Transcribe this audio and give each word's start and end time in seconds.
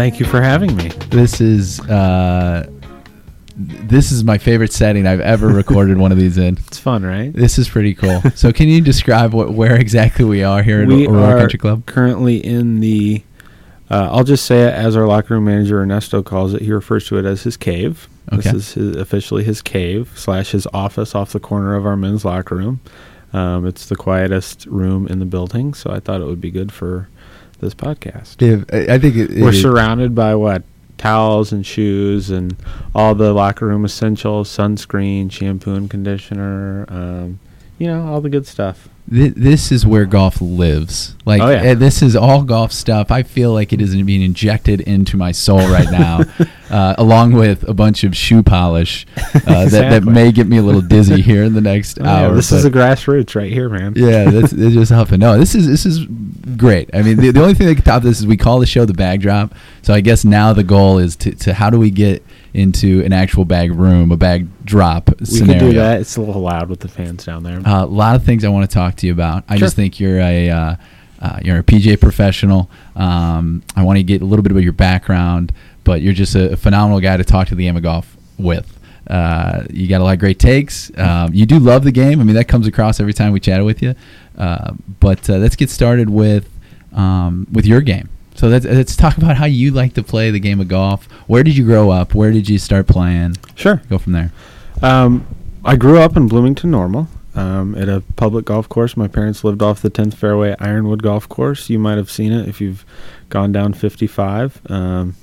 Thank 0.00 0.18
you 0.18 0.24
for 0.24 0.40
having 0.40 0.74
me. 0.76 0.88
This 1.10 1.42
is 1.42 1.78
uh, 1.80 2.66
this 3.54 4.10
is 4.10 4.24
my 4.24 4.38
favorite 4.38 4.72
setting 4.72 5.06
I've 5.06 5.20
ever 5.20 5.48
recorded 5.62 5.98
one 5.98 6.10
of 6.10 6.16
these 6.16 6.38
in. 6.38 6.56
It's 6.56 6.78
fun, 6.78 7.04
right? 7.04 7.30
This 7.30 7.58
is 7.58 7.68
pretty 7.68 7.94
cool. 7.94 8.22
so, 8.34 8.50
can 8.50 8.68
you 8.68 8.80
describe 8.80 9.34
what 9.34 9.52
where 9.52 9.76
exactly 9.76 10.24
we 10.24 10.42
are 10.42 10.62
here 10.62 10.86
we 10.86 11.04
at 11.04 11.10
Aurora 11.10 11.40
Country 11.40 11.58
Club? 11.58 11.84
currently 11.84 12.38
in 12.38 12.80
the. 12.80 13.22
Uh, 13.90 14.08
I'll 14.10 14.24
just 14.24 14.46
say 14.46 14.62
it 14.62 14.72
as 14.72 14.96
our 14.96 15.06
locker 15.06 15.34
room 15.34 15.44
manager 15.44 15.82
Ernesto 15.82 16.22
calls 16.22 16.54
it. 16.54 16.62
He 16.62 16.72
refers 16.72 17.06
to 17.08 17.18
it 17.18 17.26
as 17.26 17.42
his 17.42 17.58
cave. 17.58 18.08
Okay. 18.32 18.36
This 18.40 18.54
is 18.54 18.72
his, 18.72 18.96
officially 18.96 19.44
his 19.44 19.60
cave 19.60 20.12
slash 20.14 20.52
his 20.52 20.66
office 20.72 21.14
off 21.14 21.32
the 21.32 21.40
corner 21.40 21.74
of 21.74 21.84
our 21.84 21.98
men's 21.98 22.24
locker 22.24 22.56
room. 22.56 22.80
Um, 23.34 23.66
it's 23.66 23.84
the 23.84 23.96
quietest 23.96 24.64
room 24.64 25.06
in 25.08 25.18
the 25.18 25.26
building, 25.26 25.74
so 25.74 25.90
I 25.90 26.00
thought 26.00 26.22
it 26.22 26.24
would 26.24 26.40
be 26.40 26.50
good 26.50 26.72
for 26.72 27.10
this 27.60 27.74
podcast. 27.74 28.40
If, 28.42 28.64
I 28.72 28.94
I 28.94 28.98
think 28.98 29.16
it, 29.16 29.30
We're 29.40 29.50
it- 29.50 29.60
surrounded 29.60 30.14
by 30.14 30.34
what 30.34 30.62
towels 30.98 31.50
and 31.52 31.64
shoes 31.64 32.28
and 32.30 32.54
all 32.94 33.14
the 33.14 33.32
locker 33.32 33.66
room 33.66 33.84
essentials: 33.84 34.48
sunscreen, 34.48 35.30
shampoo 35.30 35.74
and 35.74 35.88
conditioner. 35.90 36.84
Um, 36.88 37.38
you 37.78 37.86
know, 37.86 38.06
all 38.06 38.20
the 38.20 38.28
good 38.30 38.46
stuff. 38.46 38.88
Thi- 39.10 39.28
this 39.28 39.70
is 39.72 39.84
where 39.86 40.04
golf 40.06 40.40
lives. 40.40 41.14
Like 41.26 41.42
Oh, 41.42 41.50
yeah. 41.50 41.74
this 41.74 42.02
is 42.02 42.16
all 42.16 42.42
golf 42.42 42.72
stuff. 42.72 43.10
I 43.10 43.22
feel 43.22 43.52
like 43.52 43.72
it 43.72 43.80
is 43.80 43.94
being 43.94 44.22
injected 44.22 44.80
into 44.80 45.16
my 45.16 45.32
soul 45.32 45.58
right 45.58 45.90
now, 45.90 46.22
uh, 46.70 46.94
along 46.98 47.32
with 47.32 47.68
a 47.68 47.74
bunch 47.74 48.04
of 48.04 48.16
shoe 48.16 48.42
polish 48.42 49.06
uh, 49.46 49.66
that, 49.68 49.90
that 49.90 50.04
may 50.04 50.32
get 50.32 50.46
me 50.46 50.56
a 50.58 50.62
little 50.62 50.80
dizzy 50.80 51.20
here 51.20 51.44
in 51.44 51.54
the 51.54 51.60
next 51.60 51.98
Oh, 52.00 52.04
yeah, 52.04 52.10
hour. 52.26 52.34
this 52.34 52.50
but- 52.50 52.56
is 52.56 52.62
the 52.64 52.70
grassroots 52.70 53.34
right 53.34 53.52
here, 53.52 53.68
man. 53.68 53.92
yeah, 53.96 54.30
that's 54.30 54.52
it's 54.52 54.74
just 54.74 54.90
helping. 54.90 55.20
No, 55.20 55.38
this 55.38 55.54
is 55.54 55.66
this 55.66 55.84
is 55.86 56.06
great. 56.56 56.90
I 56.94 57.02
mean, 57.02 57.16
the, 57.18 57.30
the 57.30 57.40
only 57.42 57.54
thing 57.54 57.66
that 57.68 57.74
can 57.76 57.84
top 57.84 58.02
this 58.02 58.18
is 58.20 58.26
we 58.26 58.36
call 58.36 58.58
the 58.60 58.66
show 58.66 58.84
the 58.84 58.94
bag 58.94 59.20
drop. 59.20 59.54
So 59.82 59.94
I 59.94 60.00
guess 60.00 60.24
now 60.24 60.52
the 60.52 60.64
goal 60.64 60.98
is 60.98 61.16
to, 61.16 61.32
to 61.36 61.54
how 61.54 61.70
do 61.70 61.78
we 61.78 61.90
get 61.90 62.24
into 62.52 63.02
an 63.04 63.12
actual 63.12 63.44
bag 63.44 63.72
room, 63.72 64.10
a 64.10 64.16
bag 64.16 64.48
drop 64.64 65.10
we 65.20 65.26
scenario. 65.26 65.60
could 65.60 65.66
do 65.66 65.72
that. 65.74 66.00
It's 66.00 66.16
a 66.16 66.20
little 66.20 66.42
loud 66.42 66.68
with 66.68 66.80
the 66.80 66.88
fans 66.88 67.24
down 67.24 67.42
there. 67.42 67.60
Uh, 67.64 67.84
a 67.84 67.86
lot 67.86 68.16
of 68.16 68.24
things 68.24 68.44
I 68.44 68.48
want 68.48 68.68
to 68.68 68.74
talk 68.74 68.96
to 68.96 69.06
you 69.06 69.12
about. 69.12 69.44
I 69.48 69.54
Sure. 69.56 69.66
just 69.66 69.76
think 69.76 70.00
you're 70.00 70.18
a 70.20 70.50
uh, 70.50 70.76
uh, 71.20 71.38
you're 71.42 71.58
a 71.58 71.62
PGA 71.62 72.00
professional. 72.00 72.70
Um, 72.96 73.62
I 73.76 73.82
want 73.84 73.98
to 73.98 74.02
get 74.02 74.22
a 74.22 74.24
little 74.24 74.42
bit 74.42 74.52
about 74.52 74.62
your 74.62 74.72
background, 74.72 75.52
but 75.84 76.00
you're 76.02 76.14
just 76.14 76.34
a, 76.34 76.56
phenomenal 76.56 77.00
guy 77.00 77.16
to 77.16 77.24
talk 77.24 77.48
to 77.48 77.54
the 77.54 77.64
game 77.64 77.76
of 77.76 77.82
golf 77.82 78.16
with. 78.38 78.78
Uh, 79.06 79.64
you 79.70 79.86
got 79.88 80.00
a 80.00 80.04
lot 80.04 80.12
of 80.14 80.18
great 80.18 80.38
takes. 80.38 80.90
Um, 80.96 81.34
you 81.34 81.44
do 81.44 81.58
love 81.58 81.84
the 81.84 81.92
game. 81.92 82.20
I 82.20 82.24
mean, 82.24 82.36
that 82.36 82.48
comes 82.48 82.66
across 82.66 83.00
every 83.00 83.12
time 83.12 83.32
we 83.32 83.40
chat 83.40 83.64
with 83.64 83.82
you. 83.82 83.94
Uh, 84.38 84.72
but 85.00 85.28
uh, 85.28 85.34
let's 85.36 85.56
get 85.56 85.68
started 85.68 86.08
with 86.08 86.48
um, 86.92 87.46
with 87.52 87.66
your 87.66 87.80
game. 87.82 88.08
So 88.40 88.48
let's, 88.48 88.64
let's 88.64 88.96
talk 88.96 89.18
about 89.18 89.36
how 89.36 89.44
you 89.44 89.70
like 89.70 89.92
to 89.92 90.02
play 90.02 90.30
the 90.30 90.40
game 90.40 90.60
of 90.60 90.68
golf. 90.68 91.04
Where 91.26 91.42
did 91.42 91.58
you 91.58 91.64
grow 91.66 91.90
up? 91.90 92.14
Where 92.14 92.30
did 92.30 92.48
you 92.48 92.58
start 92.58 92.86
playing? 92.86 93.36
sure. 93.54 93.82
Go 93.90 93.98
from 93.98 94.14
there. 94.14 94.32
Um, 94.80 95.26
I 95.62 95.76
grew 95.76 95.98
up 95.98 96.16
in 96.16 96.26
Bloomington 96.26 96.70
Normal 96.70 97.06
um, 97.34 97.74
at 97.74 97.90
a 97.90 98.02
public 98.16 98.46
golf 98.46 98.66
course. 98.66 98.96
My 98.96 99.08
parents 99.08 99.44
lived 99.44 99.60
off 99.60 99.82
the 99.82 99.90
10th 99.90 100.14
Fairway 100.14 100.56
Ironwood 100.58 101.02
Golf 101.02 101.28
Course. 101.28 101.68
You 101.68 101.78
might 101.78 101.98
have 101.98 102.10
seen 102.10 102.32
it 102.32 102.48
if 102.48 102.62
you've 102.62 102.86
gone 103.28 103.52
down 103.52 103.74
55. 103.74 104.62
Um, 104.70 105.16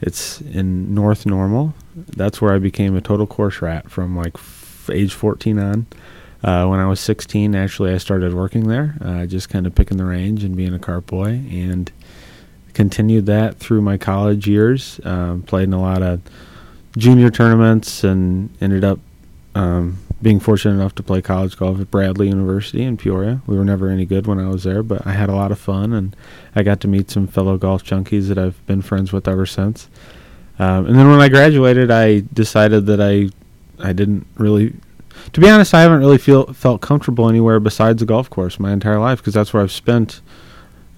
it's 0.00 0.40
in 0.40 0.92
North 0.92 1.26
Normal. 1.26 1.72
That's 1.94 2.42
where 2.42 2.52
I 2.52 2.58
became 2.58 2.96
a 2.96 3.00
total 3.00 3.28
course 3.28 3.62
rat 3.62 3.92
from 3.92 4.16
like 4.16 4.34
f- 4.34 4.90
age 4.92 5.14
14 5.14 5.58
on. 5.60 5.86
Uh, 6.42 6.66
when 6.66 6.80
I 6.80 6.86
was 6.86 6.98
16, 6.98 7.54
actually, 7.54 7.92
I 7.92 7.98
started 7.98 8.34
working 8.34 8.66
there, 8.66 8.96
uh, 9.00 9.24
just 9.24 9.48
kind 9.48 9.68
of 9.68 9.74
picking 9.76 9.98
the 9.98 10.04
range 10.04 10.42
and 10.42 10.56
being 10.56 10.74
a 10.74 10.80
cart 10.80 11.06
boy, 11.06 11.40
and 11.48 11.92
continued 12.74 13.26
that 13.26 13.58
through 13.58 13.80
my 13.80 13.96
college 13.96 14.46
years. 14.46 15.00
Um, 15.04 15.42
played 15.42 15.64
in 15.64 15.72
a 15.72 15.80
lot 15.80 16.02
of 16.02 16.20
junior 16.96 17.30
tournaments 17.30 18.04
and 18.04 18.50
ended 18.60 18.84
up 18.84 18.98
um, 19.54 19.98
being 20.20 20.40
fortunate 20.40 20.74
enough 20.74 20.94
to 20.96 21.02
play 21.02 21.22
college 21.22 21.56
golf 21.56 21.80
at 21.80 21.90
Bradley 21.90 22.28
University 22.28 22.82
in 22.82 22.96
Peoria. 22.96 23.40
We 23.46 23.56
were 23.56 23.64
never 23.64 23.88
any 23.88 24.04
good 24.04 24.26
when 24.26 24.38
I 24.38 24.48
was 24.48 24.64
there, 24.64 24.82
but 24.82 25.06
I 25.06 25.12
had 25.12 25.28
a 25.28 25.34
lot 25.34 25.52
of 25.52 25.58
fun 25.58 25.92
and 25.92 26.16
I 26.54 26.62
got 26.62 26.80
to 26.80 26.88
meet 26.88 27.10
some 27.10 27.26
fellow 27.26 27.56
golf 27.56 27.84
junkies 27.84 28.28
that 28.28 28.38
I've 28.38 28.64
been 28.66 28.82
friends 28.82 29.12
with 29.12 29.28
ever 29.28 29.46
since. 29.46 29.88
Um, 30.58 30.86
and 30.86 30.98
then 30.98 31.10
when 31.10 31.20
I 31.20 31.28
graduated, 31.28 31.90
I 31.90 32.20
decided 32.32 32.86
that 32.86 33.00
I 33.00 33.30
I 33.84 33.92
didn't 33.92 34.26
really, 34.36 34.74
to 35.32 35.40
be 35.40 35.50
honest, 35.50 35.74
I 35.74 35.82
haven't 35.82 35.98
really 35.98 36.18
feel 36.18 36.52
felt 36.52 36.80
comfortable 36.80 37.28
anywhere 37.28 37.58
besides 37.58 38.00
a 38.02 38.06
golf 38.06 38.30
course 38.30 38.60
my 38.60 38.72
entire 38.72 39.00
life 39.00 39.18
because 39.18 39.34
that's 39.34 39.52
where 39.52 39.62
I've 39.62 39.72
spent. 39.72 40.20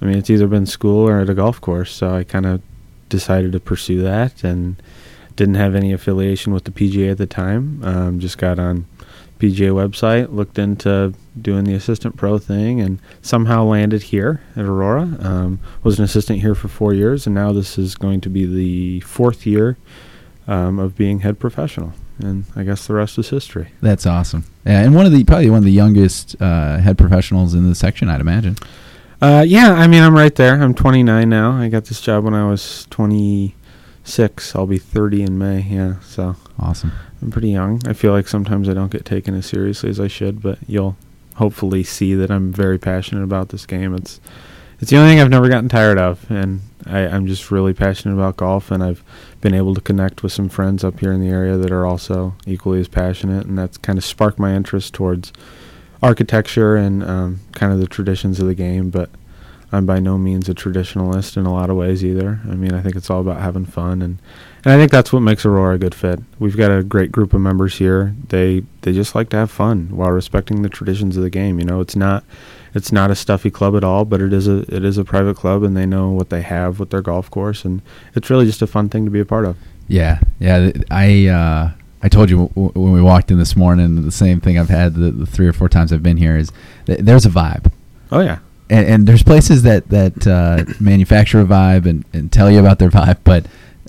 I 0.01 0.05
mean, 0.05 0.19
it's 0.19 0.31
either 0.31 0.47
been 0.47 0.67
school 0.67 1.09
or 1.09 1.21
at 1.21 1.31
a 1.31 1.35
golf 1.35 1.61
course, 1.61 1.93
so 1.93 2.15
I 2.15 2.25
kind 2.25 2.47
of 2.47 2.63
decided 3.09 3.53
to 3.53 3.61
pursue 3.61 4.03
that 4.03 4.45
and 4.45 4.81
didn't 5.37 5.55
have 5.55 5.75
any 5.75 5.93
affiliation 5.93 6.53
with 6.53 6.65
the 6.65 6.71
PGA 6.71 7.11
at 7.11 7.19
the 7.19 7.27
time. 7.27 7.83
Um, 7.85 8.21
just 8.21 8.39
got 8.39 8.59
on 8.59 8.87
PGA 9.39 9.71
website, 9.71 10.35
looked 10.35 10.59
into 10.59 11.13
doing 11.41 11.65
the 11.65 11.75
assistant 11.75 12.17
pro 12.17 12.39
thing, 12.39 12.81
and 12.81 12.99
somehow 13.21 13.65
landed 13.65 14.05
here 14.05 14.41
at 14.57 14.65
Aurora. 14.65 15.17
Um, 15.21 15.61
was 15.83 15.99
an 15.99 16.05
assistant 16.05 16.41
here 16.41 16.55
for 16.55 16.69
four 16.69 16.95
years, 16.95 17.27
and 17.27 17.35
now 17.35 17.53
this 17.53 17.79
is 17.79 17.95
going 17.95 18.21
to 18.23 18.31
be 18.31 18.47
the 18.47 19.01
fourth 19.01 19.47
year 19.47 19.77
um, 20.49 20.79
of 20.79 20.97
being 20.97 21.21
head 21.21 21.39
professional. 21.39 21.93
And 22.19 22.45
I 22.57 22.63
guess 22.63 22.87
the 22.87 22.95
rest 22.95 23.19
is 23.19 23.29
history. 23.29 23.69
That's 23.83 24.07
awesome. 24.07 24.45
Yeah, 24.65 24.81
and 24.81 24.95
one 24.95 25.05
of 25.05 25.13
the 25.13 25.23
probably 25.25 25.51
one 25.51 25.59
of 25.59 25.65
the 25.65 25.71
youngest 25.71 26.35
uh, 26.41 26.79
head 26.79 26.97
professionals 26.97 27.53
in 27.53 27.69
the 27.69 27.75
section, 27.75 28.09
I'd 28.09 28.23
imagine. 28.23 28.57
Uh, 29.21 29.45
yeah, 29.47 29.73
I 29.73 29.87
mean, 29.87 30.03
I'm 30.03 30.15
right 30.15 30.35
there. 30.35 30.63
I'm 30.63 30.75
29 30.75 31.29
now. 31.29 31.53
I 31.53 31.69
got 31.69 31.87
this 31.87 32.01
job 32.01 32.25
when 32.25 32.35
I 32.35 32.49
was 32.49 32.87
26. 32.91 34.55
I'll 34.55 34.67
be 34.67 34.79
30 34.79 35.23
in 35.23 35.39
May. 35.39 35.63
Yeah, 35.63 36.01
so 36.01 36.37
Awesome. 36.59 36.93
I'm 37.23 37.31
pretty 37.31 37.51
young. 37.51 37.81
I 37.87 37.93
feel 37.93 38.13
like 38.13 38.29
sometimes 38.29 38.69
I 38.69 38.75
don't 38.75 38.91
get 38.91 39.05
taken 39.05 39.35
as 39.35 39.47
seriously 39.47 39.91
as 39.91 40.01
I 40.01 40.09
should, 40.09 40.43
but 40.43 40.59
you'll 40.67 40.97
hopefully 41.37 41.83
see 41.83 42.15
that 42.15 42.31
I'm 42.31 42.53
very 42.53 42.79
passionate 42.79 43.23
about 43.23 43.51
this 43.51 43.67
game. 43.67 43.95
It's 43.95 44.21
it's 44.79 44.91
the 44.91 44.99
only 44.99 45.11
thing 45.11 45.21
I've 45.21 45.31
never 45.31 45.49
gotten 45.49 45.71
tired 45.71 45.97
of, 45.97 46.31
and 46.31 46.61
I, 46.85 47.07
I'm 47.07 47.27
just 47.27 47.51
really 47.51 47.73
passionate 47.73 48.15
about 48.15 48.37
golf, 48.37 48.71
and 48.71 48.83
I've 48.83 49.03
been 49.41 49.55
able 49.55 49.75
to 49.75 49.81
connect 49.81 50.23
with 50.23 50.33
some 50.33 50.51
friends 50.51 50.85
up 50.85 51.01
here 51.01 51.13
in 51.13 51.21
the 51.23 51.31
area 51.31 51.57
that 51.57 51.73
are 51.73 51.87
also 51.87 52.35
equally 52.47 52.81
as 52.81 52.89
passionate, 52.89 53.47
and 53.47 53.59
that's 53.59 53.79
kind 53.79 53.97
of 53.99 54.05
sparked 54.05 54.39
my 54.39 54.55
interest 54.55 54.93
towards 54.93 55.33
architecture 56.03 56.77
and 56.77 57.03
um, 57.05 57.41
kind 57.53 57.73
of 57.73 57.81
the 57.81 57.87
traditions 57.87 58.41
of 58.41 58.47
the 58.47 58.55
game. 58.55 58.91
But 58.91 59.11
I'm 59.73 59.87
by 59.87 59.99
no 59.99 60.17
means 60.17 60.49
a 60.49 60.55
traditionalist 60.55 61.37
in 61.37 61.45
a 61.45 61.53
lot 61.53 61.71
of 61.71 61.77
ways 61.77 62.05
either. 62.05 62.41
I 62.45 62.55
mean, 62.55 62.73
I 62.73 62.81
think 62.81 62.97
it's 62.97 63.11
all 63.11 63.21
about 63.21 63.41
having 63.41 63.67
fun, 63.67 64.01
and 64.03 64.19
and 64.65 64.73
I 64.73 64.77
think 64.77 64.91
that's 64.91 65.13
what 65.13 65.21
makes 65.21 65.45
Aurora 65.45 65.75
a 65.75 65.79
good 65.79 65.95
fit. 65.95 66.21
We've 66.39 66.57
got 66.57 66.71
a 66.71 66.83
great 66.83 67.13
group 67.13 67.33
of 67.33 67.41
members 67.41 67.77
here. 67.77 68.15
They 68.29 68.63
they 68.83 68.93
just 68.93 69.15
like 69.15 69.29
to 69.31 69.37
have 69.37 69.51
fun 69.51 69.89
while 69.91 70.11
respecting 70.11 70.63
the 70.63 70.69
traditions 70.69 71.17
of 71.17 71.23
the 71.23 71.31
game. 71.31 71.59
You 71.59 71.65
know, 71.65 71.81
it's 71.81 71.97
not 71.97 72.25
it's 72.75 72.93
not 72.93 73.11
a 73.11 73.17
stuffy 73.17 73.51
club 73.51 73.75
at 73.77 73.83
all, 73.83 74.05
but 74.05 74.21
it 74.21 74.33
is 74.33 74.47
a 74.47 74.59
it 74.75 74.85
is 74.85 74.99
a 74.99 75.05
private 75.05 75.37
club, 75.37 75.63
and 75.63 75.77
they 75.77 75.87
know 75.87 76.11
what 76.11 76.31
they 76.31 76.43
have 76.43 76.79
with 76.79 76.91
their 76.91 77.03
golf 77.03 77.31
course, 77.31 77.65
and 77.65 77.83
it's 78.15 78.31
really 78.31 78.47
just 78.47 78.63
a 78.63 78.67
fun 78.67 78.89
thing 78.89 79.05
to 79.05 79.11
be 79.11 79.21
a 79.21 79.25
part 79.25 79.47
of. 79.47 79.57
Yeah, 79.89 80.21
yeah. 80.39 80.71
I 80.91 81.27
uh, 81.27 81.71
I 82.03 82.09
told 82.09 82.31
you 82.31 82.49
w- 82.55 82.71
when 82.75 82.93
we 82.93 83.01
walked 83.03 83.31
in 83.31 83.39
this 83.39 83.57
morning. 83.57 84.03
The 84.05 84.13
same 84.13 84.41
thing 84.41 84.59
I've 84.59 84.69
had 84.69 84.95
the, 84.95 85.11
the 85.11 85.27
three 85.27 85.47
or 85.47 85.53
four 85.53 85.69
times 85.69 85.93
I've 85.93 86.03
been 86.03 86.17
here 86.19 86.37
is 86.37 86.53
th- 86.87 87.01
there's 87.01 87.27
a 87.27 87.31
vibe, 87.31 87.71
Oh 88.13 88.21
yeah, 88.21 88.39
and, 88.71 88.87
and 88.87 89.07
there's 89.07 89.23
places 89.23 89.63
that 89.65 89.89
that 89.89 90.27
uh, 90.27 90.65
manufacture 90.81 91.41
a 91.41 91.45
vibe 91.45 91.87
and, 91.87 92.05
and 92.13 92.31
tell 92.33 92.51
you 92.51 92.59
about 92.61 92.79
their 92.79 92.91
vibe, 92.91 93.19
but 93.25 93.47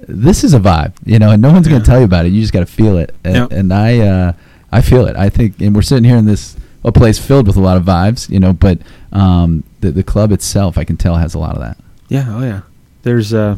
this 0.07 0.44
is 0.44 0.53
a 0.53 0.59
vibe, 0.59 0.94
you 1.06 1.19
know, 1.19 1.31
and 1.31 1.41
no 1.41 1.51
one's 1.51 1.68
going 1.68 1.81
to 1.81 1.85
tell 1.85 2.00
you 2.00 2.06
about 2.06 2.25
it. 2.25 2.31
You 2.31 2.40
just 2.41 2.53
got 2.53 2.62
to 2.62 2.66
feel 2.66 2.98
it, 2.98 3.13
and, 3.24 3.36
Yep. 3.36 3.51
and 3.51 3.74
I 3.74 4.00
uh, 4.00 4.33
I 4.71 4.81
feel 4.81 5.06
it. 5.07 5.15
I 5.15 5.30
think, 5.30 5.60
and 5.62 5.75
we're 5.75 5.81
sitting 5.81 6.03
here 6.06 6.18
in 6.18 6.25
this 6.25 6.56
a 6.83 6.92
place 6.92 7.19
filled 7.19 7.48
with 7.48 7.57
a 7.57 7.62
lot 7.62 7.75
of 7.75 7.83
vibes, 7.83 8.30
you 8.30 8.39
know, 8.39 8.53
but 8.53 8.80
um, 9.12 9.63
the 9.81 9.92
the 9.92 10.03
club 10.03 10.31
itself, 10.31 10.77
I 10.77 10.83
can 10.86 10.95
tell, 10.98 11.15
has 11.15 11.33
a 11.33 11.39
lot 11.39 11.56
of 11.56 11.62
that. 11.62 11.77
Yeah, 12.07 12.25
oh 12.30 12.42
yeah. 12.42 12.62
There's 13.03 13.33
uh 13.33 13.57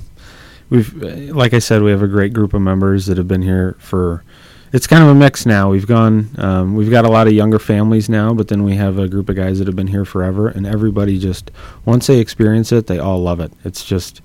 we've 0.69 0.93
like 1.35 1.53
I 1.53 1.59
said 1.59 1.81
we 1.83 1.91
have 1.91 2.01
a 2.01 2.07
great 2.07 2.33
group 2.33 2.53
of 2.53 2.61
members 2.61 3.05
that 3.05 3.17
have 3.17 3.27
been 3.27 3.41
here 3.43 3.75
for 3.79 4.23
it's 4.71 4.87
kind 4.87 5.03
of 5.03 5.09
a 5.09 5.15
mix 5.15 5.45
now. 5.45 5.69
We've 5.69 5.87
gone 5.87 6.29
um, 6.37 6.75
we've 6.75 6.91
got 6.91 7.05
a 7.05 7.09
lot 7.09 7.27
of 7.27 7.33
younger 7.33 7.59
families 7.59 8.09
now, 8.09 8.33
but 8.33 8.47
then 8.47 8.63
we 8.63 8.75
have 8.75 8.97
a 8.97 9.07
group 9.07 9.29
of 9.29 9.35
guys 9.35 9.59
that 9.59 9.67
have 9.67 9.75
been 9.75 9.87
here 9.87 10.05
forever 10.05 10.47
and 10.47 10.65
everybody 10.65 11.17
just 11.17 11.51
once 11.85 12.07
they 12.07 12.19
experience 12.19 12.71
it, 12.71 12.87
they 12.87 12.99
all 12.99 13.21
love 13.21 13.39
it. 13.39 13.51
It's 13.63 13.83
just 13.83 14.21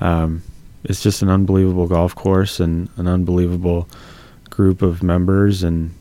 um 0.00 0.42
it's 0.84 1.02
just 1.02 1.22
an 1.22 1.28
unbelievable 1.28 1.86
golf 1.86 2.14
course 2.14 2.60
and 2.60 2.88
an 2.96 3.06
unbelievable 3.06 3.88
group 4.50 4.82
of 4.82 5.02
members 5.02 5.62
and 5.62 5.94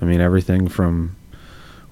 I 0.00 0.04
mean 0.04 0.20
everything 0.20 0.68
from 0.68 1.16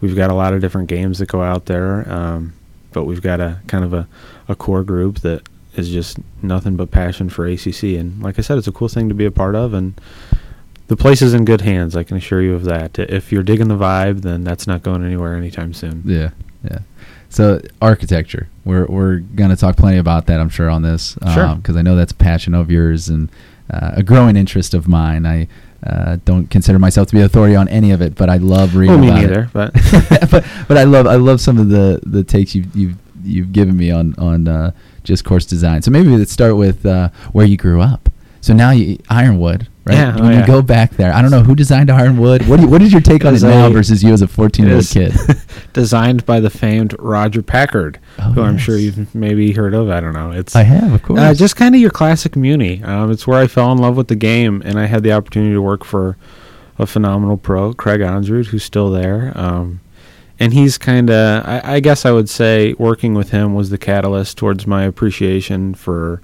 we've 0.00 0.17
got 0.17 0.31
a 0.31 0.35
lot 0.35 0.53
of 0.53 0.61
different 0.61 0.89
games 0.89 1.19
that 1.19 1.27
go 1.27 1.43
out 1.43 1.67
there 1.67 2.09
um, 2.12 2.53
but 2.93 3.05
we've 3.05 3.23
got 3.23 3.41
a 3.41 3.61
kind 3.67 3.85
of 3.85 3.93
a, 3.93 4.09
a 4.49 4.55
core 4.55 4.83
group 4.83 5.21
that 5.21 5.43
is 5.75 5.89
just 5.89 6.19
nothing 6.43 6.77
but 6.77 6.91
passion 6.91 7.31
for 7.31 7.47
ACC 7.47 7.83
and 7.85 8.23
like 8.23 8.39
I 8.39 8.43
said 8.43 8.59
it's 8.59 8.69
a 8.69 8.73
cool 8.73 8.89
thing 8.89 9.09
to 9.09 9.15
be 9.15 9.25
a 9.25 9.31
part 9.31 9.55
of 9.55 9.73
and 9.73 9.94
the 10.93 10.97
place 11.05 11.23
is 11.23 11.33
in 11.33 11.44
good 11.44 11.62
hands 11.62 11.97
I 11.97 12.03
can 12.03 12.17
assure 12.19 12.43
you 12.43 12.55
of 12.55 12.65
that 12.65 12.99
if 12.99 13.33
you're 13.33 13.43
digging 13.50 13.69
the 13.69 13.77
vibe 13.89 14.21
then 14.23 14.44
that's 14.44 14.67
not 14.67 14.83
going 14.83 15.03
anywhere 15.05 15.35
anytime 15.37 15.73
soon 15.73 16.03
Yeah, 16.05 16.31
yeah. 16.69 16.81
So 17.29 17.61
architecture, 17.81 18.44
we're 18.69 18.85
we're 18.97 19.17
gonna 19.41 19.56
talk 19.56 19.75
plenty 19.79 19.97
about 19.97 20.27
that, 20.27 20.39
I'm 20.39 20.50
sure, 20.50 20.69
on 20.69 20.83
this, 20.83 21.17
Sure. 21.33 21.55
because 21.56 21.77
I 21.77 21.83
know 21.87 21.97
that's 21.97 22.12
a 22.12 22.21
passion 22.31 22.53
of 22.55 22.71
yours 22.71 23.09
and 23.09 23.31
uh, 23.73 23.93
a 23.94 24.03
growing 24.03 24.37
interest 24.37 24.75
of 24.75 24.87
mine. 24.87 25.25
I 25.25 25.49
uh, 25.83 26.19
don't 26.27 26.50
consider 26.50 26.79
myself 26.79 27.09
to 27.09 27.15
be 27.15 27.23
authority 27.23 27.56
on 27.56 27.69
any 27.69 27.91
of 27.91 28.03
it, 28.03 28.15
but 28.17 28.29
I 28.29 28.37
love 28.37 28.77
reading 28.77 29.00
Well, 29.00 29.05
me 29.05 29.09
about 29.09 29.21
neither, 29.23 29.50
but 29.53 29.71
it. 29.75 30.31
but 30.31 30.44
but 30.69 30.77
I 30.77 30.85
love 30.85 31.06
I 31.06 31.15
love 31.17 31.41
some 31.41 31.56
of 31.59 31.71
the 31.71 32.00
the 32.05 32.23
takes 32.23 32.55
you've 32.55 32.77
you've 32.77 32.97
you've 33.25 33.53
given 33.53 33.79
me 33.79 33.91
on 33.91 34.15
on 34.19 34.47
uh, 34.47 34.73
just 35.03 35.25
course 35.25 35.47
design. 35.47 35.81
So 35.81 35.91
maybe 35.91 36.09
let's 36.15 36.33
start 36.33 36.56
with 36.59 36.85
uh, 36.85 37.09
where 37.33 37.47
you 37.47 37.56
grew 37.56 37.81
up. 37.81 38.11
So 38.43 38.53
now 38.53 38.73
you 38.73 38.99
Ironwood, 39.09 39.69
right? 39.84 39.94
Yeah, 39.94 40.14
when 40.14 40.25
oh, 40.25 40.31
you 40.31 40.38
yeah. 40.38 40.46
go 40.46 40.62
back 40.62 40.93
there, 40.93 41.12
I 41.12 41.23
don't 41.23 41.31
know 41.31 41.43
who 41.43 41.55
designed 41.55 41.90
Ironwood. 41.90 42.46
What 42.49 42.56
do 42.56 42.62
you, 42.62 42.69
what 42.69 42.82
is 42.82 42.93
your 42.93 43.00
take 43.00 43.25
on 43.25 43.34
it 43.34 43.43
now 43.43 43.69
versus 43.70 44.02
you 44.02 44.12
as 44.12 44.23
a 44.23 44.29
14 44.29 44.67
year 44.67 44.76
old 44.76 44.87
kid? 44.87 45.12
designed 45.73 46.25
by 46.26 46.40
the 46.40 46.50
famed 46.50 46.94
Roger 46.99 47.43
Packard, 47.43 47.99
Oh, 48.19 48.32
who 48.32 48.43
I'm 48.43 48.58
sure 48.58 48.76
you've 48.76 49.14
maybe 49.14 49.52
heard 49.52 49.75
of. 49.75 49.90
I 49.90 50.00
don't 50.00 50.12
know. 50.12 50.31
It's 50.31 50.55
I 50.55 50.62
have, 50.62 50.93
of 50.93 51.02
course. 51.02 51.20
Uh, 51.20 51.34
just 51.34 51.56
kind 51.56 51.75
of 51.75 51.81
your 51.81 51.90
classic 51.90 52.37
Muni. 52.37 52.82
Um, 52.82 53.11
it's 53.11 53.26
where 53.26 53.40
I 53.40 53.46
fell 53.46 53.73
in 53.73 53.79
love 53.79 53.96
with 53.96 54.08
the 54.08 54.17
game, 54.17 54.62
and 54.64 54.79
I 54.79 54.87
had 54.87 55.02
the 55.02 55.12
opportunity 55.12 55.52
to 55.52 55.62
work 55.62 55.84
for 55.84 56.17
a 56.79 56.87
phenomenal 56.87 57.37
pro, 57.37 57.73
Craig 57.75 58.00
Onsrud, 58.00 58.46
who's 58.46 58.64
still 58.64 58.90
there. 58.90 59.32
Um, 59.34 59.81
and 60.38 60.52
he's 60.52 60.79
kind 60.79 61.11
of, 61.11 61.46
I, 61.46 61.61
I 61.64 61.81
guess 61.81 62.05
I 62.05 62.11
would 62.11 62.29
say, 62.29 62.75
working 62.75 63.14
with 63.14 63.31
him 63.31 63.55
was 63.55 63.70
the 63.70 63.79
catalyst 63.79 64.38
towards 64.38 64.67
my 64.67 64.84
appreciation 64.84 65.75
for 65.75 66.20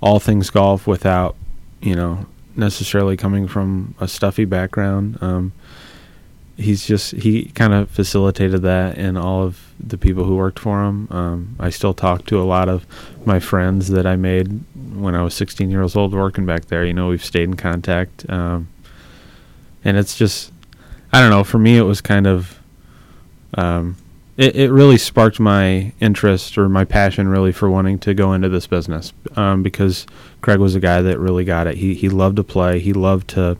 all 0.00 0.18
things 0.18 0.48
golf 0.50 0.86
without, 0.86 1.36
you 1.82 1.94
know, 1.94 2.26
necessarily 2.60 3.16
coming 3.16 3.48
from 3.48 3.94
a 3.98 4.06
stuffy 4.06 4.44
background. 4.44 5.18
Um, 5.20 5.52
he's 6.56 6.86
just 6.86 7.12
he 7.12 7.46
kind 7.46 7.72
of 7.72 7.90
facilitated 7.90 8.62
that 8.62 8.98
in 8.98 9.16
all 9.16 9.42
of 9.42 9.72
the 9.80 9.98
people 9.98 10.24
who 10.24 10.36
worked 10.36 10.58
for 10.58 10.84
him. 10.84 11.08
Um, 11.10 11.56
I 11.58 11.70
still 11.70 11.94
talk 11.94 12.26
to 12.26 12.40
a 12.40 12.44
lot 12.44 12.68
of 12.68 12.86
my 13.24 13.40
friends 13.40 13.88
that 13.88 14.06
I 14.06 14.16
made 14.16 14.62
when 14.94 15.14
I 15.14 15.22
was 15.22 15.34
16 15.34 15.70
years 15.70 15.96
old 15.96 16.12
working 16.14 16.46
back 16.46 16.66
there. 16.66 16.84
You 16.84 16.92
know, 16.92 17.08
we've 17.08 17.24
stayed 17.24 17.44
in 17.44 17.56
contact, 17.56 18.28
um, 18.28 18.68
and 19.84 19.96
it's 19.96 20.16
just 20.16 20.52
I 21.12 21.20
don't 21.20 21.30
know. 21.30 21.44
For 21.44 21.58
me, 21.58 21.76
it 21.76 21.82
was 21.82 22.00
kind 22.00 22.26
of 22.26 22.58
um, 23.54 23.96
it, 24.36 24.56
it 24.56 24.72
really 24.72 24.98
sparked 24.98 25.40
my 25.40 25.92
interest 26.00 26.56
or 26.56 26.68
my 26.68 26.84
passion 26.84 27.28
really 27.28 27.52
for 27.52 27.70
wanting 27.70 27.98
to 28.00 28.14
go 28.14 28.32
into 28.32 28.48
this 28.48 28.66
business 28.66 29.12
um, 29.36 29.62
because 29.62 30.06
Craig 30.40 30.58
was 30.58 30.74
a 30.74 30.80
guy 30.80 31.02
that 31.02 31.18
really 31.18 31.44
got 31.44 31.66
it. 31.66 31.76
He 31.76 31.94
he 31.94 32.08
loved 32.08 32.36
to 32.36 32.44
play. 32.44 32.78
He 32.80 32.92
loved 32.92 33.28
to 33.30 33.58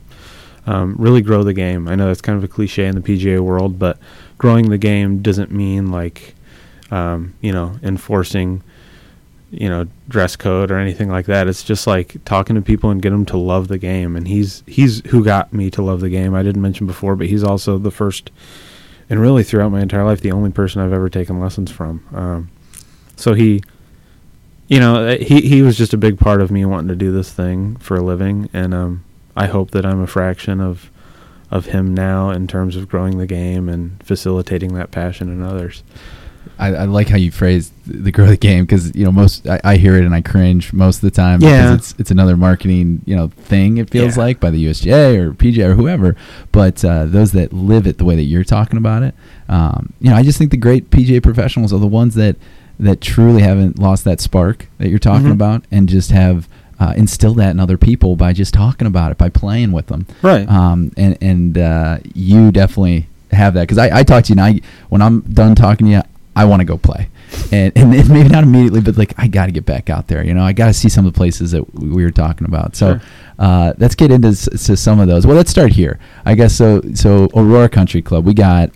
um, 0.65 0.95
really 0.97 1.21
grow 1.21 1.43
the 1.43 1.53
game. 1.53 1.87
I 1.87 1.95
know 1.95 2.07
that's 2.07 2.21
kind 2.21 2.37
of 2.37 2.43
a 2.43 2.47
cliche 2.47 2.85
in 2.85 2.95
the 2.95 3.01
PGA 3.01 3.39
world, 3.39 3.79
but 3.79 3.97
growing 4.37 4.69
the 4.69 4.77
game 4.77 5.21
doesn't 5.21 5.51
mean 5.51 5.91
like 5.91 6.35
um, 6.89 7.33
you 7.41 7.51
know 7.51 7.77
enforcing 7.83 8.63
you 9.51 9.67
know 9.67 9.85
dress 10.07 10.35
code 10.35 10.71
or 10.71 10.77
anything 10.77 11.09
like 11.09 11.25
that. 11.25 11.47
It's 11.47 11.63
just 11.63 11.85
like 11.85 12.23
talking 12.25 12.55
to 12.55 12.61
people 12.61 12.89
and 12.89 13.01
get 13.01 13.11
them 13.11 13.25
to 13.27 13.37
love 13.37 13.67
the 13.67 13.77
game. 13.77 14.15
And 14.15 14.27
he's 14.27 14.63
he's 14.65 15.05
who 15.07 15.23
got 15.23 15.53
me 15.53 15.69
to 15.71 15.81
love 15.81 15.99
the 15.99 16.09
game. 16.09 16.33
I 16.33 16.43
didn't 16.43 16.61
mention 16.61 16.87
before, 16.87 17.15
but 17.15 17.27
he's 17.27 17.43
also 17.43 17.77
the 17.77 17.91
first 17.91 18.31
and 19.11 19.19
really 19.19 19.43
throughout 19.43 19.69
my 19.69 19.81
entire 19.81 20.05
life 20.05 20.21
the 20.21 20.31
only 20.31 20.49
person 20.49 20.81
I've 20.81 20.93
ever 20.93 21.09
taken 21.09 21.39
lessons 21.39 21.69
from. 21.69 22.03
Um, 22.15 22.49
so 23.17 23.33
he 23.33 23.61
you 24.69 24.79
know 24.79 25.05
uh, 25.05 25.17
he 25.17 25.41
he 25.41 25.61
was 25.61 25.77
just 25.77 25.93
a 25.93 25.97
big 25.97 26.17
part 26.17 26.41
of 26.41 26.49
me 26.49 26.63
wanting 26.63 26.87
to 26.87 26.95
do 26.95 27.11
this 27.11 27.31
thing 27.31 27.75
for 27.75 27.97
a 27.97 28.01
living 28.01 28.49
and 28.53 28.73
um 28.73 29.03
I 29.35 29.47
hope 29.47 29.71
that 29.71 29.85
I'm 29.85 30.01
a 30.01 30.07
fraction 30.07 30.61
of 30.61 30.89
of 31.51 31.67
him 31.67 31.93
now 31.93 32.29
in 32.29 32.47
terms 32.47 32.77
of 32.77 32.87
growing 32.87 33.17
the 33.17 33.27
game 33.27 33.67
and 33.67 34.01
facilitating 34.01 34.73
that 34.75 34.91
passion 34.91 35.27
in 35.27 35.43
others. 35.43 35.83
I, 36.61 36.67
I 36.75 36.85
like 36.85 37.07
how 37.09 37.17
you 37.17 37.31
phrase 37.31 37.71
the 37.87 38.11
grow 38.11 38.27
the 38.27 38.37
game 38.37 38.63
because 38.65 38.95
you 38.95 39.03
know 39.03 39.11
most 39.11 39.47
I, 39.49 39.59
I 39.63 39.77
hear 39.77 39.95
it 39.97 40.05
and 40.05 40.13
I 40.13 40.21
cringe 40.21 40.71
most 40.71 40.97
of 40.97 41.01
the 41.01 41.11
time 41.11 41.41
Yeah. 41.41 41.63
because 41.63 41.77
it's 41.91 41.99
it's 41.99 42.11
another 42.11 42.37
marketing 42.37 43.01
you 43.05 43.15
know 43.15 43.27
thing 43.29 43.77
it 43.77 43.89
feels 43.89 44.15
Yeah. 44.15 44.23
like 44.23 44.39
by 44.39 44.51
the 44.51 44.63
USGA 44.65 45.17
or 45.17 45.33
PGA 45.33 45.71
or 45.71 45.75
whoever 45.75 46.15
but 46.51 46.85
uh, 46.85 47.05
those 47.05 47.31
that 47.31 47.51
live 47.51 47.87
it 47.87 47.97
the 47.97 48.05
way 48.05 48.15
that 48.15 48.23
you're 48.23 48.43
talking 48.43 48.77
about 48.77 49.03
it 49.03 49.15
um, 49.49 49.91
you 49.99 50.09
know 50.09 50.15
I 50.15 50.23
just 50.23 50.37
think 50.37 50.51
the 50.51 50.57
great 50.57 50.89
PGA 50.91 51.21
professionals 51.21 51.73
are 51.73 51.79
the 51.79 51.87
ones 51.87 52.15
that 52.15 52.35
that 52.79 53.01
truly 53.01 53.41
haven't 53.41 53.79
lost 53.79 54.03
that 54.05 54.19
spark 54.21 54.67
that 54.77 54.89
you're 54.89 54.99
talking 54.99 55.27
Mhm. 55.27 55.33
about 55.33 55.63
and 55.71 55.89
just 55.89 56.11
have 56.11 56.47
uh, 56.79 56.93
instilled 56.95 57.37
that 57.37 57.51
in 57.51 57.59
other 57.59 57.77
people 57.77 58.15
by 58.15 58.33
just 58.33 58.53
talking 58.53 58.87
about 58.87 59.11
it 59.11 59.17
by 59.17 59.29
playing 59.29 59.71
with 59.71 59.87
them 59.87 60.05
Right. 60.21 60.47
um, 60.49 60.91
and 60.97 61.17
and 61.21 61.57
uh, 61.57 61.97
you 62.13 62.51
definitely 62.51 63.07
have 63.31 63.53
that 63.53 63.61
because 63.61 63.77
I, 63.77 63.99
I 63.99 64.03
talk 64.03 64.23
to 64.25 64.33
you 64.33 64.41
and 64.41 64.57
I 64.57 64.61
when 64.89 65.01
I'm 65.01 65.21
done 65.21 65.53
talking 65.55 65.87
to 65.87 65.91
you 65.93 66.01
I 66.35 66.45
want 66.45 66.61
to 66.61 66.65
go 66.65 66.77
play. 66.77 67.09
And 67.51 67.71
and 67.75 67.93
it- 67.95 68.07
maybe 68.15 68.29
not 68.29 68.43
immediately 68.43 68.81
but 68.81 68.97
like 68.97 69.13
I 69.17 69.27
got 69.27 69.47
to 69.47 69.51
get 69.51 69.65
back 69.65 69.89
out 69.89 70.07
there 70.07 70.23
you 70.23 70.33
know? 70.33 70.43
I 70.43 70.53
got 70.53 70.67
to 70.67 70.73
see 70.73 70.89
some 70.89 71.05
of 71.05 71.13
the 71.13 71.17
places 71.17 71.51
that 71.51 71.73
we 71.73 71.89
we 71.89 72.03
were 72.03 72.11
talking 72.11 72.45
about. 72.47 72.75
So 72.75 72.93
Sure. 72.99 73.01
uh, 73.39 73.73
let's 73.77 73.95
get 73.95 74.11
into 74.11 74.29
s- 74.29 74.79
some 74.79 74.99
of 74.99 75.07
those. 75.07 75.25
Well 75.27 75.35
let's 75.35 75.51
start 75.51 75.71
here. 75.73 75.99
I 76.25 76.35
guess 76.35 76.53
so 76.53 76.81
so 76.93 77.27
Aurora 77.35 77.69
Country 77.69 78.01
Club 78.01 78.25
we 78.25 78.33
got 78.33 78.69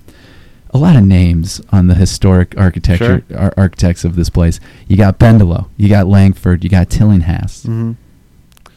a 0.71 0.77
lot 0.77 0.97
of 0.97 1.03
names 1.05 1.61
on 1.71 1.87
the 1.87 1.95
historic 1.95 2.53
architecture 2.57 3.23
ar- 3.37 3.53
architects 3.55 4.03
of 4.03 4.15
this 4.17 4.29
place. 4.29 4.59
You 4.87 4.97
got 4.97 5.19
Bendelow 5.19 5.67
you 5.77 5.87
got 5.89 6.07
Langford 6.07 6.63
you 6.63 6.69
got 6.69 6.89
Tillinghast. 6.89 7.65
Hmm 7.67 7.93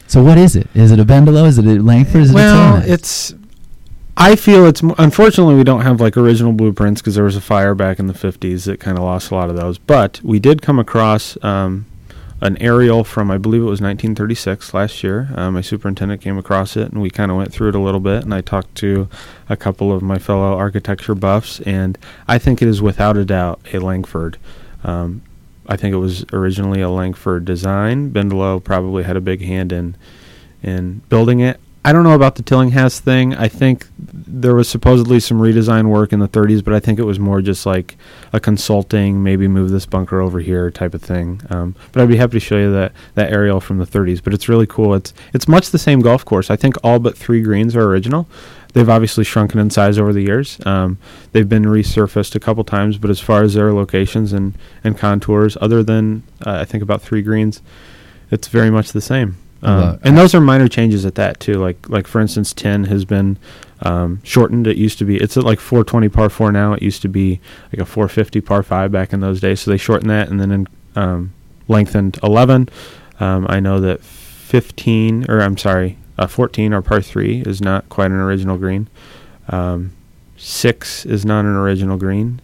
so 0.07 0.23
what 0.23 0.39
is 0.39 0.55
it? 0.55 0.67
Is 0.73 0.91
it 0.91 0.99
a 0.99 1.05
Bendelow? 1.05 1.45
Is 1.45 1.59
it 1.59 1.65
a 1.67 1.83
Langford? 1.83 2.21
Is 2.21 2.29
it 2.31 2.33
a 2.33 2.35
well, 2.35 2.81
Tillinghast? 2.81 2.89
it's. 2.89 3.33
I 4.21 4.35
feel 4.35 4.65
it's 4.65 4.81
unfortunately 4.81 5.55
we 5.55 5.63
don't 5.63 5.79
have 5.79 6.01
like 6.01 6.17
original 6.17 6.51
blueprints 6.51 6.99
because 6.99 7.15
there 7.15 7.23
was 7.23 7.37
a 7.37 7.41
fire 7.41 7.73
back 7.73 7.99
in 7.99 8.07
the 8.07 8.13
50s 8.13 8.65
that 8.65 8.81
kind 8.81 8.97
of 8.97 9.05
lost 9.05 9.31
a 9.31 9.35
lot 9.35 9.49
of 9.49 9.55
those. 9.55 9.77
But 9.77 10.19
we 10.21 10.39
did 10.39 10.61
come 10.61 10.77
across 10.77 11.41
um, 11.41 11.85
an 12.41 12.57
aerial 12.57 13.05
from 13.05 13.31
I 13.31 13.37
believe 13.37 13.61
it 13.61 13.65
was 13.65 13.79
1936 13.79 14.73
last 14.73 15.05
year. 15.05 15.29
Uh, 15.33 15.49
my 15.51 15.61
superintendent 15.61 16.21
came 16.21 16.37
across 16.37 16.75
it 16.75 16.91
and 16.91 17.01
we 17.01 17.09
kind 17.09 17.31
of 17.31 17.37
went 17.37 17.53
through 17.53 17.69
it 17.69 17.75
a 17.75 17.79
little 17.79 18.01
bit. 18.01 18.23
And 18.23 18.33
I 18.33 18.41
talked 18.41 18.75
to 18.75 19.07
a 19.47 19.55
couple 19.55 19.89
of 19.93 20.01
my 20.01 20.19
fellow 20.19 20.53
architecture 20.53 21.15
buffs, 21.15 21.61
and 21.61 21.97
I 22.27 22.37
think 22.39 22.61
it 22.61 22.67
is 22.67 22.81
without 22.81 23.15
a 23.15 23.23
doubt 23.23 23.61
a 23.71 23.79
Langford. 23.79 24.37
Um, 24.83 25.21
I 25.65 25.77
think 25.77 25.93
it 25.93 25.97
was 25.97 26.25
originally 26.33 26.81
a 26.81 26.89
Langford 26.89 27.45
design. 27.45 28.11
Bendelow 28.11 28.61
probably 28.61 29.03
had 29.03 29.15
a 29.15 29.21
big 29.21 29.41
hand 29.41 29.71
in 29.71 29.95
in 30.61 31.03
building 31.07 31.39
it. 31.39 31.61
I 31.83 31.93
don't 31.93 32.03
know 32.03 32.13
about 32.13 32.35
the 32.35 32.43
Tillinghast 32.43 33.03
thing. 33.03 33.33
I 33.33 33.47
think 33.47 33.87
there 33.97 34.53
was 34.53 34.67
supposedly 34.67 35.21
some 35.21 35.39
redesign 35.39 35.87
work 35.87 36.11
in 36.11 36.19
the 36.19 36.27
30s, 36.27 36.61
but 36.63 36.73
I 36.73 36.79
think 36.79 36.99
it 36.99 37.03
was 37.03 37.19
more 37.19 37.41
just 37.41 37.65
like 37.65 37.97
a 38.33 38.39
consulting, 38.39 39.23
maybe 39.23 39.47
move 39.47 39.69
this 39.69 39.85
bunker 39.85 40.19
over 40.19 40.39
here 40.41 40.69
type 40.71 40.93
of 40.93 41.01
thing. 41.01 41.41
Um, 41.49 41.75
but 41.93 42.01
I'd 42.01 42.09
be 42.09 42.17
happy 42.17 42.33
to 42.33 42.39
show 42.41 42.57
you 42.57 42.71
that 42.73 42.91
that 43.15 43.31
aerial 43.31 43.61
from 43.61 43.77
the 43.77 43.85
30s. 43.85 44.21
But 44.21 44.33
it's 44.33 44.49
really 44.49 44.67
cool. 44.67 44.93
It's 44.93 45.13
it's 45.33 45.47
much 45.47 45.69
the 45.69 45.77
same 45.77 46.01
golf 46.01 46.25
course. 46.25 46.49
I 46.51 46.57
think 46.57 46.75
all 46.83 46.99
but 46.99 47.17
three 47.17 47.41
greens 47.41 47.77
are 47.77 47.83
original. 47.83 48.27
They've 48.73 48.89
obviously 48.89 49.23
shrunken 49.23 49.59
in 49.59 49.69
size 49.69 49.97
over 49.97 50.13
the 50.13 50.21
years. 50.21 50.59
Um, 50.65 50.99
they've 51.31 51.49
been 51.49 51.63
resurfaced 51.63 52.35
a 52.35 52.39
couple 52.39 52.63
times, 52.63 52.97
but 52.97 53.09
as 53.09 53.19
far 53.19 53.41
as 53.41 53.55
their 53.55 53.73
locations 53.73 54.31
and, 54.31 54.55
and 54.83 54.95
contours, 54.97 55.57
other 55.59 55.81
than 55.81 56.23
uh, 56.45 56.59
I 56.59 56.65
think 56.65 56.83
about 56.83 57.01
three 57.01 57.23
greens, 57.23 57.61
it's 58.29 58.47
very 58.47 58.69
much 58.69 58.91
the 58.91 59.01
same. 59.01 59.37
Um, 59.61 59.99
and 60.03 60.17
those 60.17 60.33
are 60.33 60.39
minor 60.39 60.67
changes 60.67 61.05
at 61.05 61.15
that 61.15 61.39
too. 61.39 61.55
Like 61.55 61.89
like 61.89 62.07
for 62.07 62.21
instance, 62.21 62.53
ten 62.53 62.85
has 62.85 63.05
been 63.05 63.37
um, 63.81 64.21
shortened. 64.23 64.67
It 64.67 64.77
used 64.77 64.97
to 64.99 65.05
be 65.05 65.17
it's 65.17 65.37
at 65.37 65.43
like 65.43 65.59
420 65.59 66.09
par 66.09 66.29
four 66.29 66.51
now. 66.51 66.73
It 66.73 66.81
used 66.81 67.01
to 67.01 67.09
be 67.09 67.39
like 67.73 67.81
a 67.81 67.85
450 67.85 68.41
par 68.41 68.63
five 68.63 68.91
back 68.91 69.13
in 69.13 69.19
those 69.19 69.39
days. 69.39 69.61
So 69.61 69.71
they 69.71 69.77
shortened 69.77 70.09
that 70.09 70.29
and 70.29 70.39
then 70.39 70.51
in, 70.51 70.67
um, 70.95 71.33
lengthened 71.67 72.19
11. 72.23 72.69
Um, 73.19 73.45
I 73.49 73.59
know 73.59 73.79
that 73.81 74.01
15 74.01 75.29
or 75.29 75.41
I'm 75.41 75.57
sorry, 75.57 75.97
uh, 76.17 76.27
14 76.27 76.73
or 76.73 76.81
par 76.81 77.01
three 77.01 77.41
is 77.41 77.61
not 77.61 77.89
quite 77.89 78.11
an 78.11 78.17
original 78.17 78.57
green. 78.57 78.87
Um, 79.49 79.91
six 80.37 81.05
is 81.05 81.25
not 81.25 81.45
an 81.45 81.55
original 81.55 81.97
green. 81.97 82.41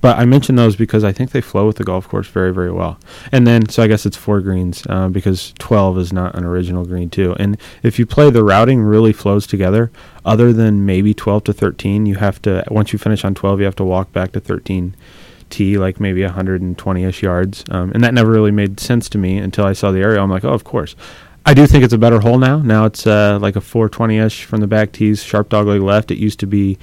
But 0.00 0.18
I 0.18 0.24
mention 0.24 0.56
those 0.56 0.76
because 0.76 1.04
I 1.04 1.12
think 1.12 1.30
they 1.30 1.40
flow 1.40 1.66
with 1.66 1.76
the 1.76 1.84
golf 1.84 2.08
course 2.08 2.28
very, 2.28 2.52
very 2.52 2.72
well. 2.72 2.98
And 3.32 3.46
then, 3.46 3.68
so 3.68 3.82
I 3.82 3.86
guess 3.86 4.06
it's 4.06 4.16
four 4.16 4.40
greens 4.40 4.82
uh, 4.88 5.08
because 5.08 5.52
12 5.58 5.98
is 5.98 6.12
not 6.12 6.34
an 6.34 6.44
original 6.44 6.84
green, 6.86 7.10
too. 7.10 7.34
And 7.38 7.58
if 7.82 7.98
you 7.98 8.06
play, 8.06 8.30
the 8.30 8.44
routing 8.44 8.80
really 8.80 9.12
flows 9.12 9.46
together. 9.46 9.90
Other 10.24 10.52
than 10.52 10.86
maybe 10.86 11.12
12 11.12 11.44
to 11.44 11.52
13, 11.52 12.06
you 12.06 12.14
have 12.16 12.40
to, 12.42 12.64
once 12.70 12.92
you 12.92 12.98
finish 12.98 13.24
on 13.24 13.34
12, 13.34 13.60
you 13.60 13.64
have 13.66 13.76
to 13.76 13.84
walk 13.84 14.12
back 14.12 14.32
to 14.32 14.40
13 14.40 14.94
T, 15.50 15.76
like 15.78 16.00
maybe 16.00 16.22
120 16.22 17.04
ish 17.04 17.22
yards. 17.22 17.64
Um, 17.70 17.90
and 17.92 18.02
that 18.02 18.14
never 18.14 18.30
really 18.30 18.52
made 18.52 18.80
sense 18.80 19.08
to 19.10 19.18
me 19.18 19.38
until 19.38 19.66
I 19.66 19.72
saw 19.72 19.90
the 19.90 20.00
aerial. 20.00 20.24
I'm 20.24 20.30
like, 20.30 20.44
oh, 20.44 20.52
of 20.52 20.64
course. 20.64 20.96
I 21.44 21.54
do 21.54 21.66
think 21.66 21.84
it's 21.84 21.92
a 21.94 21.98
better 21.98 22.20
hole 22.20 22.38
now. 22.38 22.58
Now 22.58 22.84
it's 22.84 23.06
uh, 23.06 23.38
like 23.40 23.56
a 23.56 23.60
420 23.60 24.18
ish 24.18 24.44
from 24.44 24.60
the 24.60 24.66
back 24.66 24.92
tees, 24.92 25.22
sharp 25.22 25.48
dog 25.48 25.66
leg 25.66 25.80
left. 25.80 26.10
It 26.10 26.18
used 26.18 26.38
to 26.40 26.46
be 26.46 26.78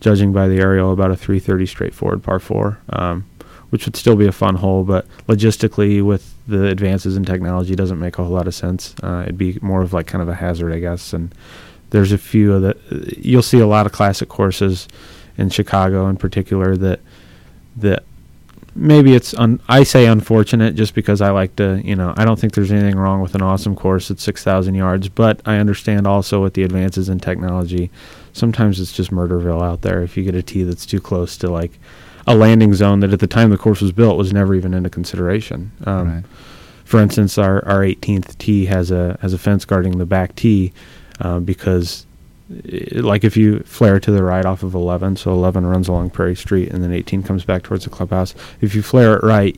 judging 0.00 0.32
by 0.32 0.48
the 0.48 0.58
aerial, 0.58 0.92
about 0.92 1.10
a 1.10 1.16
330 1.16 1.66
straightforward 1.66 2.22
par 2.22 2.38
four, 2.38 2.78
um, 2.90 3.24
which 3.70 3.86
would 3.86 3.96
still 3.96 4.16
be 4.16 4.26
a 4.26 4.32
fun 4.32 4.56
hole, 4.56 4.84
but 4.84 5.06
logistically, 5.28 6.02
with 6.02 6.34
the 6.48 6.66
advances 6.66 7.16
in 7.16 7.24
technology, 7.24 7.74
doesn't 7.74 7.98
make 7.98 8.18
a 8.18 8.24
whole 8.24 8.32
lot 8.32 8.46
of 8.46 8.54
sense. 8.54 8.94
Uh, 9.02 9.22
it'd 9.22 9.38
be 9.38 9.58
more 9.62 9.82
of 9.82 9.92
like 9.92 10.06
kind 10.06 10.22
of 10.22 10.28
a 10.28 10.34
hazard, 10.34 10.72
I 10.72 10.80
guess. 10.80 11.12
And 11.12 11.32
there's 11.90 12.12
a 12.12 12.18
few 12.18 12.52
of 12.54 12.62
the 12.62 13.14
you'll 13.18 13.42
see 13.42 13.60
a 13.60 13.66
lot 13.66 13.86
of 13.86 13.92
classic 13.92 14.28
courses 14.28 14.88
in 15.38 15.50
Chicago, 15.50 16.08
in 16.08 16.16
particular, 16.16 16.76
that 16.76 17.00
that 17.76 18.04
maybe 18.74 19.14
it's 19.14 19.34
un- 19.34 19.60
I 19.68 19.82
say 19.82 20.06
unfortunate 20.06 20.74
just 20.74 20.94
because 20.94 21.20
I 21.20 21.30
like 21.30 21.56
to, 21.56 21.80
you 21.84 21.96
know, 21.96 22.14
I 22.16 22.24
don't 22.24 22.38
think 22.38 22.54
there's 22.54 22.72
anything 22.72 22.96
wrong 22.96 23.20
with 23.20 23.34
an 23.34 23.42
awesome 23.42 23.74
course 23.74 24.10
at 24.10 24.20
6,000 24.20 24.74
yards, 24.74 25.08
but 25.08 25.40
I 25.44 25.56
understand 25.56 26.06
also 26.06 26.42
with 26.42 26.54
the 26.54 26.62
advances 26.62 27.08
in 27.08 27.18
technology, 27.18 27.90
sometimes 28.32 28.80
it's 28.80 28.92
just 28.92 29.10
Murderville 29.10 29.62
out 29.62 29.82
there 29.82 30.02
if 30.02 30.16
you 30.16 30.24
get 30.24 30.34
a 30.34 30.42
tee 30.42 30.62
that's 30.62 30.86
too 30.86 31.00
close 31.00 31.36
to 31.38 31.50
like 31.50 31.72
a 32.26 32.34
landing 32.34 32.74
zone 32.74 33.00
that 33.00 33.12
at 33.12 33.20
the 33.20 33.26
time 33.26 33.50
the 33.50 33.58
course 33.58 33.80
was 33.80 33.92
built 33.92 34.16
was 34.16 34.32
never 34.32 34.54
even 34.54 34.74
into 34.74 34.90
consideration. 34.90 35.72
Um, 35.84 36.14
right. 36.14 36.24
For 36.84 37.00
instance, 37.00 37.38
our, 37.38 37.64
our 37.66 37.80
18th 37.80 38.36
tee 38.38 38.66
has 38.66 38.90
a 38.90 39.16
has 39.22 39.32
a 39.32 39.38
fence 39.38 39.64
guarding 39.64 39.98
the 39.98 40.06
back 40.06 40.34
tee 40.34 40.72
uh, 41.20 41.40
because 41.40 42.04
i 42.50 42.98
like 42.98 43.22
if 43.22 43.36
you 43.36 43.60
flare 43.60 44.00
to 44.00 44.10
the 44.10 44.24
right 44.24 44.44
off 44.44 44.64
of 44.64 44.74
11, 44.74 45.16
so 45.16 45.30
11 45.30 45.64
runs 45.66 45.86
along 45.86 46.10
Prairie 46.10 46.34
Street 46.34 46.70
and 46.70 46.82
then 46.82 46.92
18 46.92 47.22
comes 47.22 47.44
back 47.44 47.62
towards 47.62 47.84
the 47.84 47.90
clubhouse. 47.90 48.34
If 48.60 48.74
you 48.74 48.82
flare 48.82 49.14
it 49.14 49.22
right, 49.22 49.56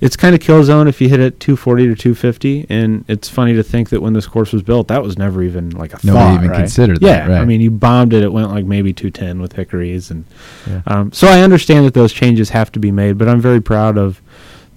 it's 0.00 0.16
kind 0.16 0.34
of 0.34 0.40
kill 0.40 0.62
zone 0.62 0.86
if 0.86 1.00
you 1.00 1.08
hit 1.08 1.18
it 1.20 1.40
240 1.40 1.88
to 1.88 1.94
250. 1.96 2.66
And 2.68 3.04
it's 3.08 3.28
funny 3.28 3.54
to 3.54 3.62
think 3.62 3.88
that 3.90 4.00
when 4.00 4.12
this 4.12 4.26
course 4.26 4.52
was 4.52 4.62
built, 4.62 4.88
that 4.88 5.02
was 5.02 5.18
never 5.18 5.42
even 5.42 5.70
like 5.70 5.92
a 5.92 5.98
Nobody 6.06 6.12
thought. 6.24 6.34
even 6.36 6.50
right? 6.50 6.58
considered 6.58 7.02
yeah, 7.02 7.26
that, 7.26 7.32
right. 7.34 7.40
I 7.40 7.44
mean, 7.44 7.60
you 7.60 7.70
bombed 7.70 8.12
it. 8.12 8.22
It 8.22 8.32
went 8.32 8.50
like 8.50 8.64
maybe 8.64 8.92
210 8.92 9.40
with 9.40 9.54
hickories, 9.54 10.10
and 10.10 10.24
Yeah. 10.68 10.82
um, 10.86 11.12
so 11.12 11.26
I 11.26 11.40
understand 11.42 11.84
that 11.86 11.94
those 11.94 12.12
changes 12.12 12.50
have 12.50 12.70
to 12.72 12.78
be 12.78 12.92
made. 12.92 13.18
But 13.18 13.28
I'm 13.28 13.40
very 13.40 13.60
proud 13.60 13.98
of 13.98 14.22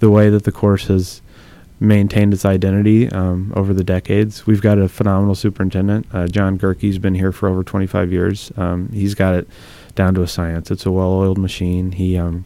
the 0.00 0.10
way 0.10 0.28
that 0.30 0.42
the 0.44 0.50
course 0.52 0.88
has 0.88 1.22
maintained 1.78 2.32
its 2.32 2.44
identity 2.44 3.08
um, 3.10 3.52
over 3.56 3.72
the 3.74 3.82
decades. 3.84 4.46
We've 4.46 4.60
got 4.62 4.78
a 4.78 4.88
phenomenal 4.88 5.34
superintendent. 5.34 6.06
Uh, 6.12 6.26
John 6.28 6.56
Gerke's 6.58 6.98
been 6.98 7.14
here 7.14 7.32
for 7.32 7.48
over 7.48 7.62
25 7.64 8.12
years. 8.12 8.52
Um, 8.56 8.88
he's 8.92 9.14
got 9.14 9.34
it 9.34 9.48
down 9.96 10.14
to 10.14 10.22
a 10.22 10.28
science. 10.28 10.70
It's 10.70 10.86
a 10.86 10.92
well-oiled 10.92 11.38
machine. 11.38 11.92
He, 11.92 12.16
um, 12.16 12.44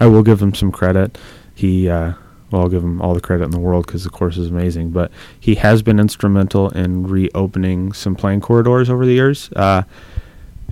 I 0.00 0.06
will 0.06 0.22
give 0.22 0.40
him 0.40 0.54
some 0.54 0.72
credit. 0.72 1.18
He, 1.62 1.88
uh, 1.88 2.14
well, 2.50 2.62
I'll 2.62 2.68
give 2.68 2.82
him 2.82 3.00
all 3.00 3.14
the 3.14 3.20
credit 3.20 3.44
in 3.44 3.52
the 3.52 3.60
world 3.60 3.86
because 3.86 4.02
the 4.02 4.10
course 4.10 4.36
is 4.36 4.48
amazing. 4.50 4.90
But 4.90 5.12
he 5.38 5.54
has 5.54 5.80
been 5.80 6.00
instrumental 6.00 6.70
in 6.70 7.06
reopening 7.06 7.92
some 7.92 8.16
playing 8.16 8.40
corridors 8.40 8.90
over 8.90 9.06
the 9.06 9.12
years. 9.12 9.48
Uh, 9.54 9.84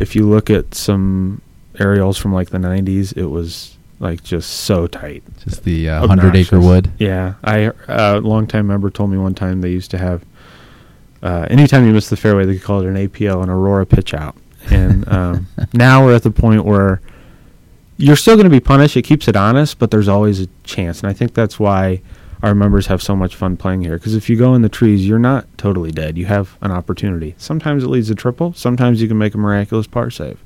if 0.01 0.17
you 0.17 0.29
look 0.29 0.51
at 0.51 0.75
some 0.75 1.43
aerials 1.79 2.19
from 2.19 2.35
like 2.35 2.51
the 2.51 2.59
90s, 2.59 3.17
it 3.17 3.27
was 3.27 3.79
like 4.01 4.25
just 4.25 4.51
so 4.51 4.89
tight. 4.89 5.23
Just 5.45 5.63
the 5.63 5.89
uh, 5.89 6.01
100 6.01 6.35
acre 6.35 6.59
wood. 6.59 6.91
Yeah, 6.99 7.35
I 7.45 7.67
uh, 7.67 7.75
a 7.87 8.21
longtime 8.21 8.67
member 8.67 8.91
told 8.91 9.11
me 9.11 9.19
one 9.19 9.37
time 9.37 9.61
they 9.61 9.71
used 9.71 9.93
to 9.93 9.99
have 9.99 10.25
uh, 11.23 11.47
anytime 11.51 11.87
you 11.87 11.93
miss 11.93 12.09
the 12.09 12.17
fairway, 12.17 12.47
they 12.47 12.55
could 12.55 12.65
call 12.65 12.81
it 12.81 12.87
an 12.87 12.97
APL, 12.97 13.45
an 13.45 13.49
Aurora 13.49 13.87
pitch 13.87 14.13
out. 14.13 14.35
And 14.71 15.09
um, 15.09 15.47
now 15.73 16.05
we're 16.05 16.17
at 16.17 16.25
the 16.25 16.33
point 16.33 16.65
where 16.65 17.01
you're 18.01 18.17
still 18.17 18.35
going 18.35 18.45
to 18.45 18.51
be 18.51 18.61
punished. 18.61 18.97
It 18.97 19.03
keeps 19.03 19.29
it 19.29 19.37
honest, 19.37 19.79
but 19.79 19.91
there's 19.91 20.09
always 20.09 20.41
a 20.41 20.49
chance, 20.65 21.01
and 21.03 21.11
I 21.11 21.13
think 21.13 21.35
that's 21.35 21.61
why 21.61 22.01
our 22.43 22.55
members 22.55 22.87
have 22.87 23.03
so 23.03 23.15
much 23.15 23.37
fun 23.37 23.59
playing 23.59 23.83
here. 23.83 23.99
Because 23.99 24.15
if 24.15 24.31
you 24.31 24.37
go 24.37 24.55
in 24.55 24.63
the 24.63 24.71
trees, 24.71 25.07
you're 25.07 25.19
not 25.19 25.47
totally 25.59 25.91
dead. 25.91 26.17
You 26.17 26.25
have 26.25 26.57
an 26.63 26.71
opportunity. 26.71 27.35
Sometimes 27.37 27.85
it 27.85 27.89
leads 27.89 28.09
to 28.09 28.15
triple. 28.15 28.55
Sometimes 28.55 29.03
you 29.03 29.09
can 29.09 29.19
make 29.19 29.35
a 29.35 29.39
miraculous 29.39 29.87
par 29.87 30.11
save, 30.11 30.43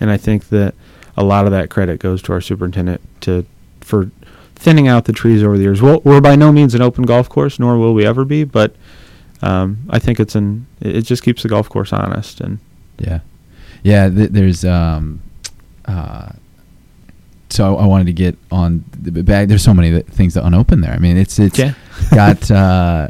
and 0.00 0.10
I 0.10 0.16
think 0.16 0.48
that 0.48 0.74
a 1.16 1.22
lot 1.22 1.44
of 1.44 1.52
that 1.52 1.68
credit 1.68 2.00
goes 2.00 2.22
to 2.22 2.32
our 2.32 2.40
superintendent 2.40 3.02
to 3.20 3.44
for 3.82 4.10
thinning 4.54 4.88
out 4.88 5.04
the 5.04 5.12
trees 5.12 5.42
over 5.42 5.58
the 5.58 5.62
years. 5.62 5.82
We'll, 5.82 6.00
we're 6.00 6.22
by 6.22 6.36
no 6.36 6.50
means 6.50 6.74
an 6.74 6.80
open 6.80 7.04
golf 7.04 7.28
course, 7.28 7.58
nor 7.58 7.76
will 7.76 7.92
we 7.92 8.06
ever 8.06 8.24
be, 8.24 8.44
but 8.44 8.74
um, 9.42 9.78
I 9.90 9.98
think 9.98 10.18
it's 10.18 10.34
an 10.34 10.66
it 10.80 11.02
just 11.02 11.22
keeps 11.22 11.42
the 11.42 11.50
golf 11.50 11.68
course 11.68 11.92
honest 11.92 12.40
and 12.40 12.58
Yeah, 12.98 13.20
yeah. 13.82 14.08
Th- 14.08 14.30
there's 14.30 14.64
um, 14.64 15.20
uh, 15.84 16.30
so 17.54 17.76
I 17.76 17.86
wanted 17.86 18.06
to 18.06 18.12
get 18.12 18.36
on 18.50 18.84
the 19.00 19.22
bag. 19.22 19.48
There's 19.48 19.62
so 19.62 19.74
many 19.74 20.00
things 20.02 20.34
that 20.34 20.44
unopened 20.44 20.82
there. 20.84 20.92
I 20.92 20.98
mean, 20.98 21.16
it's 21.16 21.38
it's 21.38 21.58
Yeah. 21.58 21.74
got 22.14 22.50
uh, 22.50 23.08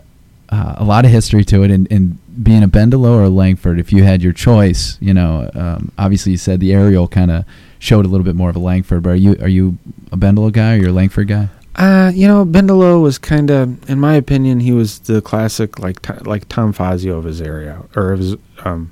uh, 0.50 0.74
a 0.76 0.84
lot 0.84 1.04
of 1.04 1.10
history 1.10 1.44
to 1.46 1.62
it, 1.64 1.70
and, 1.70 1.90
and 1.90 2.18
being 2.42 2.62
a 2.62 2.68
Bendelow 2.68 3.14
or 3.16 3.22
a 3.24 3.28
Langford, 3.28 3.78
if 3.78 3.92
you 3.92 4.02
had 4.04 4.22
your 4.22 4.32
choice, 4.32 4.98
you 5.00 5.14
know, 5.14 5.50
um, 5.54 5.90
obviously 5.98 6.32
you 6.32 6.38
said 6.38 6.60
the 6.60 6.72
aerial 6.72 7.08
kind 7.08 7.30
of 7.30 7.44
showed 7.78 8.04
a 8.04 8.08
little 8.08 8.24
bit 8.24 8.34
more 8.36 8.50
of 8.50 8.56
a 8.56 8.60
Langford, 8.60 9.02
but 9.02 9.10
are 9.10 9.16
you 9.16 9.36
are 9.40 9.48
you 9.48 9.78
a 10.12 10.16
Bendelow 10.16 10.52
guy 10.52 10.74
or 10.74 10.76
you're 10.78 10.88
a 10.90 10.92
Langford 10.92 11.28
guy? 11.28 11.48
Uh, 11.76 12.12
you 12.14 12.28
know, 12.28 12.44
Bendelow 12.44 13.02
was 13.02 13.18
kind 13.18 13.50
of, 13.50 13.90
in 13.90 13.98
my 13.98 14.14
opinion, 14.14 14.60
he 14.60 14.70
was 14.70 15.00
the 15.00 15.20
classic 15.20 15.78
like 15.80 16.00
t- 16.02 16.12
like 16.24 16.48
Tom 16.48 16.72
Fazio 16.72 17.18
of 17.18 17.24
his 17.24 17.40
area 17.40 17.82
or 17.96 18.12
of 18.12 18.18
his 18.20 18.36
um 18.64 18.90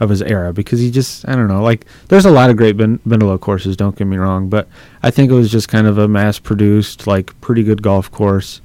of 0.00 0.08
his 0.08 0.22
era 0.22 0.52
because 0.52 0.80
he 0.80 0.90
just 0.90 1.28
I 1.28 1.36
don't 1.36 1.46
know 1.46 1.62
like 1.62 1.84
there's 2.08 2.24
a 2.24 2.30
lot 2.30 2.50
of 2.50 2.56
great 2.56 2.76
ben- 2.76 3.00
courses. 3.38 3.76
Don't 3.76 3.96
get 3.96 4.06
me 4.06 4.16
wrong, 4.16 4.48
but 4.48 4.66
I 5.02 5.10
think 5.10 5.30
it 5.30 5.34
was 5.34 5.50
just 5.50 5.68
kind 5.68 5.86
of 5.86 5.98
a 5.98 6.08
mass 6.08 6.38
produced 6.38 7.06
like 7.06 7.38
pretty 7.40 7.62
good 7.62 7.82
golf 7.82 8.10
course, 8.10 8.60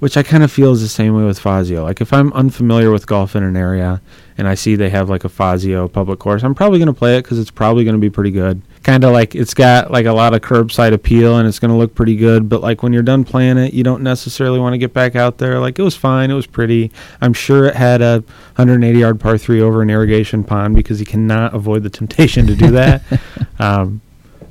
which 0.00 0.16
I 0.16 0.22
kind 0.22 0.42
of 0.42 0.50
feel 0.50 0.72
is 0.72 0.80
the 0.80 0.88
same 0.88 1.14
way 1.14 1.24
with 1.24 1.38
Fazio. 1.38 1.84
Like 1.84 2.00
if 2.00 2.12
I'm 2.12 2.32
unfamiliar 2.32 2.90
with 2.90 3.06
golf 3.06 3.36
in 3.36 3.42
an 3.42 3.54
area 3.54 4.00
and 4.38 4.48
I 4.48 4.54
see 4.54 4.74
they 4.74 4.88
have 4.88 5.10
like 5.10 5.24
a 5.24 5.28
Fazio 5.28 5.88
public 5.88 6.18
course, 6.18 6.42
I'm 6.42 6.54
probably 6.54 6.78
going 6.78 6.86
to 6.86 6.94
play 6.94 7.18
it 7.18 7.22
because 7.22 7.38
it's 7.38 7.50
probably 7.50 7.84
going 7.84 7.94
to 7.94 8.00
be 8.00 8.08
pretty 8.08 8.30
good. 8.30 8.62
Kind 8.82 9.04
of 9.04 9.12
like 9.12 9.34
it's 9.34 9.52
got 9.52 9.90
like 9.90 10.06
a 10.06 10.12
lot 10.12 10.32
of 10.32 10.40
curbside 10.40 10.94
appeal 10.94 11.36
and 11.36 11.46
it's 11.46 11.58
going 11.58 11.70
to 11.70 11.76
look 11.76 11.94
pretty 11.94 12.16
good. 12.16 12.48
But 12.48 12.62
like 12.62 12.82
when 12.82 12.94
you're 12.94 13.02
done 13.02 13.24
playing 13.24 13.58
it, 13.58 13.74
you 13.74 13.84
don't 13.84 14.02
necessarily 14.02 14.58
want 14.58 14.72
to 14.72 14.78
get 14.78 14.94
back 14.94 15.16
out 15.16 15.36
there. 15.36 15.60
Like 15.60 15.78
it 15.78 15.82
was 15.82 15.94
fine, 15.94 16.30
it 16.30 16.34
was 16.34 16.46
pretty. 16.46 16.90
I'm 17.20 17.34
sure 17.34 17.66
it 17.66 17.76
had 17.76 18.00
a 18.00 18.24
180 18.56 18.98
yard 18.98 19.20
par 19.20 19.36
three 19.36 19.60
over 19.60 19.82
an 19.82 19.90
irrigation 19.90 20.44
pond 20.44 20.76
because 20.76 20.98
you 20.98 21.06
cannot 21.06 21.54
avoid 21.54 21.82
the 21.82 21.90
temptation 22.00 22.46
to 22.46 22.56
do 22.56 22.70
that. 22.70 23.02
um, 23.58 24.00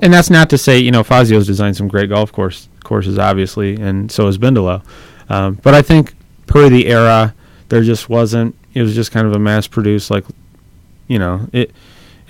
and 0.02 0.14
that's 0.14 0.30
not 0.30 0.50
to 0.52 0.58
say 0.58 0.78
you 0.80 0.92
know 0.92 1.04
Fazio's 1.04 1.48
designed 1.48 1.76
some 1.76 1.88
great 1.88 2.10
golf 2.10 2.32
course 2.32 2.70
courses, 2.84 3.18
obviously, 3.18 3.76
and 3.76 4.12
so 4.12 4.28
has 4.28 4.38
Bendelow. 4.38 4.84
Um, 5.30 5.60
but 5.64 5.74
I 5.74 5.82
think 5.82 6.14
per 6.48 6.70
the 6.70 6.88
era, 6.88 7.34
there 7.70 7.84
just 7.84 8.10
wasn't. 8.10 8.56
It 8.74 8.82
was 8.82 8.96
just 8.96 9.12
kind 9.12 9.28
of 9.28 9.34
a 9.34 9.40
mass 9.40 9.68
produced 9.68 10.10
like, 10.12 10.26
you 11.08 11.20
know 11.20 11.48
it. 11.54 11.72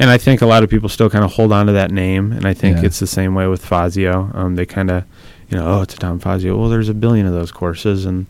And 0.02 0.10
I 0.10 0.18
think 0.18 0.42
a 0.42 0.46
lot 0.46 0.64
of 0.64 0.70
people 0.70 0.88
still 0.88 1.10
kind 1.10 1.26
of 1.26 1.34
hold 1.34 1.52
on 1.52 1.66
to 1.66 1.74
that 1.74 1.92
name, 1.92 2.32
and 2.32 2.46
I 2.46 2.54
think 2.54 2.78
Yeah. 2.78 2.86
it's 2.86 3.00
the 3.00 3.08
same 3.08 3.36
way 3.36 3.48
with 3.48 3.64
Fazio. 3.66 4.32
Um, 4.34 4.56
they 4.56 4.66
kind 4.66 4.90
of, 4.90 5.04
you 5.50 5.58
know, 5.58 5.66
oh, 5.68 5.82
it's 5.82 5.94
a 5.94 5.98
Tom 5.98 6.20
Fazio. 6.20 6.58
Well, 6.58 6.70
there's 6.70 6.88
a 6.88 6.94
billion 6.94 7.26
of 7.26 7.34
those 7.34 7.52
courses, 7.52 8.06
and 8.06 8.26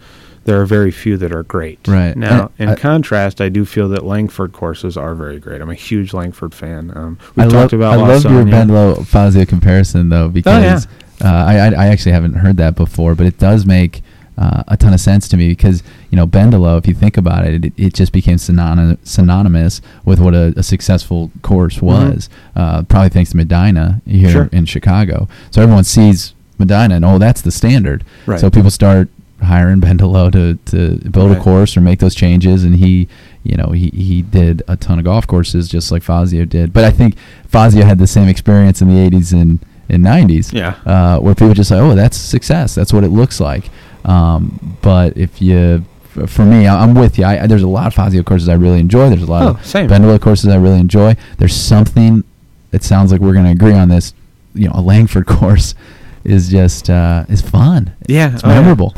there 0.45 0.59
are 0.59 0.65
very 0.65 0.89
few 0.89 1.15
that 1.17 1.31
are 1.31 1.43
great. 1.43 1.77
Right. 1.87 2.15
now, 2.17 2.49
I- 2.59 2.63
in 2.63 2.69
I- 2.69 2.75
contrast, 2.75 3.39
I 3.39 3.49
do 3.49 3.65
feel 3.65 3.87
that 3.89 4.03
Langford 4.03 4.51
courses 4.51 4.97
are 4.97 5.13
very 5.13 5.37
great. 5.39 5.61
I'm 5.61 5.69
a 5.69 5.75
huge 5.75 6.11
Langford 6.11 6.55
fan. 6.55 6.91
Um, 6.95 7.19
we've 7.35 7.49
talked 7.49 7.71
love, 7.71 7.73
about 7.73 7.93
I 7.93 7.95
love 7.97 8.23
your 8.23 8.31
Lawsonia. 8.43 8.51
Bendelow 8.51 9.05
Fazio 9.05 9.45
comparison 9.45 10.09
though 10.09 10.27
because 10.27 10.87
yeah. 11.21 11.27
uh, 11.31 11.45
I, 11.45 11.57
I 11.59 11.67
I 11.83 11.87
actually 11.89 12.13
haven't 12.13 12.33
heard 12.33 12.57
that 12.57 12.73
before, 12.75 13.13
but 13.13 13.27
it 13.27 13.37
does 13.37 13.67
make 13.67 14.01
uh, 14.39 14.63
a 14.67 14.77
ton 14.77 14.93
of 14.93 14.99
sense 15.01 15.27
to 15.27 15.37
me 15.37 15.49
because 15.49 15.83
you 16.09 16.15
know 16.15 16.25
Bendelow, 16.25 16.77
if 16.79 16.87
you 16.87 16.93
think 16.95 17.17
about 17.17 17.45
it, 17.45 17.65
it, 17.65 17.73
it 17.77 17.93
just 17.93 18.11
became 18.13 18.37
synonym, 18.39 18.97
synonymous 19.03 19.81
with 20.05 20.19
what 20.19 20.33
a, 20.33 20.53
a 20.57 20.63
successful 20.63 21.29
course 21.41 21.81
was. 21.81 22.29
Uh, 22.55 22.81
probably 22.83 23.09
thanks 23.09 23.31
to 23.31 23.37
Medinah 23.37 24.01
here 24.05 24.29
Mm-hmm. 24.29 24.31
Sure. 24.31 24.49
in 24.51 24.65
Chicago. 24.65 25.27
So 25.51 25.61
everyone 25.61 25.83
sees 25.83 26.33
Medinah 26.57 26.95
and 26.95 27.05
oh, 27.05 27.17
that's 27.19 27.41
the 27.41 27.51
standard. 27.51 28.03
Right. 28.25 28.39
So 28.39 28.49
people 28.49 28.71
start 28.71 29.09
hiring 29.41 29.79
Bendelow 29.87 30.31
to, 30.31 30.55
to 30.71 31.09
build 31.09 31.31
a 31.31 31.39
course 31.39 31.75
or 31.77 31.81
make 31.81 31.99
those 31.99 32.15
changes, 32.15 32.63
and 32.63 32.75
he, 32.75 33.07
you 33.43 33.55
know, 33.55 33.71
he, 33.71 33.89
he 33.89 34.21
did 34.21 34.61
a 34.67 34.75
ton 34.77 34.99
of 34.99 35.05
golf 35.05 35.25
courses 35.27 35.67
just 35.69 35.91
like 35.91 36.03
Fazio 36.03 36.45
did. 36.45 36.73
But 36.73 36.83
I 36.85 36.91
think 36.91 37.15
Fazio 37.47 37.83
had 37.85 37.99
the 37.99 38.07
same 38.07 38.27
experience 38.27 38.81
in 38.81 38.87
the 38.89 38.95
'80s 39.09 39.31
and, 39.33 39.59
and 39.87 40.03
'90s, 40.03 40.51
Yeah. 40.53 40.75
uh, 40.85 41.19
where 41.19 41.35
people 41.35 41.53
just 41.53 41.69
say, 41.69 41.79
"Oh, 41.79 41.95
that's 41.95 42.17
success. 42.17 42.75
That's 42.75 42.91
what 42.93 43.03
it 43.05 43.09
looks 43.11 43.39
like." 43.39 43.69
Um, 44.05 44.77
but 44.81 45.17
if 45.17 45.41
you, 45.41 45.85
for 46.27 46.45
me, 46.45 46.67
I- 46.67 46.83
I'm 46.83 46.93
with 46.95 47.17
you. 47.17 47.25
I, 47.25 47.45
there's 47.47 47.63
a 47.63 47.67
lot 47.67 47.87
of 47.87 47.93
Fazio 47.93 48.23
courses 48.23 48.49
I 48.49 48.53
really 48.55 48.79
enjoy. 48.79 49.09
There's 49.09 49.21
a 49.23 49.29
lot 49.31 49.43
Oh, 49.43 49.49
of 49.59 49.65
same. 49.65 49.89
Courses 50.19 50.47
I 50.49 50.55
really 50.57 50.79
enjoy. 50.79 51.15
There's 51.37 51.55
something. 51.55 52.23
It 52.71 52.83
sounds 52.83 53.11
like 53.11 53.21
we're 53.21 53.33
going 53.33 53.45
to 53.45 53.51
agree 53.51 53.73
on 53.73 53.89
this. 53.89 54.13
You 54.53 54.67
know, 54.67 54.73
a 54.75 54.81
Langford 54.81 55.25
course 55.27 55.75
is 56.23 56.49
just 56.49 56.89
uh, 56.89 57.25
is 57.29 57.41
fun. 57.41 57.93
Yeah, 58.07 58.33
It's 58.33 58.43
oh, 58.43 58.49
yeah. 58.49 58.55
memorable. 58.61 58.95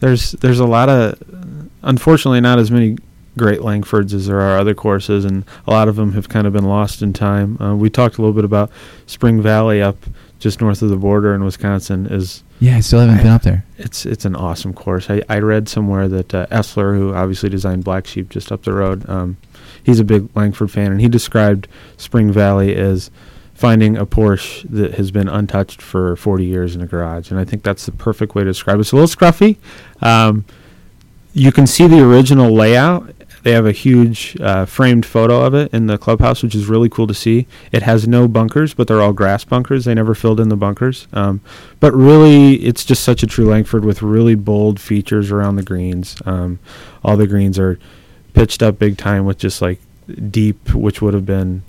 There's 0.00 0.32
there's 0.32 0.60
a 0.60 0.66
lot 0.66 0.88
of, 0.88 1.20
unfortunately, 1.82 2.40
not 2.40 2.58
as 2.58 2.70
many 2.70 2.96
great 3.38 3.60
Langfords 3.60 4.12
as 4.14 4.26
there 4.26 4.40
are 4.40 4.58
other 4.58 4.74
courses, 4.74 5.24
and 5.24 5.44
a 5.66 5.70
lot 5.70 5.88
of 5.88 5.96
them 5.96 6.12
have 6.12 6.28
kind 6.28 6.46
of 6.46 6.52
been 6.52 6.64
lost 6.64 7.02
in 7.02 7.12
time. 7.12 7.60
Uh, 7.60 7.74
we 7.74 7.90
talked 7.90 8.16
a 8.18 8.20
little 8.22 8.34
bit 8.34 8.44
about 8.44 8.70
Spring 9.06 9.40
Valley 9.42 9.82
up 9.82 9.96
just 10.38 10.60
north 10.60 10.82
of 10.82 10.88
the 10.90 10.96
border 10.96 11.34
in 11.34 11.44
Wisconsin. 11.44 12.06
Is 12.06 12.42
Yeah, 12.58 12.76
I 12.76 12.80
still 12.80 13.00
haven't 13.00 13.16
I- 13.18 13.22
been 13.22 13.32
up 13.32 13.42
there. 13.42 13.64
it's 13.78 14.06
it's 14.06 14.24
an 14.24 14.34
awesome 14.34 14.72
course. 14.72 15.10
I, 15.10 15.22
I 15.28 15.38
read 15.40 15.68
somewhere 15.68 16.08
that 16.08 16.34
uh, 16.34 16.46
Essler, 16.46 16.96
who 16.96 17.14
obviously 17.14 17.48
designed 17.50 17.84
Black 17.84 18.06
Sheep 18.06 18.28
just 18.30 18.50
up 18.50 18.62
the 18.64 18.72
road, 18.72 19.08
um, 19.08 19.36
he's 19.84 20.00
a 20.00 20.04
big 20.04 20.28
Langford 20.34 20.70
fan, 20.70 20.90
and 20.92 21.00
he 21.00 21.08
described 21.08 21.68
Spring 21.98 22.32
Valley 22.32 22.74
as 22.74 23.10
finding 23.54 23.96
a 23.96 24.04
Porsche 24.06 24.66
that 24.70 24.94
has 24.94 25.10
been 25.10 25.28
untouched 25.28 25.80
for 25.80 26.14
40 26.16 26.44
years 26.44 26.74
in 26.74 26.82
a 26.82 26.86
garage, 26.86 27.30
and 27.30 27.40
I 27.40 27.44
think 27.44 27.62
that's 27.62 27.86
the 27.86 27.92
perfect 27.92 28.34
way 28.34 28.42
to 28.44 28.50
describe 28.50 28.76
it. 28.78 28.80
It's 28.80 28.92
a 28.92 28.96
little 28.96 29.08
scruffy. 29.14 29.56
Um, 30.02 30.44
you 31.34 31.52
can 31.52 31.66
see 31.66 31.86
the 31.86 32.02
original 32.02 32.50
layout. 32.54 33.12
They 33.46 33.52
have 33.52 33.64
a 33.64 33.70
huge 33.70 34.36
uh, 34.40 34.64
framed 34.64 35.06
photo 35.06 35.40
of 35.44 35.54
it 35.54 35.72
in 35.72 35.86
the 35.86 35.96
clubhouse, 35.96 36.42
which 36.42 36.52
is 36.52 36.66
really 36.66 36.88
cool 36.88 37.06
to 37.06 37.14
see. 37.14 37.46
It 37.70 37.84
has 37.84 38.08
no 38.08 38.26
bunkers, 38.26 38.74
but 38.74 38.88
they're 38.88 39.00
all 39.00 39.12
grass 39.12 39.44
bunkers. 39.44 39.84
They 39.84 39.94
never 39.94 40.16
filled 40.16 40.40
in 40.40 40.48
the 40.48 40.56
bunkers. 40.56 41.06
Um, 41.12 41.40
but 41.78 41.94
really, 41.94 42.54
it's 42.56 42.84
just 42.84 43.04
such 43.04 43.22
a 43.22 43.26
true 43.28 43.44
Langford 43.44 43.84
with 43.84 44.02
really 44.02 44.34
bold 44.34 44.80
features 44.80 45.30
around 45.30 45.54
the 45.54 45.62
greens. 45.62 46.20
Um, 46.26 46.58
all 47.04 47.16
the 47.16 47.28
greens 47.28 47.56
are 47.56 47.78
pitched 48.32 48.64
up 48.64 48.80
big 48.80 48.98
time 48.98 49.26
with 49.26 49.38
just 49.38 49.62
like 49.62 49.78
deep, 50.28 50.74
which 50.74 51.00
would 51.00 51.14
have 51.14 51.24
been 51.24 51.62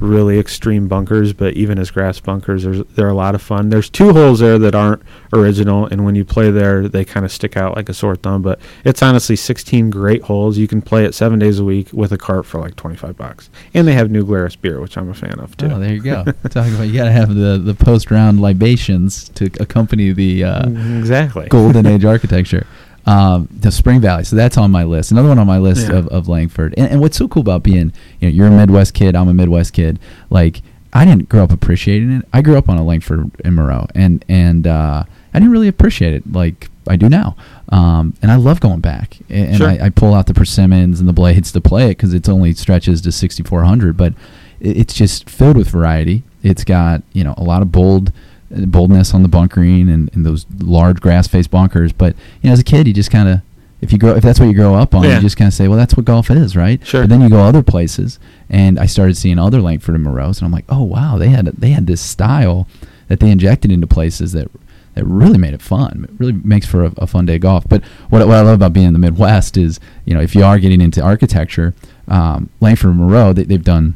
really 0.00 0.38
extreme 0.38 0.88
bunkers, 0.88 1.32
but 1.32 1.54
even 1.54 1.78
as 1.78 1.90
grass 1.90 2.20
bunkers, 2.20 2.64
there's, 2.64 2.84
they're 2.94 3.08
a 3.08 3.14
lot 3.14 3.34
of 3.34 3.42
fun. 3.42 3.70
There's 3.70 3.90
two 3.90 4.12
holes 4.12 4.40
there 4.40 4.58
that 4.58 4.74
aren't 4.74 5.02
original, 5.32 5.86
and 5.86 6.04
when 6.04 6.14
you 6.14 6.24
play 6.24 6.50
there, 6.50 6.88
they 6.88 7.04
kind 7.04 7.26
of 7.26 7.32
stick 7.32 7.56
out 7.56 7.76
like 7.76 7.88
a 7.88 7.94
sore 7.94 8.16
thumb. 8.16 8.42
But 8.42 8.60
it's 8.84 9.02
honestly 9.02 9.36
16 9.36 9.90
great 9.90 10.22
holes. 10.22 10.58
You 10.58 10.68
can 10.68 10.82
play 10.82 11.04
it 11.04 11.14
seven 11.14 11.38
days 11.38 11.58
a 11.58 11.64
week 11.64 11.92
with 11.92 12.12
a 12.12 12.18
cart 12.18 12.46
for 12.46 12.60
like 12.60 12.76
25 12.76 13.16
bucks, 13.16 13.50
and 13.74 13.86
they 13.86 13.94
have 13.94 14.10
New 14.10 14.24
Glarus 14.24 14.56
beer, 14.56 14.80
which 14.80 14.96
I'm 14.96 15.10
a 15.10 15.14
fan 15.14 15.38
of 15.40 15.56
too. 15.56 15.70
Oh, 15.70 15.78
there 15.78 15.92
you 15.92 16.02
go. 16.02 16.24
Talking 16.50 16.74
about 16.74 16.88
you 16.88 16.94
got 16.94 17.04
to 17.04 17.12
have 17.12 17.34
the 17.34 17.58
the 17.58 17.74
post 17.74 18.10
round 18.10 18.40
libations 18.40 19.28
to 19.30 19.46
accompany 19.60 20.12
the 20.12 20.44
uh, 20.44 20.68
exactly 20.68 21.48
golden 21.48 21.86
age 21.86 22.04
architecture. 22.04 22.66
Um, 23.08 23.48
the 23.50 23.72
Spring 23.72 24.00
Valley, 24.00 24.24
so 24.24 24.36
that's 24.36 24.58
on 24.58 24.70
my 24.70 24.84
list. 24.84 25.10
Another 25.12 25.28
one 25.28 25.38
on 25.38 25.46
my 25.46 25.58
list 25.58 25.88
Yeah. 25.88 25.96
of, 25.96 26.08
of 26.08 26.28
Langford. 26.28 26.74
And, 26.76 26.90
and 26.90 27.00
what's 27.00 27.16
so 27.16 27.26
cool 27.26 27.40
about 27.40 27.62
being, 27.62 27.92
you 28.20 28.28
know, 28.28 28.34
you're 28.34 28.46
a 28.48 28.50
Midwest 28.50 28.92
kid, 28.92 29.16
I'm 29.16 29.28
a 29.28 29.34
Midwest 29.34 29.72
kid. 29.72 29.98
Like, 30.28 30.60
I 30.92 31.04
didn't 31.04 31.28
grow 31.28 31.42
up 31.44 31.50
appreciating 31.52 32.10
it. 32.12 32.28
I 32.32 32.42
grew 32.42 32.58
up 32.58 32.68
on 32.68 32.76
a 32.76 32.84
Langford 32.84 33.30
and 33.44 33.54
Moreau, 33.56 33.86
and 33.94 34.24
and 34.28 34.66
uh, 34.66 35.04
I 35.32 35.38
didn't 35.38 35.52
really 35.52 35.68
appreciate 35.68 36.14
it 36.14 36.30
like 36.32 36.68
I 36.88 36.96
do 36.96 37.08
now. 37.08 37.36
Um, 37.70 38.14
and 38.22 38.30
I 38.30 38.36
love 38.36 38.60
going 38.60 38.80
back, 38.80 39.18
and 39.28 39.56
Sure. 39.56 39.68
I, 39.68 39.78
I 39.84 39.88
pull 39.90 40.14
out 40.14 40.26
the 40.26 40.34
persimmons 40.34 40.98
and 41.00 41.08
the 41.08 41.12
blades 41.12 41.52
to 41.52 41.60
play 41.60 41.86
it 41.86 41.90
because 41.98 42.14
it's 42.14 42.28
only 42.28 42.52
stretches 42.54 43.00
to 43.02 43.12
6400, 43.12 43.96
but 43.96 44.14
it, 44.60 44.78
it's 44.78 44.94
just 44.94 45.28
filled 45.30 45.56
with 45.58 45.68
variety. 45.68 46.24
It's 46.42 46.64
got 46.64 47.02
you 47.12 47.22
know 47.24 47.34
a 47.36 47.44
lot 47.44 47.60
of 47.62 47.70
bold 47.72 48.10
boldness 48.50 49.14
on 49.14 49.22
the 49.22 49.28
bunkering 49.28 49.88
and, 49.88 50.10
and 50.14 50.24
those 50.24 50.46
large 50.58 51.00
grass 51.00 51.28
faced 51.28 51.50
bunkers. 51.50 51.92
But 51.92 52.14
you 52.42 52.48
know, 52.48 52.52
as 52.52 52.60
a 52.60 52.64
kid, 52.64 52.86
you 52.86 52.94
just 52.94 53.10
kind 53.10 53.28
of 53.28 53.40
if 53.80 53.92
you 53.92 53.98
grow 53.98 54.14
if 54.14 54.22
that's 54.22 54.40
what 54.40 54.46
you 54.46 54.54
grow 54.54 54.74
up 54.74 54.94
on, 54.94 55.04
Yeah. 55.04 55.16
you 55.16 55.20
just 55.22 55.36
kind 55.36 55.48
of 55.48 55.54
say, 55.54 55.68
well, 55.68 55.78
that's 55.78 55.96
what 55.96 56.04
golf 56.06 56.30
is, 56.30 56.56
right? 56.56 56.84
Sure. 56.86 57.02
But 57.02 57.10
then 57.10 57.20
you 57.20 57.28
go 57.28 57.40
other 57.40 57.62
places, 57.62 58.18
and 58.50 58.78
I 58.78 58.86
started 58.86 59.16
seeing 59.16 59.38
other 59.38 59.60
Langford 59.60 59.94
and 59.94 60.04
Moreaus, 60.04 60.38
and 60.38 60.46
I'm 60.46 60.52
like, 60.52 60.64
oh 60.68 60.82
wow, 60.82 61.16
they 61.18 61.28
had 61.28 61.46
they 61.46 61.70
had 61.70 61.86
this 61.86 62.00
style 62.00 62.66
that 63.08 63.20
they 63.20 63.30
injected 63.30 63.70
into 63.70 63.86
places 63.86 64.32
that 64.32 64.50
that 64.94 65.04
really 65.04 65.38
made 65.38 65.54
it 65.54 65.62
fun. 65.62 66.06
It 66.08 66.18
really 66.18 66.32
makes 66.32 66.66
for 66.66 66.84
a, 66.86 66.92
a 66.96 67.06
fun 67.06 67.26
day 67.26 67.36
of 67.36 67.42
golf. 67.42 67.68
But 67.68 67.84
what, 68.10 68.26
what 68.26 68.36
I 68.36 68.40
love 68.40 68.54
about 68.56 68.72
being 68.72 68.86
in 68.88 68.94
the 68.94 68.98
Midwest 68.98 69.56
is, 69.56 69.78
you 70.04 70.12
know, 70.12 70.20
if 70.20 70.34
you 70.34 70.42
are 70.42 70.58
getting 70.58 70.80
into 70.80 71.00
architecture, 71.00 71.72
um, 72.08 72.48
Langford 72.60 72.90
and 72.90 72.98
Moreau, 72.98 73.32
they, 73.32 73.44
they've 73.44 73.62
done 73.62 73.94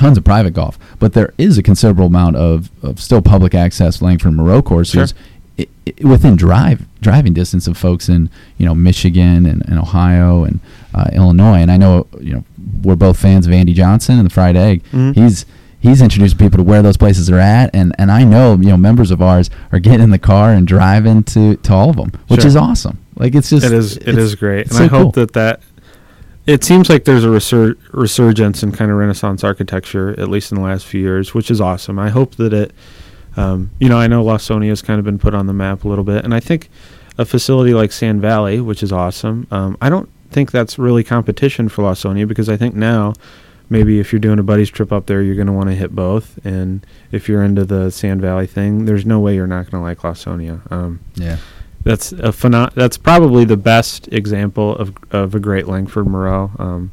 tons 0.00 0.16
of 0.18 0.24
private 0.24 0.52
golf, 0.54 0.78
but 0.98 1.12
there 1.12 1.32
is 1.38 1.58
a 1.58 1.62
considerable 1.62 2.06
amount 2.06 2.36
of, 2.36 2.70
of 2.82 3.00
still 3.00 3.22
public 3.22 3.54
access 3.54 4.00
Langford 4.02 4.32
Moreau 4.32 4.62
courses 4.62 5.10
Sure. 5.10 5.18
i 5.58 5.66
i 6.02 6.06
within 6.06 6.36
drive 6.36 6.78
driving 7.00 7.32
distance 7.34 7.66
of 7.66 7.76
folks 7.76 8.08
in 8.08 8.30
you 8.58 8.64
know 8.66 8.74
Michigan 8.74 9.46
and, 9.46 9.60
and 9.68 9.78
Ohio 9.78 10.44
and 10.44 10.60
uh, 10.94 11.08
Illinois. 11.12 11.58
And 11.64 11.70
I 11.70 11.76
know 11.76 12.06
you 12.20 12.32
know 12.34 12.44
we're 12.82 12.96
both 12.96 13.18
fans 13.18 13.46
of 13.46 13.52
Andy 13.52 13.74
Johnson 13.74 14.16
and 14.18 14.26
the 14.26 14.30
Fried 14.38 14.56
Egg. 14.56 14.82
Mhm. 14.92 15.14
He's 15.14 15.44
he's 15.80 16.00
introducing 16.02 16.38
people 16.38 16.58
to 16.58 16.62
where 16.62 16.82
those 16.82 16.96
places 16.98 17.30
are 17.30 17.38
at, 17.38 17.70
and, 17.74 17.94
and 17.98 18.10
I 18.10 18.22
know 18.24 18.54
you 18.54 18.68
know 18.72 18.76
members 18.76 19.10
of 19.10 19.20
ours 19.22 19.50
are 19.72 19.78
getting 19.78 20.02
in 20.04 20.10
the 20.10 20.18
car 20.18 20.52
and 20.52 20.66
driving 20.66 21.22
to, 21.34 21.56
to 21.56 21.72
all 21.72 21.90
of 21.90 21.96
them, 21.96 22.12
which 22.28 22.40
Sure. 22.42 22.48
is 22.48 22.56
awesome. 22.56 22.96
Like 23.16 23.34
it's 23.34 23.50
just 23.50 23.66
it 23.66 23.72
is 23.72 23.96
it 23.96 24.16
is 24.18 24.34
great, 24.34 24.66
and 24.68 24.76
so 24.76 24.84
I 24.84 24.86
hope 24.88 25.14
cool. 25.14 25.24
that 25.26 25.32
that 25.34 25.60
it 26.50 26.64
seems 26.64 26.88
like 26.88 27.04
there's 27.04 27.24
a 27.24 27.28
resur- 27.28 27.76
resurgence 27.92 28.62
in 28.62 28.72
kind 28.72 28.90
of 28.90 28.96
Renaissance 28.96 29.44
architecture, 29.44 30.18
at 30.18 30.28
least 30.28 30.50
in 30.50 30.56
the 30.56 30.64
last 30.64 30.84
few 30.84 31.00
years, 31.00 31.32
which 31.32 31.50
is 31.50 31.60
awesome. 31.60 31.98
I 31.98 32.08
hope 32.08 32.34
that 32.36 32.52
it, 32.52 32.72
um, 33.36 33.70
you 33.78 33.88
know, 33.88 33.98
I 33.98 34.08
know 34.08 34.24
Lawsonia 34.24 34.68
has 34.70 34.82
kind 34.82 34.98
of 34.98 35.04
been 35.04 35.18
put 35.18 35.32
on 35.32 35.46
the 35.46 35.52
map 35.52 35.84
a 35.84 35.88
little 35.88 36.02
bit, 36.04 36.24
and 36.24 36.34
I 36.34 36.40
think 36.40 36.68
a 37.18 37.24
facility 37.24 37.72
like 37.72 37.92
Sand 37.92 38.20
Valley, 38.20 38.60
which 38.60 38.82
is 38.82 38.92
awesome. 38.92 39.46
Um, 39.52 39.76
I 39.80 39.88
don't 39.88 40.08
think 40.30 40.50
that's 40.50 40.78
really 40.78 41.04
competition 41.04 41.68
for 41.68 41.82
Lawsonia 41.82 42.26
because 42.26 42.48
I 42.48 42.56
think 42.56 42.74
now. 42.74 43.14
Maybe 43.72 44.00
if 44.00 44.12
you're 44.12 44.18
doing 44.18 44.40
a 44.40 44.42
buddies 44.42 44.68
trip 44.68 44.90
up 44.90 45.06
there, 45.06 45.22
you're 45.22 45.36
going 45.36 45.46
to 45.46 45.52
want 45.52 45.68
to 45.68 45.76
hit 45.76 45.94
both. 45.94 46.44
And 46.44 46.84
if 47.12 47.28
you're 47.28 47.44
into 47.44 47.64
the 47.64 47.90
Sand 47.90 48.20
Valley 48.20 48.48
thing, 48.48 48.84
there's 48.84 49.06
no 49.06 49.20
way 49.20 49.36
you're 49.36 49.46
not 49.46 49.70
going 49.70 49.80
to 49.80 49.84
like 49.84 49.98
Lawsonia. 49.98 50.60
Um, 50.72 50.98
yeah. 51.14 51.36
That's 51.82 52.12
a 52.12 52.32
pheno- 52.32 52.72
That's 52.74 52.98
probably 52.98 53.44
the 53.44 53.56
best 53.56 54.08
example 54.12 54.76
of 54.76 54.94
of 55.10 55.34
a 55.34 55.40
great 55.40 55.66
Langford 55.66 56.06
Moreau. 56.06 56.50
Um, 56.58 56.90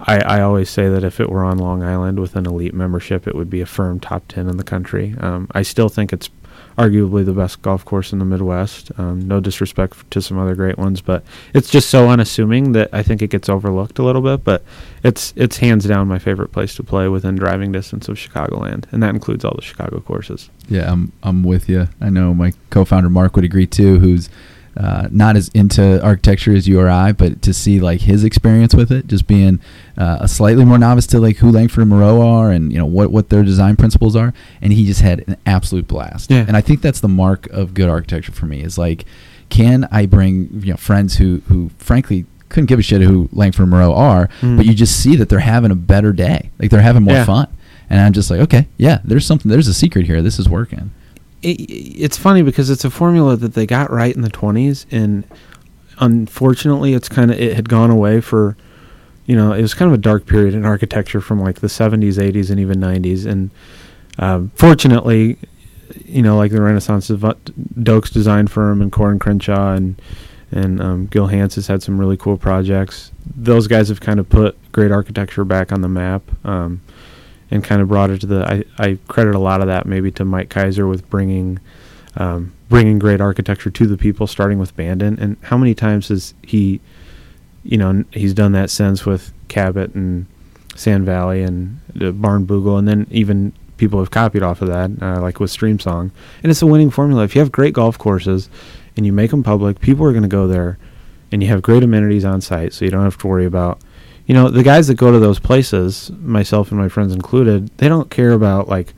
I, 0.00 0.18
I 0.20 0.40
always 0.40 0.70
say 0.70 0.88
that 0.88 1.04
if 1.04 1.20
it 1.20 1.30
were 1.30 1.44
on 1.44 1.58
Long 1.58 1.82
Island 1.82 2.18
with 2.18 2.34
an 2.34 2.46
elite 2.46 2.74
membership, 2.74 3.26
it 3.28 3.34
would 3.34 3.50
be 3.50 3.60
a 3.60 3.66
firm 3.66 4.00
top 4.00 4.26
ten 4.28 4.48
in 4.48 4.56
the 4.56 4.64
country. 4.64 5.14
Um, 5.20 5.48
I 5.52 5.62
still 5.62 5.88
think 5.88 6.12
it's 6.12 6.28
arguably 6.76 7.24
the 7.24 7.32
best 7.32 7.62
golf 7.62 7.84
course 7.84 8.12
in 8.12 8.18
the 8.18 8.24
Midwest. 8.24 8.90
Um, 8.98 9.26
no 9.26 9.40
disrespect 9.40 10.10
to 10.10 10.22
some 10.22 10.38
other 10.38 10.54
great 10.54 10.78
ones, 10.78 11.00
but 11.00 11.24
it's 11.54 11.70
just 11.70 11.90
so 11.90 12.08
unassuming 12.08 12.72
that 12.72 12.88
I 12.92 13.02
think 13.02 13.22
it 13.22 13.30
gets 13.30 13.48
overlooked 13.48 13.98
a 13.98 14.02
little 14.02 14.22
bit. 14.22 14.44
But 14.44 14.64
it's 15.02 15.32
it's 15.36 15.58
hands 15.58 15.86
down 15.86 16.08
my 16.08 16.18
favorite 16.18 16.52
place 16.52 16.74
to 16.76 16.82
play 16.82 17.08
within 17.08 17.36
driving 17.36 17.72
distance 17.72 18.08
of 18.08 18.16
Chicagoland, 18.16 18.84
and 18.92 19.02
that 19.02 19.14
includes 19.14 19.44
all 19.44 19.54
the 19.54 19.62
Chicago 19.62 20.00
courses. 20.00 20.50
Yeah, 20.68 20.90
I'm 20.90 21.12
I'm 21.22 21.42
with 21.42 21.68
you. 21.68 21.88
I 22.00 22.10
know 22.10 22.34
my 22.34 22.52
co-founder 22.70 23.10
Mark 23.10 23.36
would 23.36 23.44
agree 23.44 23.66
too, 23.66 23.98
who's 23.98 24.28
uh, 24.76 25.08
not 25.10 25.36
as 25.36 25.48
into 25.50 26.02
architecture 26.02 26.54
as 26.54 26.66
you 26.66 26.80
or 26.80 26.88
I, 26.88 27.12
but 27.12 27.42
to 27.42 27.52
see 27.52 27.78
like 27.80 28.00
his 28.02 28.24
experience 28.24 28.74
with 28.74 28.90
it, 28.90 29.06
just 29.06 29.26
being 29.26 29.60
uh, 29.98 30.18
a 30.20 30.28
slightly 30.28 30.64
more 30.64 30.78
novice 30.78 31.06
to 31.08 31.20
like 31.20 31.36
who 31.38 31.50
Langford 31.50 31.82
and 31.82 31.90
Moreau 31.90 32.22
are, 32.22 32.50
and 32.50 32.72
you 32.72 32.78
know 32.78 32.86
what 32.86 33.10
what 33.10 33.28
their 33.28 33.42
design 33.42 33.76
principles 33.76 34.16
are, 34.16 34.32
and 34.60 34.72
he 34.72 34.86
just 34.86 35.00
had 35.02 35.24
an 35.28 35.36
absolute 35.46 35.86
blast. 35.88 36.30
Yeah. 36.30 36.44
And 36.48 36.56
I 36.56 36.60
think 36.62 36.80
that's 36.80 37.00
the 37.00 37.08
mark 37.08 37.46
of 37.50 37.74
good 37.74 37.88
architecture 37.88 38.32
for 38.32 38.46
me 38.46 38.62
is 38.62 38.78
like, 38.78 39.04
can 39.50 39.86
I 39.92 40.06
bring 40.06 40.48
you 40.62 40.70
know 40.72 40.76
friends 40.76 41.16
who 41.16 41.42
who 41.48 41.70
frankly 41.78 42.24
couldn't 42.48 42.66
give 42.66 42.78
a 42.78 42.82
shit 42.82 43.00
who 43.02 43.28
Langford 43.32 43.62
and 43.62 43.70
Moreau 43.70 43.94
are, 43.94 44.28
Mm. 44.40 44.56
but 44.58 44.66
you 44.66 44.74
just 44.74 45.00
see 45.00 45.16
that 45.16 45.28
they're 45.30 45.38
having 45.38 45.70
a 45.70 45.74
better 45.76 46.12
day, 46.12 46.50
like 46.58 46.70
they're 46.70 46.82
having 46.82 47.02
more 47.02 47.14
Yeah. 47.14 47.24
fun. 47.24 47.48
And 47.90 48.00
I'm 48.00 48.12
just 48.14 48.30
like, 48.30 48.40
okay, 48.40 48.68
yeah, 48.78 49.00
there's 49.04 49.26
something, 49.26 49.50
there's 49.50 49.68
a 49.68 49.74
secret 49.74 50.06
here. 50.06 50.22
This 50.22 50.38
is 50.38 50.48
working. 50.48 50.92
It, 51.42 51.60
it's 51.68 52.16
funny 52.16 52.42
because 52.42 52.70
it's 52.70 52.84
a 52.84 52.90
formula 52.90 53.36
that 53.36 53.54
they 53.54 53.66
got 53.66 53.90
right 53.90 54.14
in 54.14 54.22
the 54.22 54.30
20s 54.30 54.86
and 54.90 55.24
unfortunately 55.98 56.94
it's 56.94 57.08
kind 57.08 57.30
of 57.30 57.38
it 57.38 57.54
had 57.54 57.68
gone 57.68 57.90
away 57.90 58.20
for 58.20 58.56
you 59.26 59.36
know 59.36 59.52
it 59.52 59.62
was 59.62 59.74
kind 59.74 59.90
of 59.90 59.98
a 59.98 60.00
dark 60.00 60.26
period 60.26 60.54
in 60.54 60.64
architecture 60.64 61.20
from 61.20 61.40
like 61.40 61.60
the 61.60 61.66
70s 61.66 62.14
80s 62.14 62.50
and 62.50 62.58
even 62.58 62.80
90s 62.80 63.26
and 63.26 63.50
um, 64.18 64.50
fortunately 64.54 65.36
you 66.04 66.22
know 66.22 66.36
like 66.36 66.50
the 66.52 66.60
renaissance 66.60 67.08
dev- 67.08 67.20
Doak's 67.20 68.10
design 68.10 68.46
firm 68.46 68.80
and 68.80 68.90
Coore 68.90 69.10
and 69.10 69.20
Crenshaw 69.20 69.74
and 69.74 70.00
and 70.52 70.82
um, 70.82 71.06
Gil 71.06 71.28
Hanse 71.28 71.54
has 71.54 71.66
had 71.66 71.82
some 71.82 71.98
really 71.98 72.18
cool 72.18 72.36
projects. 72.36 73.10
Those 73.34 73.66
guys 73.66 73.88
have 73.88 74.00
kind 74.00 74.20
of 74.20 74.28
put 74.28 74.54
great 74.70 74.92
architecture 74.92 75.44
back 75.44 75.72
on 75.72 75.80
the 75.80 75.88
map 75.88 76.22
um, 76.44 76.82
and 77.52 77.62
kind 77.62 77.82
of 77.82 77.88
brought 77.88 78.10
it 78.10 78.20
to 78.22 78.26
the. 78.26 78.44
I, 78.44 78.64
I 78.78 78.98
credit 79.08 79.34
a 79.34 79.38
lot 79.38 79.60
of 79.60 79.66
that 79.66 79.86
maybe 79.86 80.10
to 80.12 80.24
Mike 80.24 80.48
Keiser 80.48 80.88
with 80.88 81.08
bringing 81.10 81.60
um, 82.16 82.52
bringing 82.68 82.98
great 82.98 83.20
architecture 83.20 83.70
to 83.70 83.86
the 83.86 83.98
people, 83.98 84.26
starting 84.26 84.58
with 84.58 84.74
Bandon. 84.74 85.18
And 85.20 85.36
how 85.42 85.58
many 85.58 85.74
times 85.74 86.08
has 86.08 86.34
he, 86.42 86.80
you 87.62 87.76
know, 87.76 88.04
he's 88.12 88.34
done 88.34 88.52
that 88.52 88.70
since 88.70 89.04
with 89.04 89.32
Cabot 89.48 89.94
and 89.94 90.26
Sand 90.74 91.04
Valley 91.04 91.42
and 91.42 91.80
uh, 91.96 92.10
Barnbougle, 92.12 92.78
and 92.78 92.88
then 92.88 93.06
even 93.10 93.52
people 93.76 93.98
have 93.98 94.10
copied 94.10 94.42
off 94.42 94.62
of 94.62 94.68
that, 94.68 94.90
uh, 95.02 95.20
like 95.20 95.38
with 95.38 95.50
Streamsong. 95.50 96.10
And 96.42 96.50
it's 96.50 96.62
a 96.62 96.66
winning 96.66 96.90
formula. 96.90 97.24
If 97.24 97.34
you 97.34 97.40
have 97.40 97.52
great 97.52 97.74
golf 97.74 97.98
courses 97.98 98.48
and 98.96 99.04
you 99.04 99.12
make 99.12 99.30
them 99.30 99.42
public, 99.42 99.80
people 99.80 100.06
are 100.06 100.12
going 100.12 100.22
to 100.22 100.28
go 100.28 100.46
there, 100.46 100.78
and 101.30 101.42
you 101.42 101.48
have 101.48 101.60
great 101.60 101.82
amenities 101.82 102.24
on 102.24 102.40
site, 102.40 102.72
so 102.72 102.84
you 102.86 102.90
don't 102.90 103.04
have 103.04 103.18
to 103.18 103.26
worry 103.26 103.44
about 103.44 103.78
you 104.26 104.34
know 104.34 104.48
the 104.48 104.62
guys 104.62 104.86
that 104.88 104.94
go 104.94 105.10
to 105.10 105.18
those 105.18 105.38
places 105.38 106.10
myself 106.20 106.70
and 106.70 106.80
my 106.80 106.88
friends 106.88 107.12
included 107.12 107.68
they 107.78 107.88
don't 107.88 108.10
care 108.10 108.32
about 108.32 108.68
like 108.68 108.94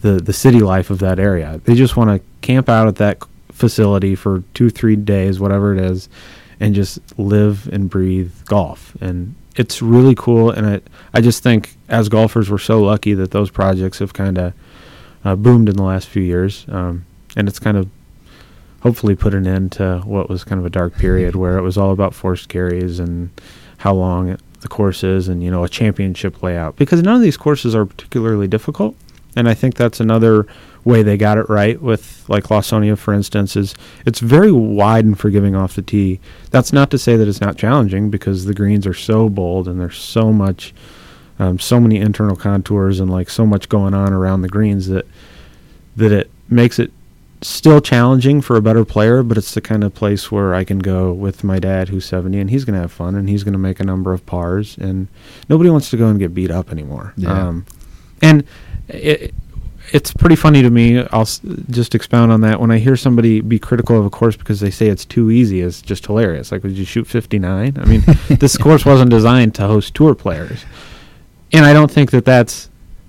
the 0.00 0.20
the 0.20 0.32
city 0.32 0.60
life 0.60 0.90
of 0.90 0.98
that 0.98 1.18
area. 1.18 1.60
They 1.64 1.74
just 1.74 1.96
want 1.96 2.10
to 2.10 2.26
camp 2.46 2.68
out 2.68 2.88
at 2.88 2.96
that 2.96 3.22
facility 3.50 4.14
for 4.14 4.42
two 4.54 4.70
three 4.70 4.96
days 4.96 5.40
whatever 5.40 5.74
it 5.74 5.80
is 5.80 6.08
and 6.60 6.74
just 6.74 6.98
live 7.18 7.68
and 7.68 7.88
breathe 7.88 8.32
golf. 8.46 8.96
And 9.00 9.34
it's 9.56 9.80
really 9.80 10.14
cool 10.14 10.50
and 10.50 10.66
i 10.66 10.80
i 11.14 11.20
just 11.20 11.42
think 11.42 11.76
as 11.88 12.08
golfers 12.08 12.50
we're 12.50 12.58
so 12.58 12.80
lucky 12.80 13.14
that 13.14 13.30
those 13.30 13.50
projects 13.50 13.98
have 13.98 14.12
kind 14.12 14.38
of 14.38 14.52
uh, 15.24 15.34
boomed 15.34 15.68
in 15.68 15.76
the 15.76 15.82
last 15.82 16.06
few 16.08 16.22
years 16.22 16.66
um, 16.68 17.04
and 17.36 17.48
it's 17.48 17.58
kind 17.58 17.76
of 17.76 17.88
hopefully 18.80 19.16
put 19.16 19.34
an 19.34 19.46
end 19.46 19.72
to 19.72 20.00
what 20.04 20.28
was 20.28 20.44
kind 20.44 20.58
of 20.58 20.66
a 20.66 20.70
dark 20.70 20.94
period 20.96 21.34
where 21.34 21.58
it 21.58 21.62
was 21.62 21.76
all 21.76 21.90
about 21.90 22.14
forced 22.14 22.48
carries 22.48 23.00
and 23.00 23.30
how 23.78 23.92
long 23.92 24.38
the 24.60 24.68
courses 24.68 25.28
and 25.28 25.42
you 25.42 25.50
know 25.50 25.64
a 25.64 25.68
championship 25.68 26.42
layout 26.42 26.76
because 26.76 27.02
none 27.02 27.16
of 27.16 27.22
these 27.22 27.36
courses 27.36 27.74
are 27.74 27.84
particularly 27.86 28.48
difficult 28.48 28.96
and 29.36 29.48
I 29.48 29.54
think 29.54 29.74
that's 29.74 30.00
another 30.00 30.46
way 30.84 31.02
they 31.02 31.18
got 31.18 31.36
it 31.36 31.48
right 31.50 31.80
with 31.80 32.24
like 32.28 32.44
Lawsonia, 32.44 32.96
for 32.96 33.12
instance, 33.12 33.54
is 33.54 33.74
it's 34.06 34.20
very 34.20 34.50
wide 34.50 35.04
and 35.04 35.18
forgiving 35.18 35.54
off 35.54 35.74
the 35.74 35.82
tee. 35.82 36.20
That's 36.50 36.72
not 36.72 36.90
to 36.92 36.98
say 36.98 37.16
that 37.16 37.28
it's 37.28 37.40
not 37.40 37.58
challenging 37.58 38.08
because 38.08 38.46
the 38.46 38.54
greens 38.54 38.86
are 38.86 38.94
so 38.94 39.28
bold 39.28 39.68
and 39.68 39.78
there's 39.78 39.98
so 39.98 40.32
much, 40.32 40.72
um, 41.38 41.58
so 41.58 41.78
many 41.78 41.98
internal 41.98 42.34
contours 42.34 42.98
and 42.98 43.10
like 43.10 43.28
so 43.28 43.44
much 43.44 43.68
going 43.68 43.92
on 43.92 44.12
around 44.12 44.40
the 44.40 44.48
greens 44.48 44.88
that 44.88 45.06
that 45.96 46.12
it 46.12 46.30
makes 46.48 46.78
it 46.78 46.92
still 47.48 47.80
challenging 47.80 48.40
for 48.40 48.56
a 48.56 48.62
better 48.62 48.84
player, 48.84 49.22
but 49.22 49.36
it's 49.38 49.54
the 49.54 49.60
kind 49.60 49.84
of 49.84 49.94
place 49.94 50.30
where 50.32 50.54
I 50.54 50.64
can 50.64 50.78
go 50.78 51.12
with 51.12 51.44
my 51.44 51.58
dad 51.58 51.88
who's 51.88 52.04
70 52.04 52.38
and 52.38 52.50
he's 52.50 52.64
going 52.64 52.74
to 52.74 52.80
have 52.80 52.92
fun 52.92 53.14
and 53.14 53.28
he's 53.28 53.44
going 53.44 53.52
to 53.52 53.58
make 53.58 53.80
a 53.80 53.84
number 53.84 54.12
of 54.12 54.24
pars 54.26 54.76
and 54.78 55.08
nobody 55.48 55.70
wants 55.70 55.90
to 55.90 55.96
go 55.96 56.08
and 56.08 56.18
get 56.18 56.34
beat 56.34 56.50
up 56.50 56.70
anymore. 56.72 57.12
Yeah. 57.16 57.48
Um, 57.48 57.66
and 58.22 58.44
it, 58.88 59.34
it's 59.92 60.12
pretty 60.12 60.36
funny 60.36 60.62
to 60.62 60.70
me. 60.70 60.98
I'll 61.12 61.20
s- 61.22 61.40
just 61.70 61.94
expound 61.94 62.32
on 62.32 62.40
that. 62.40 62.60
When 62.60 62.70
I 62.70 62.78
hear 62.78 62.96
somebody 62.96 63.40
be 63.40 63.58
critical 63.58 63.98
of 63.98 64.04
a 64.04 64.10
course 64.10 64.36
because 64.36 64.60
they 64.60 64.70
say 64.70 64.88
it's 64.88 65.04
too 65.04 65.30
easy, 65.30 65.60
it's 65.60 65.80
just 65.82 66.06
hilarious. 66.06 66.50
Like, 66.50 66.62
would 66.62 66.72
you 66.72 66.84
shoot 66.84 67.06
59? 67.06 67.76
I 67.78 67.84
mean, 67.84 68.02
this 68.28 68.56
course 68.56 68.84
wasn't 68.84 69.10
designed 69.10 69.54
to 69.56 69.66
host 69.66 69.94
tour 69.94 70.14
players. 70.14 70.64
And 71.52 71.64
I 71.64 71.72
don't 71.72 71.90
think 71.90 72.10
that 72.10 72.24
that's 72.24 72.68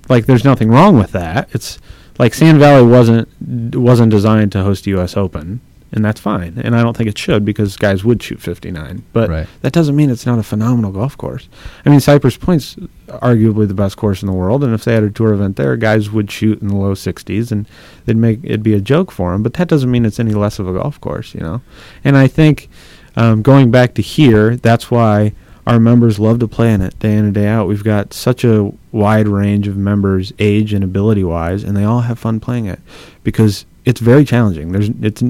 like 0.10 0.26
there's 0.26 0.44
nothing 0.44 0.70
wrong 0.70 0.98
with 0.98 1.12
that. 1.14 1.50
It's 1.54 1.80
like 2.20 2.34
Sand 2.34 2.60
Valley 2.60 2.86
wasn't 2.88 3.28
wasn't 3.76 4.12
designed 4.12 4.52
to 4.54 4.64
host 4.64 4.88
U.S. 4.88 5.16
Open, 5.18 5.62
and 5.92 6.04
that's 6.04 6.20
fine. 6.20 6.60
And 6.64 6.76
I 6.76 6.82
don't 6.84 6.96
think 6.98 7.10
it 7.10 7.18
should 7.18 7.46
because 7.46 7.78
guys 7.78 8.04
would 8.04 8.22
shoot 8.22 8.42
59. 8.42 9.04
But 9.14 9.30
Right. 9.30 9.48
that 9.62 9.72
doesn't 9.74 9.96
mean 9.96 10.10
it's 10.10 10.26
not 10.26 10.40
a 10.40 10.44
phenomenal 10.44 10.92
golf 10.92 11.18
course. 11.18 11.48
I 11.86 11.90
mean, 11.90 12.00
Cypress 12.00 12.38
Point's 12.38 12.76
arguably 13.08 13.68
the 13.68 13.74
best 13.74 13.98
course 13.98 14.22
in 14.22 14.28
the 14.28 14.34
world, 14.34 14.64
and 14.64 14.74
if 14.74 14.84
they 14.84 14.94
had 14.94 15.04
a 15.04 15.10
tour 15.10 15.34
event 15.34 15.56
there, 15.56 15.78
guys 15.78 16.10
would 16.10 16.30
shoot 16.32 16.62
in 16.62 16.68
the 16.68 16.76
low 16.76 16.94
60s, 16.94 17.52
and 17.52 17.68
they'd 18.06 18.18
make 18.18 18.40
it'd 18.44 18.64
be 18.64 18.74
a 18.74 18.82
joke 18.82 19.12
for 19.12 19.32
them. 19.32 19.44
But 19.44 19.54
that 19.56 19.68
doesn't 19.68 19.90
mean 19.92 20.06
it's 20.06 20.20
any 20.20 20.34
less 20.34 20.60
of 20.60 20.68
a 20.68 20.74
golf 20.74 21.00
course, 21.02 21.34
you 21.34 21.42
know. 21.42 21.62
And 22.04 22.18
I 22.18 22.28
think 22.28 22.70
um, 23.16 23.42
going 23.42 23.72
back 23.72 23.94
to 23.96 24.02
here, 24.02 24.58
that's 24.58 24.92
why 24.92 25.34
our 25.68 25.82
members 25.82 26.18
love 26.18 26.40
to 26.40 26.48
play 26.48 26.74
in 26.74 26.82
it 26.82 26.98
day 26.98 27.14
in 27.14 27.26
and 27.26 27.34
day 27.34 27.46
out. 27.46 27.68
We've 27.68 27.84
got 27.84 28.14
such 28.14 28.46
a 28.46 28.72
wide 28.94 29.28
range 29.28 29.68
of 29.68 29.76
members, 29.76 30.32
age 30.40 30.72
and 30.72 30.82
ability 30.82 31.26
wise, 31.26 31.66
and 31.66 31.76
they 31.76 31.84
all 31.84 32.00
have 32.02 32.18
fun 32.18 32.40
playing 32.40 32.68
it 32.68 32.80
because 33.24 33.66
it's 33.84 34.00
very 34.00 34.24
challenging. 34.24 34.72
There's 34.72 34.90
it's 35.02 35.22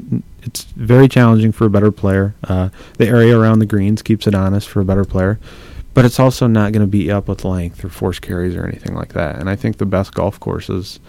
it's 0.42 0.62
very 0.62 1.08
challenging 1.08 1.50
for 1.50 1.64
a 1.64 1.70
better 1.70 1.90
player. 1.90 2.36
Uh, 2.44 2.68
the 2.98 3.08
area 3.08 3.36
around 3.36 3.58
the 3.58 3.66
greens 3.66 4.00
keeps 4.00 4.28
it 4.28 4.34
honest 4.34 4.68
for 4.68 4.80
a 4.80 4.84
better 4.84 5.04
player, 5.04 5.40
but 5.92 6.04
it's 6.04 6.20
also 6.20 6.46
not 6.46 6.70
going 6.72 6.82
to 6.82 6.86
beat 6.86 7.06
you 7.06 7.14
up 7.14 7.26
with 7.26 7.44
length 7.44 7.84
or 7.84 7.88
force 7.88 8.20
carries 8.20 8.54
or 8.54 8.64
anything 8.64 8.94
like 8.94 9.14
that. 9.14 9.40
And 9.40 9.50
I 9.50 9.56
think 9.56 9.78
the 9.78 9.86
best 9.86 10.14
golf 10.14 10.38
courses 10.38 11.00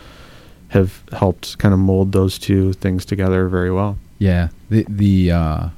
have 0.69 1.03
helped 1.11 1.59
kind 1.59 1.73
of 1.73 1.79
mold 1.79 2.13
those 2.13 2.39
two 2.39 2.73
things 2.73 3.05
together 3.05 3.47
very 3.47 3.71
well. 3.71 3.99
Yeah, 4.17 4.47
the 4.71 4.87
the 4.89 5.31
uh, 5.31 5.69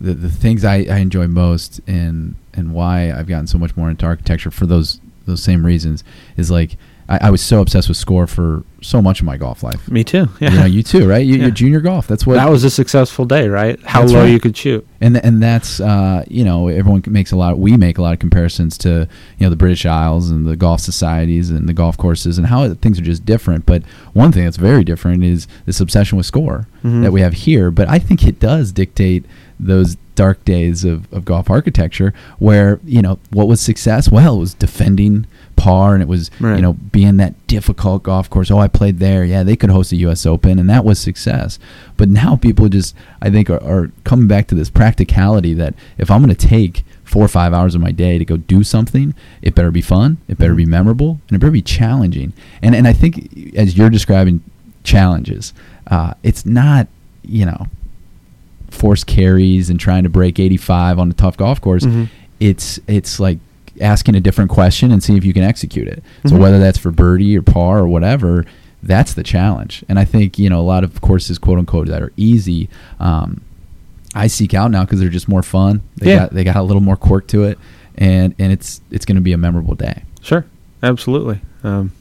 the 0.00 0.14
the 0.14 0.30
things 0.30 0.64
I, 0.64 0.86
I 0.88 0.98
enjoy 0.98 1.26
most 1.26 1.80
and 1.88 2.36
and 2.54 2.72
why 2.74 3.12
I've 3.12 3.26
gotten 3.26 3.46
so 3.46 3.58
much 3.58 3.76
more 3.76 3.90
into 3.90 4.06
architecture 4.06 4.50
for 4.50 4.66
those 4.66 5.00
those 5.26 5.42
same 5.42 5.64
reasons 5.66 6.02
is 6.36 6.50
like 6.50 6.76
I, 7.08 7.18
I 7.26 7.30
was 7.30 7.40
so 7.42 7.60
obsessed 7.60 7.88
with 7.88 7.96
score 7.96 8.26
for 8.26 8.62
so 8.82 9.02
much 9.02 9.20
of 9.20 9.26
my 9.26 9.36
golf 9.36 9.62
life. 9.62 9.88
Me 9.90 10.02
too. 10.04 10.28
Yeah. 10.40 10.50
You 10.52 10.58
know, 10.60 10.64
you 10.64 10.82
too, 10.82 11.08
right? 11.08 11.24
You, 11.26 11.34
Yeah. 11.36 11.42
You're 11.42 11.50
junior 11.50 11.80
golf. 11.80 12.06
That's 12.06 12.24
what 12.26 12.34
that 12.34 12.48
was 12.48 12.62
a 12.64 12.70
successful 12.70 13.24
day, 13.26 13.48
right? 13.48 13.78
How 13.82 14.04
low 14.04 14.20
right. 14.22 14.30
you 14.30 14.40
could 14.40 14.56
shoot. 14.56 14.86
and 15.00 15.14
th- 15.14 15.24
and 15.24 15.42
that's 15.42 15.80
uh, 15.80 16.24
you 16.28 16.44
know 16.44 16.68
everyone 16.68 17.02
makes 17.06 17.32
a 17.32 17.36
lot. 17.36 17.58
We 17.58 17.76
make 17.76 17.98
a 17.98 18.02
lot 18.02 18.12
of 18.14 18.18
comparisons 18.20 18.78
to 18.78 19.08
you 19.38 19.46
know 19.46 19.50
the 19.50 19.56
British 19.56 19.84
Isles 19.86 20.30
and 20.30 20.46
the 20.46 20.56
golf 20.56 20.80
societies 20.80 21.50
and 21.50 21.68
the 21.68 21.74
golf 21.74 21.96
courses 21.98 22.38
and 22.38 22.46
how 22.46 22.72
things 22.74 22.98
are 22.98 23.02
just 23.02 23.24
different. 23.26 23.66
But 23.66 23.82
one 24.14 24.32
thing 24.32 24.44
that's 24.44 24.56
very 24.56 24.84
different 24.84 25.22
is 25.24 25.46
this 25.66 25.80
obsession 25.80 26.16
with 26.16 26.26
score 26.26 26.66
Mhm. 26.84 27.02
that 27.02 27.12
we 27.12 27.20
have 27.20 27.32
here. 27.34 27.70
But 27.70 27.88
I 27.88 27.98
think 27.98 28.24
it 28.26 28.40
does 28.40 28.72
dictate 28.72 29.24
those 29.62 29.96
dark 30.14 30.44
days 30.44 30.84
of, 30.84 31.10
of 31.12 31.24
golf 31.24 31.48
architecture 31.48 32.12
where 32.38 32.78
you 32.84 33.00
know 33.02 33.18
what 33.30 33.48
was 33.48 33.60
success. 33.60 34.10
Well, 34.10 34.36
it 34.36 34.40
was 34.40 34.54
defending 34.54 35.26
par 35.56 35.92
and 35.94 36.02
it 36.02 36.08
was 36.08 36.30
Right. 36.40 36.56
you 36.56 36.62
know 36.62 36.72
being 36.74 37.16
that 37.18 37.34
difficult 37.46 38.02
golf 38.02 38.28
course. 38.30 38.50
Oh, 38.50 38.58
I 38.58 38.68
played 38.68 38.98
there. 38.98 39.24
Yeah, 39.24 39.42
they 39.42 39.56
could 39.56 39.70
host 39.70 39.92
a 39.92 39.96
U.S. 39.96 40.24
Open, 40.26 40.58
and 40.58 40.68
that 40.70 40.84
was 40.84 40.98
success. 40.98 41.58
But 41.96 42.08
now 42.08 42.36
people 42.36 42.68
just, 42.68 42.94
I 43.20 43.30
think, 43.30 43.50
are, 43.50 43.62
are 43.62 43.90
coming 44.04 44.26
back 44.28 44.46
to 44.48 44.54
this 44.54 44.70
practicality 44.70 45.54
that 45.54 45.74
if 45.98 46.10
I'm 46.10 46.22
going 46.24 46.34
to 46.34 46.46
take 46.48 46.82
four 47.04 47.24
or 47.24 47.28
five 47.28 47.52
hours 47.52 47.74
of 47.74 47.80
my 47.80 47.90
day 47.90 48.18
to 48.18 48.24
go 48.24 48.36
do 48.36 48.62
something, 48.62 49.14
it 49.42 49.54
better 49.54 49.70
be 49.72 49.82
fun, 49.82 50.18
it 50.28 50.38
better 50.38 50.54
be 50.54 50.64
memorable, 50.66 51.20
and 51.28 51.36
it 51.36 51.40
better 51.40 51.50
be 51.50 51.62
challenging. 51.62 52.32
And 52.62 52.74
and 52.74 52.86
I 52.88 52.92
think 52.92 53.54
as 53.56 53.76
you're 53.76 53.90
describing 53.90 54.42
challenges, 54.84 55.52
uh, 55.88 56.14
it's 56.22 56.46
not 56.46 56.88
you 57.22 57.44
know 57.46 57.66
force 58.70 59.04
carries 59.04 59.70
and 59.70 59.78
trying 59.78 60.02
to 60.04 60.08
break 60.08 60.38
85 60.38 60.98
on 60.98 61.10
a 61.10 61.14
tough 61.14 61.36
golf 61.36 61.60
course. 61.60 61.84
Mhm. 61.84 62.08
It's 62.40 62.80
it's 62.86 63.20
like 63.20 63.38
asking 63.80 64.14
a 64.14 64.20
different 64.20 64.50
question 64.50 64.90
and 64.92 65.02
see 65.02 65.16
if 65.16 65.24
you 65.24 65.32
can 65.32 65.42
execute 65.44 65.88
it. 65.88 66.02
So 66.26 66.34
Mhm. 66.36 66.38
whether 66.40 66.58
that's 66.58 66.78
for 66.78 66.90
birdie 66.90 67.36
or 67.36 67.42
par 67.42 67.78
or 67.78 67.88
whatever, 67.88 68.44
that's 68.82 69.12
the 69.14 69.22
challenge. 69.22 69.84
And 69.88 69.98
I 69.98 70.04
think 70.04 70.38
you 70.38 70.48
know 70.50 70.60
a 70.60 70.62
lot 70.62 70.84
of 70.84 71.00
courses, 71.00 71.38
quote 71.38 71.58
unquote, 71.58 71.88
that 71.88 72.02
are 72.02 72.12
easy. 72.16 72.68
Um, 72.98 73.40
I 74.14 74.26
seek 74.26 74.54
out 74.54 74.70
now 74.70 74.84
because 74.84 75.00
they're 75.00 75.08
just 75.08 75.28
more 75.28 75.42
fun. 75.42 75.82
They 75.98 76.10
Yeah. 76.10 76.18
got 76.20 76.34
they 76.34 76.44
got 76.44 76.56
a 76.56 76.62
little 76.62 76.82
more 76.82 76.96
quirk 76.96 77.26
to 77.28 77.44
it, 77.44 77.58
and 77.96 78.34
and 78.38 78.52
it's 78.52 78.80
it's 78.90 79.04
going 79.04 79.16
to 79.16 79.22
be 79.22 79.32
a 79.32 79.38
memorable 79.38 79.74
day. 79.74 80.02
Sure, 80.22 80.44
absolutely. 80.82 81.40
Um, 81.62 81.92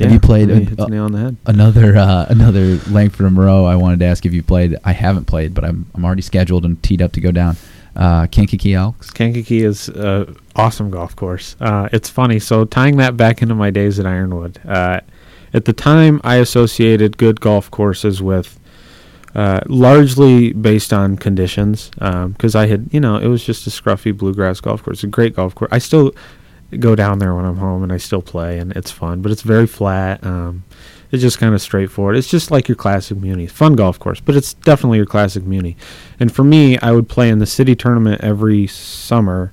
Have 0.00 0.12
you 0.12 0.20
played 0.20 0.48
really 0.48 0.68
a- 0.76 0.88
nail 0.88 1.04
on 1.04 1.12
the 1.12 1.18
head? 1.18 1.36
Another 1.46 1.96
uh, 1.96 2.26
another 2.28 2.78
Langford 2.90 3.26
and 3.26 3.34
Moreau. 3.34 3.64
I 3.64 3.76
wanted 3.76 4.00
to 4.00 4.06
ask 4.06 4.26
if 4.26 4.34
you 4.34 4.42
played. 4.42 4.76
I 4.84 4.92
haven't 4.92 5.26
played, 5.26 5.54
but 5.54 5.64
I'm 5.64 5.86
I'm 5.94 6.04
already 6.04 6.22
scheduled 6.22 6.64
and 6.64 6.82
teed 6.82 7.00
up 7.00 7.12
to 7.12 7.20
go 7.20 7.30
down. 7.30 7.56
Uh, 7.96 8.26
Kankakee 8.26 8.74
Elks. 8.74 9.10
Kankakee 9.12 9.62
is 9.62 9.88
an 9.88 10.36
awesome 10.56 10.90
golf 10.90 11.14
course. 11.14 11.54
Uh, 11.60 11.88
it's 11.92 12.08
funny. 12.08 12.40
So 12.40 12.64
tying 12.64 12.96
that 12.96 13.16
back 13.16 13.40
into 13.40 13.54
my 13.54 13.70
days 13.70 14.00
at 14.00 14.06
Ironwood, 14.06 14.60
uh, 14.66 15.00
at 15.52 15.64
the 15.64 15.72
time 15.72 16.20
I 16.24 16.36
associated 16.36 17.16
good 17.16 17.40
golf 17.40 17.70
courses 17.70 18.20
with 18.20 18.58
uh, 19.36 19.60
largely 19.66 20.52
based 20.52 20.92
on 20.92 21.16
conditions 21.16 21.90
because 21.90 22.56
I 22.56 22.66
had, 22.66 22.88
you 22.92 22.98
know, 23.00 23.16
it 23.16 23.28
was 23.28 23.44
just 23.44 23.66
a 23.66 23.70
scruffy 23.70 24.16
bluegrass 24.16 24.60
golf 24.60 24.82
course, 24.82 25.04
a 25.04 25.06
great 25.06 25.36
golf 25.36 25.54
course. 25.54 25.68
I 25.70 25.78
still 25.78 26.12
go 26.78 26.94
down 26.94 27.18
there 27.18 27.34
when 27.34 27.44
I'm 27.44 27.56
home 27.56 27.82
and 27.82 27.92
I 27.92 27.98
still 27.98 28.22
play 28.22 28.58
and 28.58 28.72
it's 28.72 28.90
fun, 28.90 29.22
but 29.22 29.30
it's 29.32 29.42
very 29.42 29.66
flat. 29.66 30.24
Um, 30.24 30.64
it's 31.10 31.22
just 31.22 31.38
kind 31.38 31.54
of 31.54 31.62
straightforward. 31.62 32.16
It's 32.16 32.28
just 32.28 32.50
like 32.50 32.68
your 32.68 32.74
classic 32.76 33.18
muni, 33.18 33.46
fun 33.46 33.76
golf 33.76 33.98
course, 33.98 34.20
but 34.20 34.34
it's 34.34 34.54
definitely 34.54 34.98
your 34.98 35.06
classic 35.06 35.44
muni. 35.44 35.76
And 36.18 36.34
for 36.34 36.42
me, 36.42 36.76
I 36.78 36.90
would 36.90 37.08
play 37.08 37.28
in 37.28 37.38
the 37.38 37.46
city 37.46 37.76
tournament 37.76 38.20
every 38.22 38.66
summer 38.66 39.52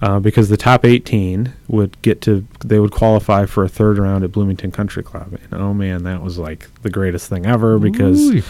uh, 0.00 0.20
because 0.20 0.48
the 0.48 0.56
top 0.56 0.84
18 0.84 1.52
would 1.66 2.00
get 2.02 2.20
to 2.22 2.46
they 2.64 2.78
would 2.78 2.92
qualify 2.92 3.46
for 3.46 3.64
a 3.64 3.68
third 3.68 3.98
round 3.98 4.22
at 4.22 4.30
Bloomington 4.30 4.70
Country 4.70 5.02
Club. 5.02 5.36
And 5.50 5.60
oh 5.60 5.74
man, 5.74 6.04
that 6.04 6.22
was 6.22 6.38
like 6.38 6.68
the 6.82 6.90
greatest 6.90 7.28
thing 7.28 7.46
ever 7.46 7.78
because 7.78 8.20
Ooh. 8.20 8.42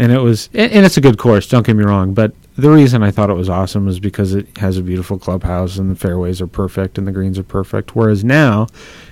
And 0.00 0.10
it 0.10 0.18
was 0.18 0.48
and, 0.54 0.86
it's 0.86 0.96
a 0.96 1.00
good 1.00 1.18
course 1.18 1.46
don't 1.46 1.66
get 1.66 1.76
me 1.76 1.84
wrong 1.84 2.14
but 2.14 2.32
the 2.56 2.70
reason 2.70 3.02
i 3.02 3.10
thought 3.10 3.28
it 3.30 3.34
was 3.34 3.50
awesome 3.50 3.86
is 3.86 4.00
because 4.00 4.34
it 4.34 4.56
has 4.56 4.78
a 4.78 4.82
beautiful 4.82 5.18
clubhouse 5.18 5.76
and 5.76 5.90
the 5.90 5.94
fairways 5.94 6.40
are 6.40 6.46
perfect 6.46 6.96
and 6.96 7.06
the 7.06 7.12
greens 7.12 7.38
are 7.38 7.44
perfect. 7.44 7.94
Whereas 7.94 8.24
now 8.24 8.66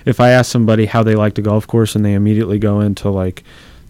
if 0.05 0.19
i 0.19 0.29
ask 0.29 0.51
somebody 0.51 0.87
how 0.87 1.03
they 1.03 1.15
like 1.15 1.35
the 1.35 1.41
golf 1.41 1.67
course 1.67 1.95
and 1.95 2.03
they 2.03 2.13
immediately 2.13 2.57
go 2.59 2.81
into 2.81 3.09
like 3.09 3.43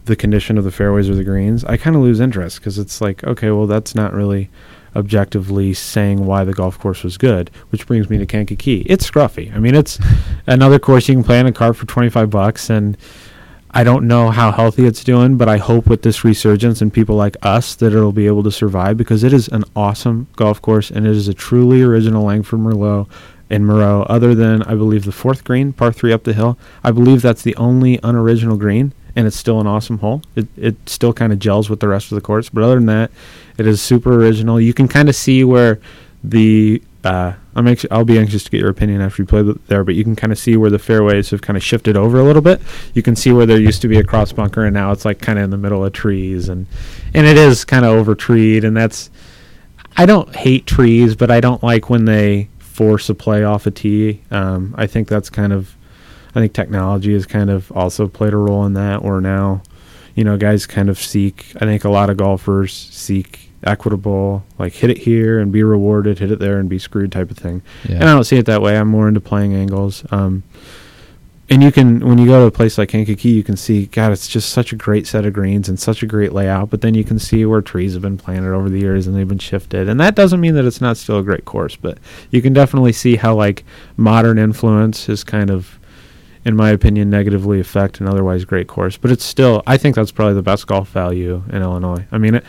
the 0.05 0.15
condition 0.15 0.57
of 0.57 0.63
the 0.63 0.71
fairways 0.71 1.09
or 1.09 1.15
the 1.15 1.23
greens 1.23 1.63
i 1.65 1.77
kind 1.77 1.95
of 1.95 2.01
lose 2.01 2.19
interest 2.19 2.59
because 2.59 2.77
it's 2.77 2.99
like 2.99 3.23
okay 3.23 3.49
well 3.49 3.67
that's 3.67 3.95
not 3.95 4.13
really 4.13 4.49
objectively 4.95 5.73
saying 5.73 6.25
why 6.25 6.43
the 6.43 6.53
golf 6.53 6.77
course 6.79 7.03
was 7.03 7.17
good 7.17 7.49
which 7.69 7.87
brings 7.87 8.09
me 8.09 8.17
to 8.17 8.25
kankakee. 8.25 8.81
It's 8.87 9.09
scruffy. 9.09 9.53
I 9.55 9.59
mean 9.59 9.75
it's 9.75 9.99
another 10.47 10.79
course 10.79 11.07
you 11.07 11.15
can 11.15 11.23
play 11.23 11.39
in 11.39 11.45
a 11.45 11.51
cart 11.51 11.77
for 11.77 11.85
25 11.85 12.29
bucks 12.29 12.69
and 12.69 12.97
I 13.71 13.83
don't 13.83 14.07
know 14.07 14.31
how 14.31 14.51
healthy 14.51 14.85
it's 14.85 15.03
doing, 15.03 15.37
but 15.37 15.47
I 15.47 15.57
hope 15.57 15.85
with 15.87 16.01
this 16.01 16.23
resurgence 16.23 16.81
and 16.81 16.91
people 16.91 17.15
like 17.15 17.37
us 17.43 17.75
that 17.75 17.93
it'll 17.93 18.11
be 18.11 18.25
able 18.25 18.43
to 18.43 18.51
survive 18.51 18.97
because 18.97 19.23
it 19.23 19.31
is 19.31 19.47
an 19.49 19.63
awesome 19.75 20.27
golf 20.35 20.61
course 20.61 20.89
and 20.89 21.05
it 21.05 21.15
is 21.15 21.27
a 21.27 21.35
truly 21.35 21.83
original 21.83 22.23
Langford 22.23 22.59
Merlot 22.59 23.07
in 23.49 23.65
Moreau, 23.65 24.03
other 24.03 24.33
than 24.33 24.63
I 24.63 24.75
believe 24.75 25.05
the 25.05 25.11
fourth 25.11 25.43
green, 25.43 25.73
par 25.73 25.91
three 25.91 26.13
up 26.13 26.23
the 26.23 26.33
hill. 26.33 26.57
I 26.83 26.91
believe 26.91 27.21
that's 27.21 27.41
the 27.41 27.55
only 27.55 27.99
unoriginal 28.03 28.57
green, 28.57 28.93
and 29.15 29.25
it's 29.27 29.35
still 29.35 29.59
an 29.59 29.67
awesome 29.67 29.99
hole. 29.99 30.21
It 30.35 30.47
it 30.55 30.75
still 30.87 31.13
kind 31.13 31.33
of 31.33 31.39
gels 31.39 31.69
with 31.69 31.79
the 31.79 31.87
rest 31.87 32.11
of 32.11 32.15
the 32.15 32.21
course, 32.21 32.49
but 32.49 32.63
other 32.63 32.75
than 32.75 32.85
that, 32.87 33.11
it 33.57 33.65
is 33.65 33.81
super 33.81 34.13
original. 34.13 34.61
You 34.61 34.73
can 34.73 34.87
kind 34.87 35.09
of 35.09 35.15
see 35.15 35.43
where 35.43 35.79
the 36.23 36.81
uh, 37.03 37.33
I'm 37.55 37.67
anx- 37.67 37.85
I'll 37.89 38.05
be 38.05 38.19
anxious 38.19 38.43
to 38.43 38.51
get 38.51 38.59
your 38.59 38.69
opinion 38.69 39.01
after 39.01 39.21
you 39.21 39.25
play 39.25 39.43
th- 39.43 39.57
there, 39.67 39.83
but 39.83 39.95
you 39.95 40.03
can 40.03 40.15
kind 40.15 40.33
of 40.33 40.39
see 40.39 40.57
where 40.57 40.69
the 40.69 40.79
fairways 40.79 41.29
have 41.29 41.41
kind 41.41 41.55
of 41.55 41.63
shifted 41.63 41.95
over 41.95 42.19
a 42.19 42.23
little 42.23 42.41
bit. 42.41 42.61
You 42.93 43.01
can 43.01 43.15
see 43.15 43.31
where 43.31 43.45
there 43.45 43.59
used 43.59 43.81
to 43.83 43.87
be 43.87 43.97
a 43.97 44.03
cross 44.03 44.31
bunker, 44.31 44.65
and 44.65 44.73
now 44.73 44.91
it's 44.91 45.05
like 45.05 45.19
kind 45.19 45.39
of 45.39 45.45
in 45.45 45.49
the 45.49 45.57
middle 45.57 45.85
of 45.85 45.93
trees, 45.93 46.49
and 46.49 46.67
and 47.13 47.25
it 47.25 47.37
is 47.37 47.63
kind 47.63 47.85
of 47.85 47.91
over 47.91 48.15
treed, 48.15 48.63
and 48.65 48.75
that's 48.75 49.09
I 49.95 50.05
don't 50.05 50.35
hate 50.35 50.65
trees, 50.65 51.15
but 51.15 51.31
I 51.31 51.39
don't 51.39 51.63
like 51.63 51.89
when 51.89 52.05
they 52.05 52.49
force 52.59 53.09
a 53.09 53.15
play 53.15 53.43
off 53.43 53.65
a 53.65 53.71
tee. 53.71 54.21
Um, 54.31 54.75
I 54.77 54.87
think 54.87 55.07
that's 55.07 55.29
kind 55.29 55.53
of 55.53 55.75
I 56.35 56.39
think 56.39 56.53
technology 56.53 57.13
has 57.13 57.25
kind 57.25 57.49
of 57.49 57.71
also 57.71 58.07
played 58.07 58.33
a 58.33 58.37
role 58.37 58.65
in 58.65 58.73
that. 58.73 59.01
Or 59.03 59.21
now, 59.21 59.63
you 60.15 60.23
know, 60.23 60.37
guys 60.37 60.65
kind 60.65 60.89
of 60.89 60.99
seek. 60.99 61.53
I 61.55 61.59
think 61.59 61.85
a 61.85 61.89
lot 61.89 62.09
of 62.09 62.17
golfers 62.17 62.73
seek 62.73 63.48
equitable, 63.63 64.43
like 64.57 64.73
hit 64.73 64.89
it 64.89 64.99
here 64.99 65.39
and 65.39 65.51
be 65.51 65.63
rewarded, 65.63 66.19
hit 66.19 66.31
it 66.31 66.39
there 66.39 66.59
and 66.59 66.69
be 66.69 66.79
screwed 66.79 67.11
type 67.11 67.31
of 67.31 67.37
thing. 67.37 67.61
Yeah. 67.87 67.95
And 67.95 68.03
I 68.05 68.13
don't 68.13 68.23
see 68.23 68.37
it 68.37 68.45
that 68.45 68.61
way. 68.61 68.77
I'm 68.77 68.87
more 68.87 69.07
into 69.07 69.21
playing 69.21 69.53
angles. 69.53 70.05
Um, 70.11 70.43
and 71.51 71.63
you 71.63 71.71
can 71.71 72.07
when 72.07 72.19
you 72.19 72.27
go 72.27 72.41
to 72.41 72.45
a 72.45 72.51
place 72.51 72.77
like 72.77 72.89
Kankakee, 72.89 73.31
you 73.31 73.43
can 73.43 73.57
see 73.57 73.87
God, 73.87 74.11
it's 74.11 74.27
just 74.27 74.49
such 74.49 74.71
a 74.71 74.75
great 74.75 75.07
set 75.07 75.25
of 75.25 75.33
greens 75.33 75.67
and 75.67 75.79
such 75.79 76.03
a 76.03 76.05
great 76.05 76.31
layout. 76.31 76.69
But 76.69 76.81
then 76.81 76.93
you 76.93 77.03
can 77.03 77.17
see 77.17 77.43
where 77.45 77.61
trees 77.61 77.93
have 77.93 78.03
been 78.03 78.17
planted 78.17 78.53
over 78.53 78.69
the 78.69 78.79
years 78.79 79.07
and 79.07 79.15
they've 79.15 79.27
been 79.27 79.39
shifted, 79.39 79.89
and 79.89 79.99
that 79.99 80.13
doesn't 80.13 80.39
mean 80.39 80.53
that 80.55 80.65
it's 80.65 80.81
not 80.81 80.97
still 80.97 81.17
a 81.17 81.23
great 81.23 81.45
course. 81.45 81.75
But 81.75 81.97
you 82.29 82.41
can 82.41 82.53
definitely 82.53 82.93
see 82.93 83.15
how 83.15 83.33
like 83.33 83.63
modern 83.97 84.37
influence 84.37 85.07
has 85.07 85.23
kind 85.23 85.49
of, 85.49 85.79
in 86.45 86.55
my 86.55 86.69
opinion, 86.69 87.09
negatively 87.09 87.59
affect 87.59 87.99
an 87.99 88.07
otherwise 88.07 88.45
great 88.45 88.67
course. 88.67 88.95
But 88.97 89.09
it's 89.09 89.25
still, 89.25 89.63
I 89.65 89.77
think 89.77 89.95
that's 89.95 90.11
probably 90.11 90.35
the 90.35 90.43
best 90.43 90.67
golf 90.67 90.89
value 90.89 91.41
in 91.51 91.63
Illinois. 91.63 92.05
I 92.11 92.19
mean, 92.19 92.35
it, 92.35 92.45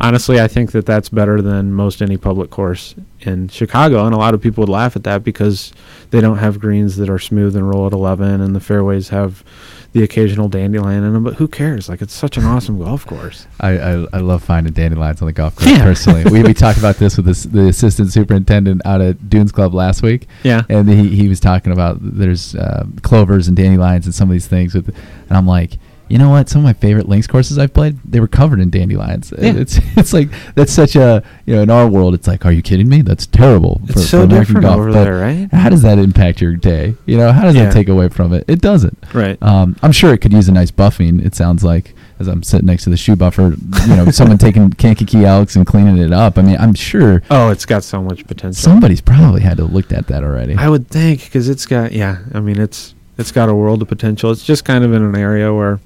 honestly, 0.00 0.40
I 0.40 0.48
think 0.48 0.72
that 0.72 0.86
that's 0.86 1.08
better 1.08 1.40
than 1.42 1.72
most 1.72 2.02
any 2.02 2.16
public 2.16 2.50
course 2.50 2.94
in 3.20 3.48
Chicago, 3.48 4.04
and 4.06 4.14
a 4.14 4.18
lot 4.18 4.34
of 4.34 4.40
people 4.40 4.62
would 4.62 4.68
laugh 4.68 4.96
at 4.96 5.04
that 5.04 5.22
because 5.24 5.72
they 6.10 6.20
don't 6.20 6.38
have 6.38 6.58
greens 6.58 6.96
that 6.96 7.08
are 7.08 7.18
smooth 7.18 7.54
and 7.56 7.68
roll 7.68 7.86
at 7.86 7.92
11, 7.92 8.40
and 8.40 8.54
the 8.54 8.60
fairways 8.60 9.10
have 9.10 9.44
the 9.92 10.02
occasional 10.02 10.48
dandelion 10.48 11.04
in 11.04 11.12
them. 11.12 11.22
But 11.22 11.34
who 11.34 11.46
cares? 11.46 11.88
Like, 11.88 12.00
it's 12.00 12.14
such 12.14 12.36
an 12.38 12.44
awesome 12.46 12.78
golf 12.78 13.06
course. 13.06 13.46
I, 13.60 13.78
I, 13.78 14.06
I 14.14 14.18
love 14.18 14.42
finding 14.42 14.72
dandelions 14.72 15.20
on 15.20 15.26
the 15.26 15.32
golf 15.32 15.54
course 15.56 15.70
Yeah. 15.70 15.82
personally. 15.82 16.24
we, 16.30 16.42
we 16.42 16.54
talked 16.54 16.78
about 16.78 16.96
this 16.96 17.18
with 17.18 17.26
the, 17.26 17.48
the 17.48 17.68
assistant 17.68 18.10
superintendent 18.10 18.80
out 18.86 19.02
at 19.02 19.28
Dunes 19.28 19.52
Club 19.52 19.74
last 19.74 20.02
week. 20.02 20.26
Yeah. 20.44 20.62
And 20.70 20.88
he, 20.88 21.08
he 21.14 21.28
was 21.28 21.40
talking 21.40 21.72
about 21.72 21.98
there's 22.00 22.54
uh, 22.54 22.86
clovers 23.02 23.48
and 23.48 23.56
dandelions 23.56 24.06
and 24.06 24.14
some 24.14 24.30
of 24.30 24.32
these 24.32 24.46
things. 24.46 24.74
With, 24.74 24.88
and 25.28 25.36
I'm 25.36 25.46
like, 25.46 25.72
you 26.12 26.18
know 26.18 26.28
what? 26.28 26.48
Some 26.48 26.60
of 26.60 26.64
my 26.64 26.74
favorite 26.74 27.08
links 27.08 27.26
courses 27.26 27.58
I've 27.58 27.72
played, 27.72 27.98
they 28.04 28.20
were 28.20 28.28
covered 28.28 28.60
in 28.60 28.68
dandelions. 28.68 29.32
Yeah. 29.36 29.54
It's 29.54 29.78
it's 29.96 30.12
like 30.12 30.28
that's 30.54 30.72
such 30.72 30.94
a 30.94 31.22
you 31.46 31.56
know 31.56 31.62
in 31.62 31.70
our 31.70 31.88
world, 31.88 32.12
it's 32.14 32.26
like, 32.28 32.44
are 32.44 32.52
you 32.52 32.60
kidding 32.62 32.88
me? 32.88 33.00
That's 33.02 33.26
terrible. 33.26 33.80
It's 33.88 34.08
so 34.08 34.22
American 34.24 34.56
different 34.56 34.66
golf. 34.66 34.78
over 34.78 34.92
But 34.92 35.04
there, 35.04 35.18
right? 35.18 35.48
How 35.52 35.70
does 35.70 35.82
that 35.82 35.98
impact 35.98 36.40
your 36.42 36.54
day? 36.54 36.94
You 37.06 37.16
know, 37.16 37.32
how 37.32 37.42
does 37.44 37.54
Yeah. 37.54 37.64
that 37.64 37.72
take 37.72 37.88
away 37.88 38.08
from 38.10 38.34
it? 38.34 38.44
It 38.46 38.60
doesn't. 38.60 38.98
Right. 39.14 39.42
Um, 39.42 39.74
I'm 39.82 39.92
sure 39.92 40.12
it 40.12 40.18
could 40.18 40.32
use 40.34 40.48
a 40.48 40.52
nice 40.52 40.70
buffing. 40.70 41.24
It 41.24 41.34
sounds 41.34 41.64
like 41.64 41.94
as 42.20 42.28
I'm 42.28 42.42
sitting 42.42 42.66
next 42.66 42.84
to 42.84 42.90
the 42.90 42.96
shoe 42.96 43.16
buffer, 43.16 43.54
you 43.88 43.96
know, 43.96 44.10
someone 44.10 44.38
taking 44.38 44.70
Kankakee 44.82 45.24
Elks 45.24 45.56
and 45.56 45.66
cleaning 45.66 45.96
it 45.98 46.12
up. 46.12 46.36
I 46.38 46.42
mean, 46.42 46.56
I'm 46.60 46.74
sure 46.74 47.22
oh, 47.30 47.48
it's 47.50 47.64
got 47.64 47.84
so 47.84 48.02
much 48.02 48.26
potential. 48.26 48.52
somebody's 48.62 49.00
probably 49.00 49.40
had 49.40 49.56
to 49.56 49.64
looked 49.64 49.92
at 49.92 50.06
that 50.08 50.22
already. 50.22 50.54
I 50.56 50.68
would 50.68 50.88
think 50.88 51.24
because 51.24 51.48
it's 51.48 51.64
got 51.66 51.92
yeah. 51.92 52.18
I 52.34 52.40
mean 52.40 52.58
it's 52.60 52.94
it's 53.18 53.32
got 53.32 53.48
a 53.48 53.54
world 53.54 53.82
of 53.82 53.88
potential. 53.88 54.30
It's 54.30 54.44
just 54.44 54.64
kind 54.64 54.84
of 54.84 54.92
in 54.92 55.02
an 55.02 55.16
area 55.16 55.52
where 55.52 55.80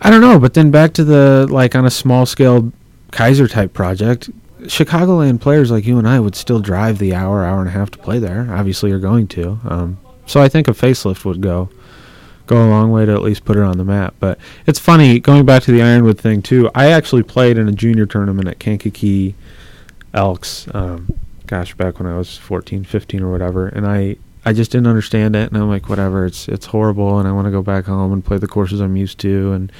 I 0.00 0.10
don't 0.10 0.20
know. 0.20 0.38
But 0.38 0.54
then 0.54 0.70
back 0.70 0.92
to 0.94 1.04
the 1.04 1.46
like 1.50 1.74
on 1.74 1.84
a 1.84 1.90
small 1.90 2.26
scale 2.26 2.72
Keiser 3.10 3.50
type 3.50 3.72
project, 3.72 4.30
Chicagoland 4.62 5.40
players 5.40 5.70
like 5.70 5.84
you 5.84 5.98
and 5.98 6.08
I 6.08 6.20
would 6.20 6.34
still 6.34 6.60
drive 6.60 6.98
the 6.98 7.14
hour 7.14 7.44
hour 7.44 7.60
and 7.60 7.68
a 7.68 7.72
half 7.72 7.90
to 7.92 7.98
play 7.98 8.18
there. 8.18 8.46
Obviously, 8.50 8.90
you're 8.90 8.98
going 8.98 9.26
to. 9.28 9.58
Um, 9.64 9.98
so 10.26 10.40
I 10.40 10.48
think 10.48 10.68
a 10.68 10.72
facelift 10.72 11.24
would 11.24 11.40
go 11.40 11.70
go 12.46 12.56
a 12.56 12.68
long 12.68 12.90
way 12.90 13.06
to 13.06 13.12
at 13.12 13.22
least 13.22 13.44
put 13.44 13.56
it 13.56 13.62
on 13.62 13.78
the 13.78 13.84
map. 13.84 14.14
But 14.18 14.38
it's 14.66 14.78
funny 14.78 15.20
going 15.20 15.46
back 15.46 15.62
to 15.64 15.72
the 15.72 15.82
Ironwood 15.82 16.18
thing 16.18 16.42
too. 16.42 16.70
I 16.74 16.90
actually 16.90 17.22
played 17.22 17.56
in 17.58 17.68
a 17.68 17.72
junior 17.72 18.06
tournament 18.06 18.48
at 18.48 18.58
Kankakee 18.58 19.34
Elks. 20.12 20.66
Um, 20.74 21.18
gosh, 21.46 21.74
back 21.74 21.98
when 21.98 22.08
I 22.08 22.16
was 22.16 22.36
14, 22.36 22.84
15 22.84 23.22
or 23.22 23.30
whatever, 23.30 23.68
and 23.68 23.86
I 23.86 24.16
I 24.44 24.52
just 24.52 24.70
didn't 24.70 24.86
understand 24.86 25.36
it, 25.36 25.50
and 25.52 25.60
I'm 25.60 25.68
like, 25.68 25.88
whatever, 25.88 26.24
it's 26.24 26.48
it's 26.48 26.66
horrible, 26.66 27.18
and 27.18 27.28
I 27.28 27.32
want 27.32 27.46
to 27.46 27.50
go 27.50 27.62
back 27.62 27.84
home 27.84 28.12
and 28.12 28.24
play 28.24 28.38
the 28.38 28.48
courses 28.48 28.80
I'm 28.80 28.96
used 28.96 29.18
to, 29.20 29.52
and 29.52 29.70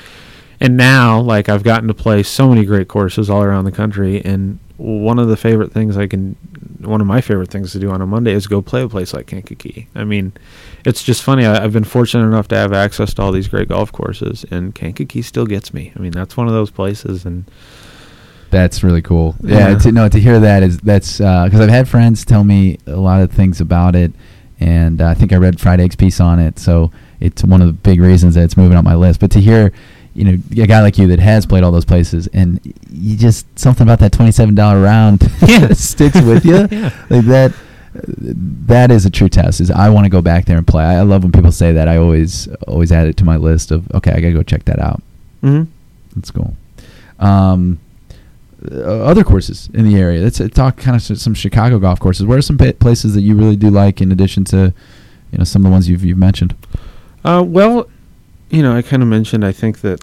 and 0.60 0.76
now 0.76 1.20
like 1.20 1.48
I've 1.48 1.62
gotten 1.62 1.88
to 1.88 1.94
play 1.94 2.22
so 2.22 2.48
many 2.48 2.64
great 2.64 2.88
courses 2.88 3.30
all 3.30 3.42
around 3.42 3.64
the 3.64 3.72
country, 3.72 4.22
and 4.24 4.58
one 4.76 5.18
of 5.18 5.28
the 5.28 5.36
favorite 5.36 5.72
things 5.72 5.96
I 5.98 6.06
can, 6.06 6.36
one 6.78 7.00
of 7.02 7.06
my 7.06 7.20
favorite 7.20 7.50
things 7.50 7.72
to 7.72 7.78
do 7.78 7.90
on 7.90 8.00
a 8.00 8.06
Monday 8.06 8.32
is 8.32 8.46
go 8.46 8.62
play 8.62 8.82
a 8.82 8.88
place 8.88 9.12
like 9.12 9.26
Kankakee. 9.26 9.88
I 9.94 10.04
mean, 10.04 10.32
it's 10.86 11.02
just 11.02 11.22
funny. 11.22 11.44
I, 11.44 11.62
I've 11.64 11.72
been 11.74 11.84
fortunate 11.84 12.26
enough 12.26 12.48
to 12.48 12.56
have 12.56 12.72
access 12.72 13.12
to 13.14 13.22
all 13.22 13.30
these 13.32 13.46
great 13.48 13.68
golf 13.68 13.92
courses, 13.92 14.44
and 14.50 14.74
Kankakee 14.74 15.22
still 15.22 15.46
gets 15.46 15.72
me. 15.74 15.92
I 15.96 15.98
mean, 15.98 16.12
that's 16.12 16.36
one 16.36 16.46
of 16.48 16.52
those 16.54 16.70
places, 16.70 17.24
and 17.26 17.44
That's 18.50 18.82
really 18.82 19.02
cool. 19.02 19.36
Yeah, 19.42 19.70
Yeah. 19.70 19.78
to, 19.78 19.92
no, 19.92 20.08
to 20.08 20.18
hear 20.20 20.40
that 20.40 20.62
is 20.62 20.78
that's 20.80 21.20
uh, 21.20 21.44
because 21.44 21.60
I've 21.60 21.68
had 21.70 21.88
friends 21.88 22.24
tell 22.24 22.42
me 22.44 22.78
a 22.86 22.96
lot 22.96 23.20
of 23.22 23.30
things 23.30 23.60
about 23.60 23.94
it, 23.94 24.12
and 24.60 25.00
uh, 25.00 25.08
I 25.08 25.14
think 25.14 25.32
I 25.32 25.36
read 25.36 25.58
Fried 25.60 25.80
Eggs 25.80 25.96
piece 25.96 26.20
on 26.20 26.38
it, 26.38 26.58
so 26.58 26.92
it's 27.20 27.42
one 27.42 27.60
of 27.60 27.66
the 27.66 27.72
big 27.72 28.00
reasons 28.00 28.34
that 28.36 28.44
it's 28.44 28.56
moving 28.56 28.76
up 28.76 28.84
my 28.84 28.94
list. 28.94 29.20
But 29.20 29.30
to 29.32 29.40
hear, 29.40 29.72
you 30.14 30.24
know, 30.24 30.62
a 30.62 30.66
guy 30.66 30.80
like 30.82 30.98
you 30.98 31.06
that 31.08 31.18
has 31.20 31.46
played 31.46 31.64
all 31.64 31.72
those 31.72 31.84
places, 31.84 32.26
and 32.28 32.60
you 32.90 33.16
just 33.16 33.46
something 33.58 33.84
about 33.86 33.98
that 34.00 34.12
twenty-seven 34.12 34.54
dollar 34.54 34.80
round 34.80 35.22
Yeah. 35.46 35.72
sticks 35.72 36.20
with 36.20 36.44
you, 36.44 36.68
Yeah. 36.70 36.90
like 37.10 37.24
that. 37.26 37.52
That 37.92 38.92
is 38.92 39.04
a 39.04 39.10
true 39.10 39.28
test. 39.28 39.60
Is 39.60 39.68
I 39.70 39.88
want 39.90 40.04
to 40.04 40.10
go 40.10 40.22
back 40.22 40.44
there 40.44 40.56
and 40.56 40.64
play. 40.66 40.84
I, 40.84 40.98
I 40.98 41.02
love 41.02 41.24
when 41.24 41.32
people 41.32 41.50
say 41.50 41.72
that. 41.72 41.88
I 41.88 41.96
always 41.96 42.46
always 42.68 42.92
add 42.92 43.08
it 43.08 43.16
to 43.16 43.24
my 43.24 43.36
list 43.36 43.72
of 43.72 43.90
okay, 43.92 44.12
I 44.12 44.20
gotta 44.20 44.32
go 44.32 44.42
check 44.44 44.64
that 44.66 44.78
out. 44.78 45.02
hmm 45.40 45.64
That's 46.14 46.30
cool. 46.30 46.54
Um, 47.18 47.80
other 48.72 49.24
courses 49.24 49.68
in 49.72 49.86
the 49.86 49.96
area. 49.96 50.20
Let's 50.20 50.40
uh, 50.40 50.48
talk 50.48 50.76
kind 50.76 50.96
of 50.96 51.02
some 51.18 51.34
Chicago 51.34 51.78
golf 51.78 52.00
courses. 52.00 52.26
Where 52.26 52.38
are 52.38 52.42
some 52.42 52.58
places 52.58 53.14
that 53.14 53.22
you 53.22 53.34
really 53.34 53.56
do 53.56 53.70
like, 53.70 54.00
in 54.00 54.12
addition 54.12 54.44
to, 54.46 54.72
you 55.32 55.38
know, 55.38 55.44
some 55.44 55.62
of 55.62 55.70
the 55.70 55.72
ones 55.72 55.88
you've 55.88 56.04
you've 56.04 56.18
mentioned? 56.18 56.54
Uh, 57.24 57.42
well, 57.46 57.88
you 58.50 58.62
know, 58.62 58.76
I 58.76 58.82
kind 58.82 59.02
of 59.02 59.08
mentioned. 59.08 59.44
I 59.44 59.52
think 59.52 59.80
that 59.80 60.00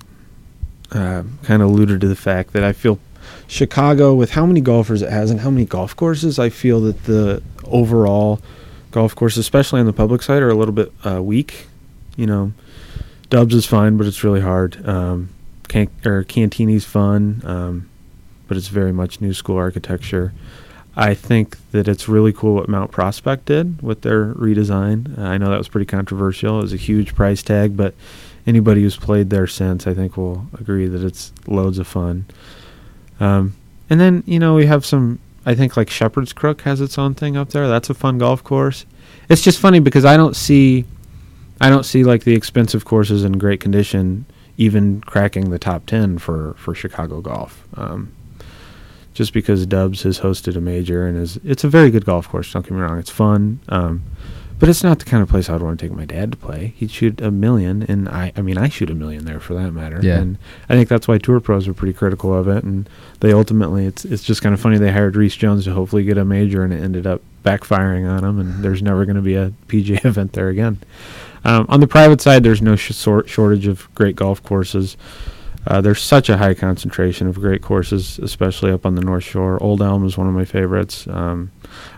uh, 0.92 1.24
kind 1.44 1.62
of 1.62 1.70
alluded 1.70 2.02
to 2.02 2.08
the 2.08 2.16
fact 2.16 2.54
that 2.54 2.64
I 2.64 2.74
feel 2.74 3.00
Chicago, 3.48 4.14
with 4.16 4.32
how 4.32 4.46
many 4.46 4.62
golfers 4.62 5.02
it 5.02 5.10
has 5.10 5.32
and 5.32 5.42
how 5.42 5.50
many 5.50 5.66
golf 5.66 5.96
courses, 5.96 6.40
I 6.40 6.50
feel 6.50 6.82
that 6.82 7.04
the 7.04 7.44
overall 7.66 8.40
golf 8.92 9.16
courses, 9.16 9.40
especially 9.40 9.80
on 9.80 9.86
the 9.86 9.94
public 9.94 10.22
side, 10.22 10.42
are 10.42 10.50
a 10.50 10.56
little 10.56 10.74
bit 10.74 10.92
uh, 11.06 11.22
weak. 11.22 11.68
You 12.16 12.26
know, 12.26 12.54
Dubs 13.30 13.54
is 13.54 13.66
fine, 13.66 13.98
but 13.98 14.08
it's 14.08 14.24
really 14.24 14.42
hard. 14.42 14.88
Um, 14.88 15.30
Can- 15.68 15.90
or 16.06 16.24
Cantigny's 16.24 16.86
fun, 16.86 17.42
um, 17.46 17.90
but 18.48 18.58
it's 18.58 18.68
very 18.68 18.92
much 18.92 19.22
new 19.22 19.34
school 19.34 19.58
architecture. 19.58 20.34
I 20.96 21.14
think 21.14 21.58
that 21.72 21.88
it's 21.88 22.10
really 22.10 22.34
cool 22.34 22.56
what 22.56 22.68
Mount 22.68 22.92
Prospect 22.92 23.46
did 23.46 23.82
with 23.84 24.02
their 24.02 24.34
redesign. 24.34 25.18
I 25.20 25.38
know 25.38 25.50
that 25.52 25.58
was 25.58 25.68
pretty 25.68 25.86
controversial. 25.86 26.60
It 26.60 26.64
was 26.64 26.74
a 26.74 26.78
huge 26.78 27.14
price 27.14 27.44
tag, 27.44 27.78
but 27.78 27.94
anybody 28.48 28.82
who's 28.82 28.98
played 28.98 29.30
there 29.30 29.46
since, 29.46 29.86
I 29.86 29.94
think, 29.94 30.18
will 30.18 30.48
agree 30.60 30.88
that 30.88 31.04
it's 31.04 31.32
loads 31.46 31.78
of 31.78 31.88
fun. 31.88 32.26
Um, 33.20 33.56
and 33.90 34.00
then 34.00 34.24
you 34.26 34.40
know 34.40 34.56
we 34.56 34.66
have 34.66 34.86
some. 34.86 35.20
I 35.46 35.56
think 35.56 35.78
like 35.78 35.90
Shepherd's 35.90 36.34
Crook 36.34 36.62
has 36.62 36.82
its 36.82 36.98
own 36.98 37.14
thing 37.14 37.38
up 37.38 37.52
there. 37.52 37.68
That's 37.68 37.90
a 37.90 37.94
fun 37.94 38.18
golf 38.18 38.44
course. 38.44 38.86
It's 39.30 39.44
just 39.44 39.60
funny 39.60 39.80
because 39.80 40.04
I 40.04 40.18
don't 40.18 40.36
see, 40.36 40.84
I 41.62 41.70
don't 41.70 41.86
see 41.86 42.04
like 42.04 42.24
the 42.24 42.36
expensive 42.36 42.86
courses 42.86 43.24
in 43.24 43.34
great 43.34 43.60
condition 43.60 44.26
even 44.58 45.02
cracking 45.02 45.52
the 45.52 45.60
top 45.60 45.86
ten 45.86 46.18
for 46.18 46.56
for 46.58 46.74
Chicago 46.74 47.22
golf. 47.22 47.66
Um, 47.76 48.12
just 49.18 49.34
because 49.34 49.66
Dubs 49.66 50.04
has 50.04 50.20
hosted 50.20 50.56
a 50.56 50.62
major 50.62 51.08
and 51.08 51.18
is 51.18 51.40
it's 51.44 51.64
a 51.64 51.68
very 51.68 51.90
good 51.90 52.06
golf 52.06 52.30
course. 52.30 52.54
Don't 52.54 52.62
get 52.62 52.72
me 52.72 52.80
wrong, 52.80 53.00
it's 53.00 53.10
fun, 53.10 53.60
um, 53.68 54.04
but 54.60 54.70
it's 54.70 54.84
not 54.84 55.00
the 55.00 55.06
kind 55.06 55.24
of 55.24 55.30
place 55.30 55.50
I'd 55.50 55.60
want 55.60 55.80
to 55.80 55.88
take 55.88 55.98
my 55.98 56.06
dad 56.06 56.32
to 56.34 56.38
play. 56.38 56.74
He'd 56.78 56.92
shoot 56.92 57.20
a 57.20 57.32
million, 57.32 57.82
and 57.82 58.08
I 58.08 58.32
I 58.38 58.44
mean 58.44 58.60
I 58.60 58.70
shoot 58.70 58.92
a 58.92 58.94
million 58.94 59.26
there 59.26 59.40
for 59.40 59.56
that 59.56 59.72
matter. 59.72 60.00
Yeah. 60.04 60.20
And 60.20 60.38
I 60.70 60.76
think 60.76 60.88
that's 60.88 61.08
why 61.08 61.18
tour 61.18 61.40
pros 61.40 61.68
are 61.68 61.74
pretty 61.74 61.94
critical 61.94 62.32
of 62.32 62.48
it, 62.48 62.64
and 62.64 62.88
they 63.22 63.34
ultimately 63.34 63.88
it's 63.88 64.06
it's 64.06 64.24
just 64.24 64.44
kind 64.44 64.54
of 64.54 64.62
funny 64.62 64.78
they 64.78 64.92
hired 64.92 65.16
Rees 65.16 65.36
Jones 65.36 65.64
to 65.64 65.74
hopefully 65.74 66.04
get 66.04 66.20
a 66.20 66.26
major, 66.26 66.64
and 66.64 66.72
it 66.72 66.84
ended 66.84 67.08
up 67.08 67.22
backfiring 67.44 68.08
on 68.08 68.24
him, 68.24 68.40
and 68.40 68.64
there's 68.64 68.84
never 68.84 69.04
going 69.06 69.16
to 69.16 69.22
be 69.24 69.36
a 69.36 69.52
PGA 69.68 70.06
event 70.06 70.34
there 70.34 70.50
again. 70.50 70.78
Um, 71.44 71.66
on 71.70 71.80
the 71.80 71.88
private 71.88 72.22
side, 72.22 72.44
there's 72.44 72.62
no 72.62 72.76
sh- 72.76 72.94
shortage 72.94 73.66
of 73.66 73.94
great 73.96 74.16
golf 74.16 74.44
courses. 74.44 74.96
Uh, 75.68 75.82
there's 75.82 76.02
such 76.02 76.30
a 76.30 76.38
high 76.38 76.54
concentration 76.54 77.28
of 77.28 77.36
great 77.36 77.62
courses, 77.62 78.20
especially 78.20 78.72
up 78.72 78.86
on 78.86 78.96
the 78.96 79.02
North 79.02 79.26
Shore. 79.26 79.62
Old 79.62 79.82
Elm 79.82 80.06
is 80.06 80.18
one 80.18 80.28
of 80.28 80.34
my 80.34 80.46
favorites. 80.46 81.06
Um, 81.08 81.52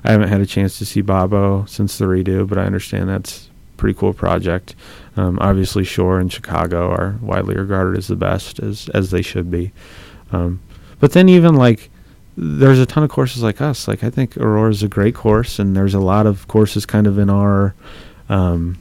I 0.04 0.12
haven't 0.12 0.30
had 0.30 0.42
a 0.42 0.46
chance 0.48 0.80
to 0.80 0.86
see 0.86 1.02
Bobo 1.02 1.66
since 1.66 2.00
the 2.00 2.06
redo, 2.06 2.48
but 2.48 2.58
I 2.58 2.64
understand 2.64 3.10
that's 3.10 3.48
a 3.48 3.78
pretty 3.78 3.98
cool 3.98 4.14
project. 4.14 4.76
Um, 5.16 5.38
obviously, 5.40 5.84
Shore 5.84 6.20
and 6.20 6.34
Chicago 6.34 6.90
are 6.90 7.20
widely 7.22 7.56
regarded 7.56 7.96
as 7.96 8.08
the 8.08 8.16
best, 8.16 8.60
as 8.60 8.90
as 8.90 9.12
they 9.12 9.22
should 9.22 9.52
be. 9.52 9.72
Um, 10.32 10.62
but 11.00 11.12
then 11.12 11.30
even 11.30 11.54
like 11.54 11.92
there's 12.36 12.80
a 12.80 12.88
ton 12.88 13.04
of 13.04 13.12
courses 13.12 13.44
like 13.44 13.62
us. 13.62 13.88
Like 13.88 14.04
I 14.04 14.10
think 14.10 14.36
Aurora 14.38 14.72
is 14.72 14.82
a 14.82 14.88
great 14.88 15.14
course, 15.14 15.60
and 15.60 15.76
there's 15.76 15.94
a 15.94 16.00
lot 16.00 16.26
of 16.26 16.48
courses 16.48 16.88
kind 16.88 17.06
of 17.06 17.20
in 17.20 17.30
our 17.30 17.76
um, 18.30 18.80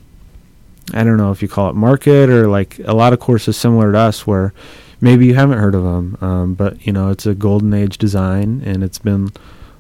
I 0.94 1.04
don't 1.04 1.16
know 1.16 1.30
if 1.30 1.42
you 1.42 1.48
call 1.48 1.70
it 1.70 1.74
market 1.74 2.30
or 2.30 2.48
like 2.48 2.78
a 2.84 2.94
lot 2.94 3.12
of 3.12 3.20
courses 3.20 3.56
similar 3.56 3.92
to 3.92 3.98
us 3.98 4.26
where 4.26 4.52
maybe 5.00 5.26
you 5.26 5.34
haven't 5.34 5.58
heard 5.58 5.74
of 5.74 5.82
them, 5.82 6.18
um, 6.20 6.54
but 6.54 6.86
you 6.86 6.92
know 6.92 7.10
it's 7.10 7.26
a 7.26 7.34
golden 7.34 7.74
age 7.74 7.98
design 7.98 8.62
and 8.64 8.82
it's 8.82 8.98
been 8.98 9.30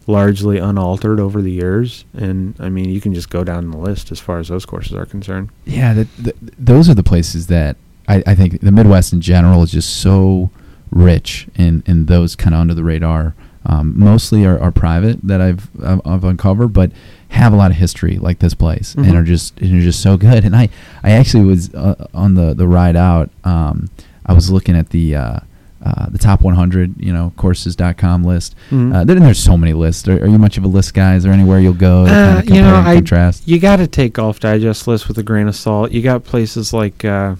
largely 0.06 0.58
unaltered 0.58 1.20
over 1.20 1.42
the 1.42 1.52
years. 1.52 2.04
And 2.14 2.56
I 2.58 2.70
mean, 2.70 2.88
you 2.88 3.00
can 3.00 3.14
just 3.14 3.30
go 3.30 3.44
down 3.44 3.70
the 3.70 3.76
list 3.76 4.10
as 4.10 4.18
far 4.18 4.38
as 4.38 4.48
those 4.48 4.64
courses 4.64 4.94
are 4.94 5.06
concerned. 5.06 5.50
Yeah, 5.66 5.92
that, 5.94 6.16
that, 6.16 6.36
those 6.58 6.88
are 6.88 6.94
the 6.94 7.02
places 7.02 7.46
that 7.48 7.76
I, 8.08 8.22
I 8.26 8.34
think 8.34 8.60
the 8.60 8.72
Midwest 8.72 9.12
in 9.12 9.20
general 9.20 9.62
is 9.62 9.70
just 9.70 10.00
so 10.00 10.50
rich 10.90 11.46
in, 11.54 11.82
in 11.86 12.06
those 12.06 12.34
kind 12.34 12.54
of 12.54 12.60
under 12.62 12.74
the 12.74 12.84
radar. 12.84 13.34
Um, 13.66 13.98
mostly 13.98 14.46
are, 14.46 14.58
are 14.58 14.72
private 14.72 15.20
that 15.24 15.42
I've 15.42 15.68
I've 15.84 16.24
uncovered, 16.24 16.72
but 16.72 16.90
have 17.28 17.52
a 17.52 17.56
lot 17.56 17.70
of 17.70 17.76
history 17.76 18.16
like 18.18 18.38
this 18.38 18.54
place 18.54 18.94
Mhm. 18.96 19.06
and 19.08 19.16
are 19.16 19.22
just 19.24 19.58
and 19.60 19.78
are 19.78 19.82
just 19.82 20.00
so 20.00 20.16
good. 20.16 20.44
And 20.44 20.56
I 20.56 20.68
I 21.02 21.10
actually 21.12 21.44
was 21.44 21.72
uh, 21.74 22.06
on 22.14 22.34
the 22.34 22.54
the 22.54 22.66
ride 22.66 22.96
out. 22.96 23.30
Um, 23.44 23.88
I 24.26 24.32
was 24.32 24.50
looking 24.50 24.76
at 24.76 24.90
the 24.90 25.14
uh, 25.16 25.38
uh, 25.84 26.06
the 26.10 26.18
top 26.18 26.40
100 26.42 26.94
you 26.98 27.12
know 27.12 27.32
courses.com 27.36 28.24
list. 28.24 28.54
Mhm. 28.70 28.94
Uh, 28.94 29.04
then 29.04 29.20
there's 29.20 29.38
so 29.38 29.56
many 29.56 29.72
lists. 29.74 30.08
Are, 30.08 30.22
are 30.22 30.26
you 30.26 30.38
much 30.38 30.58
of 30.58 30.64
a 30.64 30.68
list 30.68 30.92
guy? 30.94 31.14
Is 31.14 31.22
there 31.22 31.32
anywhere 31.32 31.60
you'll 31.60 31.72
go 31.74 32.06
to 32.06 32.10
Uh, 32.12 32.14
kind 32.14 32.38
of 32.38 32.44
compare 32.46 32.56
you 32.56 32.62
know, 32.62 32.76
and 32.78 32.88
I- 32.88 32.94
contrast? 32.96 33.46
You 33.46 33.58
got 33.58 33.76
to 33.76 33.86
take 33.86 34.14
Golf 34.14 34.40
Digest 34.40 34.88
list 34.88 35.06
with 35.08 35.18
a 35.18 35.22
grain 35.22 35.48
of 35.48 35.54
salt. 35.56 35.92
You 35.92 36.02
got 36.02 36.24
places 36.24 36.72
like 36.72 37.04
uh, 37.04 37.36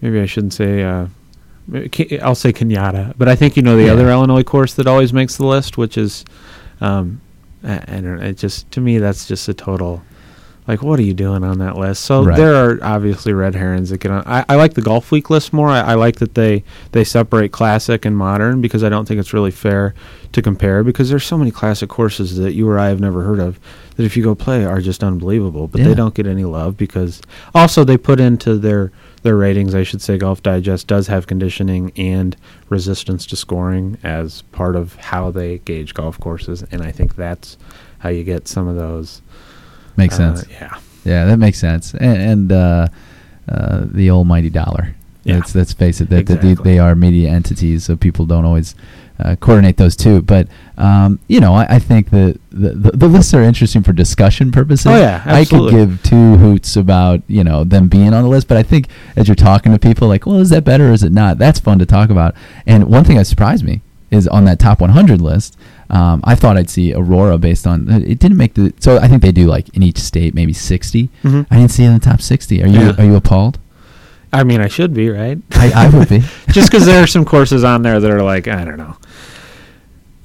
maybe 0.00 0.20
I 0.20 0.26
shouldn't 0.26 0.52
say. 0.54 0.82
Uh, 0.84 1.06
I'll 2.22 2.34
say 2.34 2.52
Kenyatta, 2.52 3.12
but 3.18 3.28
I 3.28 3.34
think 3.36 3.54
you 3.56 3.62
know 3.62 3.76
the 3.76 3.84
Yeah. 3.86 3.92
other 3.92 4.08
Illinois 4.10 4.42
course 4.42 4.72
that 4.74 4.86
always 4.86 5.12
makes 5.12 5.36
the 5.36 5.44
list, 5.44 5.76
which 5.76 5.98
is, 5.98 6.24
um, 6.80 7.20
I, 7.64 7.76
I 7.88 8.00
don't. 8.00 8.20
It 8.22 8.36
just 8.38 8.70
to 8.72 8.80
me 8.80 8.98
that's 8.98 9.26
just 9.26 9.48
a 9.48 9.54
total. 9.54 10.02
Like, 10.66 10.82
what 10.82 10.98
are 10.98 11.02
you 11.02 11.14
doing 11.14 11.44
on 11.44 11.60
that 11.60 11.78
list? 11.78 12.02
So 12.04 12.22
Right. 12.24 12.36
there 12.36 12.54
are 12.54 12.78
obviously 12.82 13.32
red 13.32 13.54
herrings 13.54 13.88
that 13.88 14.00
get 14.00 14.10
on. 14.12 14.22
I, 14.26 14.44
I 14.50 14.56
like 14.56 14.74
the 14.74 14.82
Golf 14.82 15.10
Week 15.10 15.30
list 15.30 15.50
more. 15.54 15.70
I, 15.70 15.80
I 15.80 15.94
like 15.94 16.16
that 16.16 16.34
they 16.34 16.62
they 16.92 17.04
separate 17.04 17.52
classic 17.52 18.04
and 18.04 18.14
modern 18.14 18.60
because 18.60 18.84
I 18.84 18.90
don't 18.90 19.08
think 19.08 19.18
it's 19.18 19.32
really 19.32 19.50
fair 19.50 19.94
to 20.32 20.42
compare 20.42 20.84
because 20.84 21.08
there's 21.08 21.24
so 21.24 21.38
many 21.38 21.50
classic 21.50 21.88
courses 21.88 22.36
that 22.36 22.52
you 22.52 22.68
or 22.68 22.78
I 22.78 22.88
have 22.88 23.00
never 23.00 23.22
heard 23.22 23.38
of 23.40 23.58
that 23.96 24.04
if 24.04 24.14
you 24.14 24.22
go 24.22 24.34
play 24.34 24.66
are 24.66 24.82
just 24.82 25.02
unbelievable, 25.02 25.68
but 25.68 25.80
Yeah. 25.80 25.88
they 25.88 25.94
don't 25.94 26.12
get 26.14 26.26
any 26.26 26.44
love 26.44 26.76
because 26.76 27.22
also 27.54 27.82
they 27.82 27.96
put 27.96 28.20
into 28.20 28.58
their 28.58 28.92
their 29.28 29.36
ratings. 29.36 29.74
I 29.74 29.82
should 29.82 30.00
say 30.00 30.16
Golf 30.16 30.42
Digest 30.42 30.86
does 30.86 31.06
have 31.08 31.26
conditioning 31.26 31.92
and 31.98 32.34
resistance 32.70 33.26
to 33.26 33.36
scoring 33.36 33.98
as 34.02 34.40
part 34.40 34.74
of 34.74 34.94
how 34.94 35.30
they 35.30 35.58
gauge 35.58 35.92
golf 35.92 36.18
courses, 36.18 36.62
and 36.70 36.80
I 36.80 36.92
think 36.92 37.14
that's 37.14 37.58
how 37.98 38.08
you 38.08 38.24
get 38.24 38.48
some 38.48 38.66
of 38.66 38.76
those. 38.76 39.20
Makes 39.98 40.18
uh, 40.18 40.34
sense. 40.34 40.50
Yeah. 40.50 40.78
Yeah, 41.04 41.26
that 41.26 41.36
makes 41.36 41.58
sense. 41.58 41.92
And, 41.92 42.22
and 42.22 42.52
uh, 42.52 42.88
uh, 43.50 43.84
the 43.84 44.10
almighty 44.10 44.48
dollar. 44.48 44.94
Yeah. 45.24 45.36
Let's, 45.36 45.54
let's 45.54 45.72
face 45.74 46.00
it, 46.00 46.08
that, 46.08 46.24
that 46.24 46.40
they, 46.40 46.54
they 46.54 46.78
are 46.78 46.94
media 46.94 47.28
entities, 47.28 47.84
so 47.84 47.96
people 47.96 48.24
don't 48.24 48.46
always 48.46 48.74
uh, 49.18 49.36
coordinate 49.36 49.76
those 49.76 49.96
two. 49.96 50.22
But, 50.22 50.48
um, 50.76 51.18
you 51.28 51.40
know, 51.40 51.54
I, 51.54 51.76
I 51.76 51.78
think 51.78 52.10
that 52.10 52.38
the, 52.50 52.70
the, 52.70 52.90
the 52.92 53.08
lists 53.08 53.34
are 53.34 53.42
interesting 53.42 53.82
for 53.82 53.92
discussion 53.92 54.52
purposes. 54.52 54.86
Oh, 54.86 54.96
yeah, 54.96 55.22
absolutely. 55.26 55.68
I 55.68 55.74
could 55.84 55.88
give 55.90 56.02
two 56.02 56.36
hoots 56.36 56.76
about, 56.76 57.22
you 57.26 57.42
know, 57.44 57.64
them 57.64 57.88
being 57.88 58.14
on 58.14 58.22
the 58.22 58.28
list, 58.28 58.48
but 58.48 58.56
I 58.56 58.62
think 58.62 58.88
as 59.16 59.26
you're 59.28 59.34
talking 59.34 59.72
to 59.72 59.78
people, 59.78 60.08
like, 60.08 60.26
well, 60.26 60.36
is 60.38 60.50
that 60.50 60.64
better 60.64 60.88
or 60.90 60.92
is 60.92 61.02
it 61.02 61.12
not? 61.12 61.38
That's 61.38 61.58
fun 61.58 61.78
to 61.80 61.86
talk 61.86 62.10
about. 62.10 62.34
And 62.66 62.84
one 62.88 63.04
thing 63.04 63.16
that 63.16 63.26
surprised 63.26 63.64
me 63.64 63.80
is 64.10 64.26
on 64.28 64.44
that 64.46 64.58
top 64.58 64.80
100 64.80 65.20
list, 65.20 65.56
um, 65.90 66.20
I 66.24 66.34
thought 66.34 66.56
I'd 66.56 66.70
see 66.70 66.94
Aurora 66.94 67.38
based 67.38 67.66
on 67.66 67.88
it 67.90 68.18
didn't 68.18 68.36
make 68.36 68.54
the 68.54 68.72
so 68.78 68.98
I 68.98 69.08
think 69.08 69.22
they 69.22 69.32
do 69.32 69.46
like 69.46 69.68
in 69.70 69.82
each 69.82 69.98
state 69.98 70.34
maybe 70.34 70.52
60 70.52 71.08
Mhm. 71.24 71.46
I 71.50 71.56
didn't 71.56 71.70
see 71.70 71.82
it 71.84 71.88
in 71.88 71.94
the 71.94 71.98
top 72.00 72.20
60. 72.20 72.62
Are 72.62 72.66
you 72.66 72.80
Yeah. 72.80 72.94
are 72.98 73.04
you 73.04 73.16
appalled? 73.16 73.58
I 74.30 74.44
mean, 74.44 74.60
I 74.60 74.68
should 74.68 74.92
be 74.92 75.08
right. 75.08 75.38
I, 75.52 75.72
I 75.86 75.88
would 75.88 76.08
be. 76.10 76.18
just 76.50 76.70
because 76.70 76.84
there 76.84 77.02
are 77.02 77.06
some 77.06 77.24
courses 77.24 77.64
on 77.64 77.80
there 77.82 77.98
that 78.00 78.10
are 78.10 78.22
like 78.22 78.48
I 78.48 78.64
don't 78.64 78.76
know. 78.76 78.96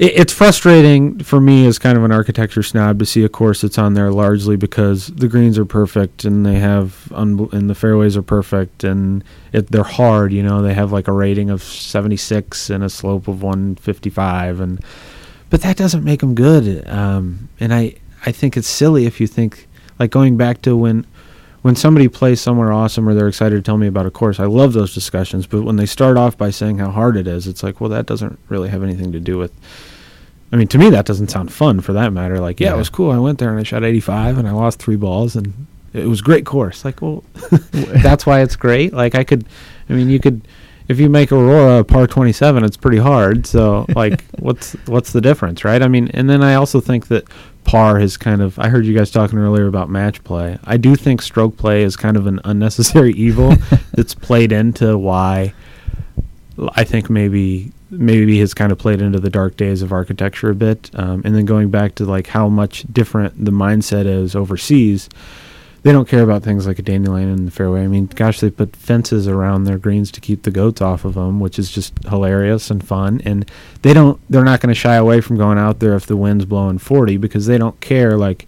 It, 0.03 0.17
it's 0.17 0.33
frustrating 0.33 1.19
for 1.19 1.39
me 1.39 1.65
as 1.65 1.79
kind 1.79 1.97
of 1.97 2.03
an 2.03 2.11
architecture 2.11 2.61
snob 2.61 2.99
to 2.99 3.05
see 3.05 3.23
a 3.23 3.29
course 3.29 3.61
that's 3.61 3.77
on 3.77 3.93
there 3.93 4.11
largely 4.11 4.57
because 4.57 5.07
the 5.07 5.29
greens 5.29 5.57
are 5.57 5.65
perfect 5.65 6.25
and 6.25 6.45
they 6.45 6.55
have 6.55 7.07
unbel- 7.11 7.53
and 7.53 7.69
the 7.69 7.75
fairways 7.75 8.17
are 8.17 8.21
perfect 8.21 8.83
and 8.83 9.23
it, 9.53 9.71
they're 9.71 9.83
hard. 9.83 10.33
You 10.33 10.43
know, 10.43 10.61
they 10.61 10.73
have 10.73 10.91
like 10.91 11.07
a 11.07 11.13
rating 11.13 11.49
of 11.49 11.63
seventy 11.63 12.17
six 12.17 12.69
and 12.69 12.83
a 12.83 12.89
slope 12.89 13.29
of 13.29 13.41
one 13.41 13.75
fifty 13.75 14.09
five 14.09 14.59
and 14.59 14.83
but 15.49 15.61
that 15.61 15.77
doesn't 15.77 16.03
make 16.03 16.19
them 16.19 16.35
good. 16.35 16.85
Um, 16.89 17.47
and 17.61 17.73
I 17.73 17.95
I 18.25 18.33
think 18.33 18.57
it's 18.57 18.67
silly 18.67 19.05
if 19.05 19.21
you 19.21 19.27
think 19.27 19.67
like 19.99 20.11
going 20.11 20.35
back 20.35 20.61
to 20.63 20.75
when 20.75 21.05
when 21.61 21.77
somebody 21.77 22.09
plays 22.09 22.41
somewhere 22.41 22.73
awesome 22.73 23.07
or 23.07 23.13
they're 23.13 23.29
excited 23.29 23.55
to 23.55 23.61
tell 23.61 23.77
me 23.77 23.87
about 23.87 24.05
a 24.05 24.11
course, 24.11 24.37
I 24.37 24.47
love 24.47 24.73
those 24.73 24.93
discussions. 24.93 25.47
But 25.47 25.61
when 25.61 25.77
they 25.77 25.85
start 25.85 26.17
off 26.17 26.37
by 26.37 26.49
saying 26.49 26.79
how 26.79 26.91
hard 26.91 27.15
it 27.15 27.25
is, 27.25 27.47
it's 27.47 27.63
like, 27.63 27.79
well, 27.79 27.89
that 27.89 28.05
doesn't 28.05 28.37
really 28.49 28.67
have 28.67 28.83
anything 28.83 29.13
to 29.13 29.19
do 29.21 29.37
with. 29.37 29.53
I 30.53 30.55
mean, 30.55 30.67
to 30.67 30.77
me, 30.77 30.89
that 30.91 31.05
doesn't 31.05 31.29
sound 31.31 31.51
fun 31.51 31.81
for 31.81 31.93
that 31.93 32.13
matter. 32.13 32.39
Like, 32.39 32.59
yeah, 32.59 32.69
Yeah. 32.69 32.75
it 32.75 32.77
was 32.77 32.89
cool. 32.89 33.11
I 33.11 33.17
went 33.17 33.39
there 33.39 33.49
and 33.49 33.59
I 33.59 33.63
shot 33.63 33.83
85 33.83 34.37
and 34.37 34.47
I 34.47 34.51
lost 34.51 34.79
three 34.79 34.95
balls 34.95 35.35
and 35.35 35.51
it 35.93 36.05
was 36.07 36.21
great 36.21 36.45
course. 36.45 36.85
Like, 36.85 37.01
well, 37.01 37.23
that's 37.71 38.25
why 38.25 38.41
it's 38.41 38.55
great. 38.55 38.93
Like, 38.93 39.15
I 39.15 39.23
could, 39.23 39.45
I 39.89 39.93
mean, 39.93 40.09
you 40.09 40.19
could, 40.19 40.41
if 40.87 40.99
you 40.99 41.09
make 41.09 41.31
Aurora 41.31 41.79
a 41.79 41.83
par 41.83 42.05
27, 42.07 42.63
it's 42.63 42.77
pretty 42.77 42.99
hard. 42.99 43.47
So, 43.47 43.85
like, 43.95 44.23
what's 44.39 44.73
what's 44.85 45.11
the 45.11 45.21
difference, 45.21 45.63
right? 45.65 45.81
I 45.81 45.87
mean, 45.87 46.09
and 46.13 46.29
then 46.29 46.43
I 46.43 46.53
also 46.55 46.79
think 46.81 47.07
that 47.07 47.25
par 47.63 47.99
has 47.99 48.15
kind 48.17 48.41
of. 48.41 48.59
I 48.59 48.67
heard 48.69 48.85
you 48.85 48.93
guys 48.95 49.09
talking 49.09 49.39
earlier 49.39 49.65
about 49.67 49.89
match 49.89 50.23
play. 50.23 50.59
I 50.65 50.77
do 50.77 50.95
think 50.95 51.21
stroke 51.21 51.57
play 51.57 51.83
is 51.83 51.95
kind 51.95 52.15
of 52.17 52.27
an 52.27 52.41
unnecessary 52.43 53.13
evil 53.13 53.55
that's 53.93 54.13
played 54.13 54.51
into 54.51 54.97
why 54.97 55.53
I 56.75 56.83
think 56.83 57.09
maybe 57.09 57.71
maybe 57.99 58.39
has 58.39 58.53
kind 58.53 58.71
of 58.71 58.77
played 58.77 59.01
into 59.01 59.19
the 59.19 59.29
dark 59.29 59.57
days 59.57 59.81
of 59.81 59.91
architecture 59.91 60.49
a 60.49 60.55
bit. 60.55 60.89
Um, 60.93 61.21
and 61.25 61.35
then 61.35 61.45
going 61.45 61.69
back 61.69 61.95
to 61.95 62.05
like 62.05 62.27
how 62.27 62.49
much 62.49 62.83
different 62.91 63.43
the 63.43 63.51
mindset 63.51 64.05
is 64.05 64.35
overseas, 64.35 65.09
they 65.83 65.91
don't 65.91 66.07
care 66.07 66.23
about 66.23 66.43
things 66.43 66.65
like 66.65 66.79
a 66.79 66.81
dandelion 66.81 67.29
in 67.29 67.45
the 67.45 67.51
fairway. 67.51 67.83
I 67.83 67.87
mean, 67.87 68.05
gosh, 68.05 68.39
they 68.39 68.49
put 68.49 68.75
fences 68.75 69.27
around 69.27 69.65
their 69.65 69.77
greens 69.77 70.11
to 70.11 70.21
keep 70.21 70.43
the 70.43 70.51
goats 70.51 70.81
off 70.81 71.03
of 71.03 71.15
them, 71.15 71.41
which 71.41 71.59
is 71.59 71.69
just 71.69 71.93
hilarious 72.05 72.71
and 72.71 72.85
fun. 72.85 73.21
And 73.25 73.49
they 73.81 73.93
don't, 73.93 74.19
they're 74.29 74.45
not 74.45 74.61
going 74.61 74.73
to 74.73 74.79
shy 74.79 74.95
away 74.95 75.19
from 75.19 75.37
going 75.37 75.57
out 75.57 75.79
there 75.79 75.95
if 75.95 76.05
the 76.05 76.15
wind's 76.15 76.45
blowing 76.45 76.77
40 76.77 77.17
because 77.17 77.47
they 77.47 77.57
don't 77.57 77.79
care. 77.81 78.17
Like, 78.17 78.47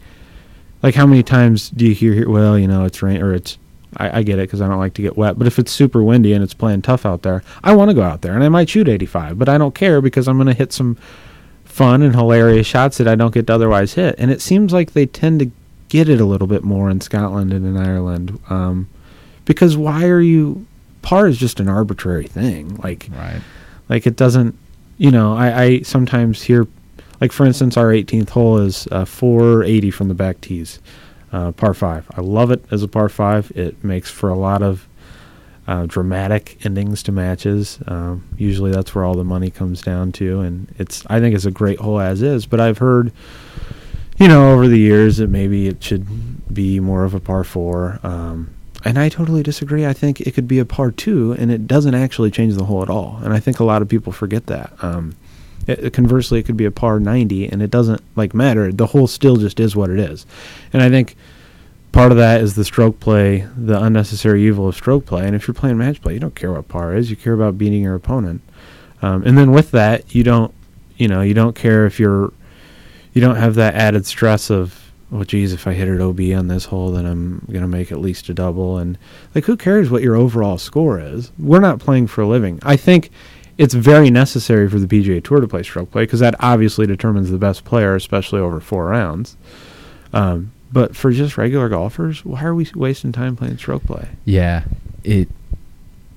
like 0.81 0.95
how 0.95 1.05
many 1.05 1.23
times 1.23 1.69
do 1.69 1.85
you 1.85 1.93
hear, 1.93 2.29
well, 2.29 2.57
you 2.57 2.67
know, 2.67 2.85
it's 2.85 3.01
rain 3.01 3.21
or 3.21 3.33
it's, 3.33 3.57
I, 3.97 4.19
I 4.19 4.23
get 4.23 4.39
it 4.39 4.43
because 4.47 4.61
I 4.61 4.67
don't 4.67 4.79
like 4.79 4.93
to 4.95 5.01
get 5.01 5.17
wet. 5.17 5.37
But 5.37 5.47
if 5.47 5.57
it's 5.59 5.71
super 5.71 6.03
windy 6.03 6.33
and 6.33 6.43
it's 6.43 6.53
playing 6.53 6.81
tough 6.83 7.05
out 7.05 7.21
there, 7.23 7.43
I 7.63 7.73
want 7.75 7.89
to 7.89 7.95
go 7.95 8.01
out 8.03 8.21
there 8.21 8.33
and 8.33 8.43
I 8.43 8.49
might 8.49 8.69
shoot 8.69 8.87
85, 8.87 9.37
but 9.39 9.49
I 9.49 9.57
don't 9.57 9.75
care 9.75 10.01
because 10.01 10.27
I'm 10.27 10.37
going 10.37 10.47
to 10.47 10.53
hit 10.53 10.73
some 10.73 10.97
fun 11.63 12.01
and 12.01 12.15
hilarious 12.15 12.67
shots 12.67 12.97
that 12.97 13.07
I 13.07 13.15
don't 13.15 13.33
get 13.33 13.47
to 13.47 13.53
otherwise 13.53 13.93
hit. 13.93 14.15
And 14.17 14.31
it 14.31 14.41
seems 14.41 14.71
like 14.73 14.93
they 14.93 15.05
tend 15.05 15.39
to 15.39 15.51
get 15.89 16.09
it 16.09 16.19
a 16.21 16.25
little 16.25 16.47
bit 16.47 16.63
more 16.63 16.89
in 16.89 17.01
Scotland 17.01 17.53
and 17.53 17.65
in 17.65 17.77
Ireland. 17.77 18.39
Um, 18.49 18.87
because 19.45 19.75
why 19.77 20.05
are 20.07 20.21
you? 20.21 20.65
Par 21.01 21.27
is 21.27 21.37
just 21.37 21.59
an 21.59 21.69
arbitrary 21.69 22.25
thing. 22.27 22.75
Like, 22.77 23.07
Right. 23.15 23.41
like 23.89 24.07
it 24.07 24.15
doesn't. 24.15 24.57
You 24.97 25.11
know, 25.11 25.35
I, 25.35 25.61
I 25.63 25.79
sometimes 25.81 26.41
hear, 26.41 26.65
like 27.21 27.31
for 27.31 27.45
instance, 27.45 27.75
our 27.77 27.87
18th 27.91 28.29
hole 28.29 28.57
is 28.57 28.87
uh, 28.91 29.05
480 29.05 29.91
from 29.91 30.07
the 30.07 30.13
back 30.15 30.39
tees, 30.41 30.79
uh, 31.31 31.51
par 31.51 31.73
five. 31.73 32.05
I 32.15 32.21
love 32.21 32.51
it 32.51 32.63
as 32.71 32.83
a 32.83 32.87
par 32.87 33.09
five. 33.09 33.51
It 33.55 33.83
makes 33.83 34.09
for 34.09 34.29
a 34.29 34.35
lot 34.35 34.61
of 34.61 34.87
uh, 35.67 35.85
dramatic 35.87 36.63
endings 36.65 37.01
to 37.03 37.11
matches. 37.11 37.79
Um, 37.87 38.23
usually, 38.37 38.71
that's 38.71 38.93
where 38.93 39.03
all 39.03 39.15
the 39.15 39.23
money 39.23 39.49
comes 39.49 39.81
down 39.81 40.11
to, 40.13 40.41
and 40.41 40.73
it's. 40.77 41.03
I 41.07 41.19
think 41.19 41.35
it's 41.35 41.45
a 41.45 41.51
great 41.51 41.79
hole 41.79 41.99
as 41.99 42.21
is. 42.21 42.45
But 42.45 42.59
I've 42.59 42.77
heard, 42.77 43.11
you 44.17 44.27
know, 44.27 44.53
over 44.53 44.67
the 44.67 44.79
years 44.79 45.17
that 45.17 45.29
maybe 45.29 45.67
it 45.67 45.83
should 45.83 46.53
be 46.53 46.79
more 46.79 47.03
of 47.03 47.13
a 47.13 47.19
par 47.19 47.43
four. 47.43 47.99
Um, 48.03 48.51
and 48.83 48.99
I 48.99 49.09
totally 49.09 49.41
disagree. 49.41 49.85
I 49.87 49.93
think 49.93 50.21
it 50.21 50.35
could 50.35 50.47
be 50.47 50.59
a 50.59 50.65
par 50.65 50.91
two, 50.91 51.31
and 51.33 51.51
it 51.51 51.65
doesn't 51.65 51.95
actually 51.95 52.29
change 52.29 52.53
the 52.53 52.65
hole 52.65 52.83
at 52.83 52.89
all. 52.89 53.19
And 53.23 53.33
I 53.33 53.39
think 53.39 53.59
a 53.59 53.63
lot 53.63 53.81
of 53.81 53.89
people 53.89 54.13
forget 54.13 54.45
that. 54.45 54.71
Um, 54.83 55.15
it, 55.67 55.93
conversely, 55.93 56.39
it 56.39 56.43
could 56.43 56.57
be 56.57 56.65
a 56.65 56.71
par 56.71 56.99
90, 56.99 57.47
and 57.47 57.61
it 57.61 57.71
doesn't 57.71 58.01
like 58.15 58.33
matter. 58.33 58.71
The 58.71 58.87
hole 58.87 59.07
still 59.07 59.37
just 59.37 59.59
is 59.59 59.75
what 59.75 59.89
it 59.89 59.99
is. 59.99 60.25
And 60.71 60.81
I 60.81 60.89
think 60.89 61.15
part 61.91 62.11
of 62.11 62.17
that 62.17 62.41
is 62.41 62.55
the 62.55 62.65
stroke 62.65 62.99
play, 62.99 63.47
the 63.57 63.81
unnecessary 63.81 64.45
evil 64.45 64.67
of 64.67 64.75
stroke 64.75 65.05
play. 65.05 65.25
And 65.25 65.35
if 65.35 65.47
you're 65.47 65.55
playing 65.55 65.77
match 65.77 66.01
play, 66.01 66.13
you 66.13 66.19
don't 66.19 66.35
care 66.35 66.51
what 66.51 66.67
par 66.67 66.95
is. 66.95 67.09
You 67.09 67.15
care 67.15 67.33
about 67.33 67.57
beating 67.57 67.81
your 67.81 67.95
opponent. 67.95 68.41
Um, 69.01 69.23
and 69.23 69.37
then 69.37 69.51
with 69.51 69.71
that, 69.71 70.13
you 70.13 70.23
don't, 70.23 70.53
you 70.97 71.07
know, 71.07 71.21
you 71.21 71.33
don't 71.33 71.55
care 71.55 71.85
if 71.85 71.99
you're, 71.99 72.31
you 73.13 73.21
don't 73.21 73.37
have 73.37 73.55
that 73.55 73.75
added 73.75 74.05
stress 74.05 74.49
of, 74.49 74.91
oh, 75.11 75.23
geez, 75.23 75.53
if 75.53 75.67
I 75.67 75.73
hit 75.73 75.87
it 75.87 76.01
OB 76.01 76.19
on 76.37 76.47
this 76.47 76.65
hole, 76.65 76.91
then 76.91 77.05
I'm 77.05 77.47
gonna 77.51 77.67
make 77.67 77.91
at 77.91 78.01
least 78.01 78.29
a 78.29 78.33
double. 78.33 78.77
And 78.77 78.97
like, 79.33 79.45
who 79.45 79.55
cares 79.55 79.89
what 79.89 80.03
your 80.03 80.15
overall 80.15 80.57
score 80.57 80.99
is? 80.99 81.31
We're 81.39 81.59
not 81.59 81.79
playing 81.79 82.07
for 82.07 82.21
a 82.21 82.27
living. 82.27 82.59
I 82.61 82.75
think 82.75 83.09
it's 83.57 83.73
very 83.73 84.09
necessary 84.09 84.69
for 84.69 84.79
the 84.79 84.87
PGA 84.87 85.23
Tour 85.23 85.39
to 85.39 85.47
play 85.47 85.63
stroke 85.63 85.91
play 85.91 86.03
because 86.03 86.19
that 86.19 86.35
obviously 86.39 86.85
determines 86.85 87.31
the 87.31 87.37
best 87.37 87.63
player, 87.65 87.95
especially 87.95 88.39
over 88.39 88.59
four 88.59 88.87
rounds. 88.87 89.37
Um, 90.13 90.51
but 90.71 90.95
for 90.95 91.11
just 91.11 91.37
regular 91.37 91.69
golfers, 91.69 92.25
why 92.25 92.43
are 92.43 92.55
we 92.55 92.67
wasting 92.75 93.11
time 93.11 93.35
playing 93.35 93.57
stroke 93.57 93.83
play? 93.85 94.09
Yeah. 94.25 94.63
It 95.03 95.29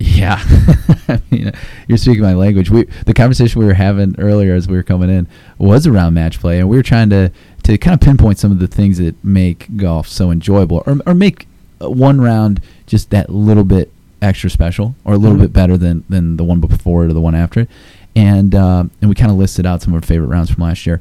Yeah, 0.01 0.39
I 1.09 1.21
mean, 1.31 1.53
you're 1.89 1.99
speaking 1.99 2.23
my 2.23 2.35
language. 2.35 2.71
We 2.71 2.85
the 3.07 3.15
conversation 3.15 3.59
we 3.59 3.67
were 3.67 3.75
having 3.75 4.15
earlier 4.19 4.55
as 4.55 4.69
we 4.69 4.77
were 4.77 4.85
coming 4.85 5.11
in 5.11 5.27
was 5.59 5.89
around 5.89 6.15
match 6.15 6.39
play, 6.39 6.61
and 6.61 6.69
we 6.69 6.77
were 6.77 6.85
trying 6.85 7.11
to 7.11 7.33
to 7.65 7.79
kind 7.79 7.95
of 7.95 8.01
pinpoint 8.01 8.39
some 8.39 8.53
of 8.53 8.61
the 8.61 8.69
things 8.69 8.99
that 8.99 9.23
make 9.25 9.77
golf 9.77 10.07
so 10.07 10.31
enjoyable, 10.31 10.85
or 10.87 10.99
or 11.05 11.15
make 11.15 11.49
uh, 11.83 11.91
one 11.91 12.21
round 12.21 12.61
just 12.87 13.11
that 13.11 13.29
little 13.29 13.65
bit 13.65 13.91
extra 14.23 14.51
special, 14.51 14.95
or 15.05 15.15
a 15.15 15.19
little 15.19 15.37
Mhm. 15.37 15.43
bit 15.43 15.53
better 15.53 15.77
than 15.77 16.05
than 16.09 16.37
the 16.37 16.45
one 16.45 16.61
before 16.61 17.05
it 17.05 17.11
or 17.11 17.13
the 17.13 17.21
one 17.21 17.35
after 17.35 17.61
it. 17.61 17.71
And 18.17 18.55
uh, 18.55 18.85
and 19.01 19.09
we 19.09 19.15
kind 19.15 19.31
of 19.31 19.39
listed 19.39 19.67
out 19.67 19.83
some 19.83 19.93
of 19.95 20.03
our 20.03 20.07
favorite 20.07 20.29
rounds 20.29 20.51
from 20.51 20.65
last 20.65 20.87
year. 20.87 21.01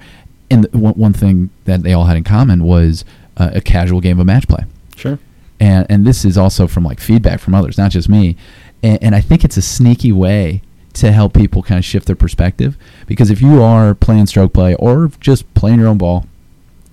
And 0.51 0.63
the, 0.65 0.77
one, 0.77 0.93
one 0.93 1.13
thing 1.13 1.49
that 1.65 1.83
they 1.83 1.93
all 1.93 2.05
had 2.05 2.15
in 2.17 2.23
common 2.23 2.63
was 2.63 3.03
uh, 3.37 3.49
a 3.53 3.61
casual 3.61 3.99
game 4.01 4.19
of 4.19 4.25
match 4.25 4.47
play 4.47 4.63
Sure. 4.95 5.19
and 5.59 5.85
and 5.89 6.05
this 6.07 6.23
is 6.23 6.37
also 6.37 6.67
from 6.67 6.83
like 6.85 6.99
feedback 6.99 7.39
from 7.39 7.53
others, 7.55 7.77
not 7.77 7.91
just 7.91 8.07
me. 8.09 8.35
And, 8.83 8.97
and 9.01 9.15
I 9.15 9.21
think 9.21 9.43
it's 9.43 9.57
a 9.57 9.61
sneaky 9.61 10.11
way 10.11 10.61
to 10.93 11.11
help 11.11 11.33
people 11.33 11.61
kind 11.63 11.77
of 11.79 11.85
shift 11.85 12.07
their 12.07 12.15
perspective 12.15 12.77
because 13.07 13.29
if 13.29 13.41
you 13.41 13.61
are 13.61 13.93
playing 13.93 14.25
stroke 14.27 14.53
play 14.53 14.73
or 14.75 15.11
just 15.19 15.51
playing 15.53 15.79
your 15.79 15.87
own 15.87 15.97
ball, 15.97 16.25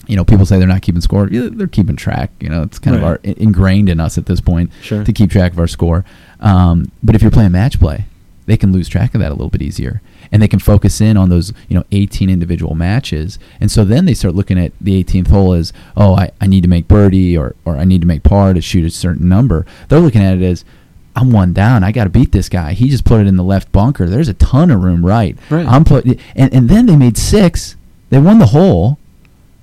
you 0.07 0.17
know, 0.17 0.25
people 0.25 0.47
say 0.47 0.59
they're 0.59 0.69
not 0.69 0.83
keeping 0.83 1.01
score. 1.01 1.29
Yeah, 1.29 1.49
they're 1.53 1.67
keeping 1.67 1.97
track. 1.97 2.31
You 2.41 2.49
know, 2.49 2.63
it's 2.63 2.79
kind 2.79 2.97
of 2.97 3.03
Right. 3.03 3.09
our 3.09 3.21
ingrained 3.25 3.89
in 3.89 4.01
us 4.01 4.19
at 4.19 4.27
this 4.27 4.41
point 4.41 4.71
Sure. 4.83 5.05
to 5.05 5.13
keep 5.13 5.31
track 5.31 5.53
of 5.53 5.59
our 5.59 5.67
score. 5.67 6.05
Um, 6.41 6.91
but 7.03 7.15
if 7.15 7.23
you're 7.23 7.31
playing 7.31 7.53
match 7.53 7.79
play, 7.81 8.05
they 8.47 8.57
can 8.59 8.73
lose 8.73 8.89
track 8.89 9.15
of 9.15 9.21
that 9.21 9.31
a 9.31 9.35
little 9.35 9.49
bit 9.49 9.63
easier, 9.63 10.03
and 10.31 10.43
they 10.43 10.49
can 10.49 10.59
focus 10.59 11.01
in 11.01 11.17
on 11.17 11.31
those 11.31 11.53
you 11.69 11.75
know 11.77 11.85
18 11.93 12.29
individual 12.29 12.75
matches. 12.75 13.39
And 13.61 13.71
so 13.71 13.85
then 13.85 14.05
they 14.05 14.13
start 14.15 14.35
looking 14.35 14.59
at 14.59 14.73
the 14.81 15.03
18th 15.03 15.29
hole 15.29 15.55
as, 15.55 15.73
oh, 15.97 16.15
I, 16.15 16.31
I 16.43 16.47
need 16.47 16.63
to 16.63 16.69
make 16.69 16.87
birdie 16.87 17.37
or 17.39 17.55
or 17.65 17.77
I 17.79 17.85
need 17.85 18.03
to 18.03 18.07
make 18.07 18.23
par 18.23 18.53
to 18.53 18.61
shoot 18.61 18.85
a 18.85 18.91
certain 18.91 19.29
number. 19.29 19.65
They're 19.89 20.01
looking 20.01 20.23
at 20.23 20.37
it 20.37 20.43
as 20.43 20.65
I'm 21.17 21.31
one 21.31 21.53
down. 21.55 21.85
I 21.85 21.93
got 21.93 22.05
to 22.05 22.11
beat 22.11 22.33
this 22.33 22.49
guy. 22.49 22.73
He 22.73 22.89
just 22.91 23.05
put 23.05 23.21
it 23.21 23.27
in 23.29 23.37
the 23.37 23.45
left 23.45 23.71
bunker. 23.73 24.09
There's 24.11 24.29
a 24.29 24.35
ton 24.35 24.71
of 24.71 24.83
room 24.83 25.07
right. 25.07 25.39
Right. 25.49 25.67
I'm 25.67 25.85
put, 25.85 26.05
and 26.05 26.53
and 26.53 26.69
then 26.69 26.85
they 26.87 26.97
made 26.97 27.17
six. 27.17 27.77
They 28.11 28.19
won 28.19 28.41
the 28.41 28.47
hole, 28.47 28.99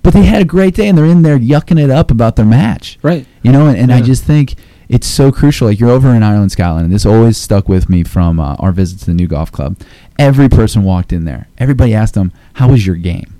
but 0.03 0.13
they 0.13 0.23
had 0.23 0.41
a 0.41 0.45
great 0.45 0.75
day 0.75 0.87
and 0.87 0.97
they're 0.97 1.05
in 1.05 1.21
there 1.21 1.37
yucking 1.37 1.81
it 1.81 1.89
up 1.89 2.11
about 2.11 2.35
their 2.35 2.45
match. 2.45 2.97
Right. 3.01 3.25
You 3.43 3.51
know, 3.51 3.67
and, 3.67 3.77
and 3.77 3.93
I 3.93 4.01
just 4.01 4.23
think 4.23 4.55
it's 4.89 5.07
so 5.07 5.31
crucial. 5.31 5.67
Like 5.67 5.79
you're 5.79 5.89
over 5.89 6.13
in 6.13 6.21
Ireland, 6.21 6.51
Scotland, 6.51 6.85
and 6.85 6.93
this 6.93 7.05
always 7.05 7.37
stuck 7.37 7.69
with 7.69 7.89
me 7.89 8.03
from 8.03 8.39
uh, 8.39 8.55
our 8.55 8.71
visit 8.71 8.99
to 8.99 9.05
the 9.05 9.13
new 9.13 9.27
golf 9.27 9.51
club. 9.51 9.77
Every 10.19 10.49
person 10.49 10.83
walked 10.83 11.13
in 11.13 11.25
there. 11.25 11.47
Everybody 11.57 11.93
asked 11.93 12.13
them, 12.13 12.31
"How 12.53 12.69
was 12.69 12.85
your 12.85 12.97
game?" 12.97 13.33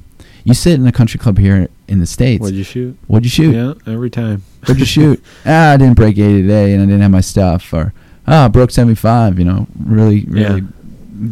You 0.44 0.54
sit 0.54 0.80
in 0.80 0.88
a 0.88 0.92
country 0.92 1.20
club 1.20 1.38
here 1.38 1.68
in 1.88 2.00
the 2.00 2.08
states. 2.08 2.42
What'd 2.42 2.56
you 2.56 2.64
shoot? 2.64 2.98
What'd 3.08 3.26
you 3.26 3.30
shoot? 3.30 3.54
Yeah, 3.54 3.94
every 3.94 4.10
time. 4.10 4.44
What'd 4.62 4.80
you 4.80 4.86
shoot? 4.86 5.24
ah, 5.46 5.74
I 5.74 5.78
didn't 5.78 5.96
break 5.96 6.18
80 6.18 6.44
today, 6.44 6.74
and 6.74 6.82
I 6.82 6.86
didn't 6.86 7.02
have 7.02 7.12
my 7.12 7.22
stuff. 7.22 7.72
Or 7.74 7.94
ah, 8.28 8.46
I 8.46 8.48
broke 8.48 8.72
75. 8.72 9.38
You 9.38 9.46
know, 9.46 9.68
really, 9.84 10.26
really 10.26 10.64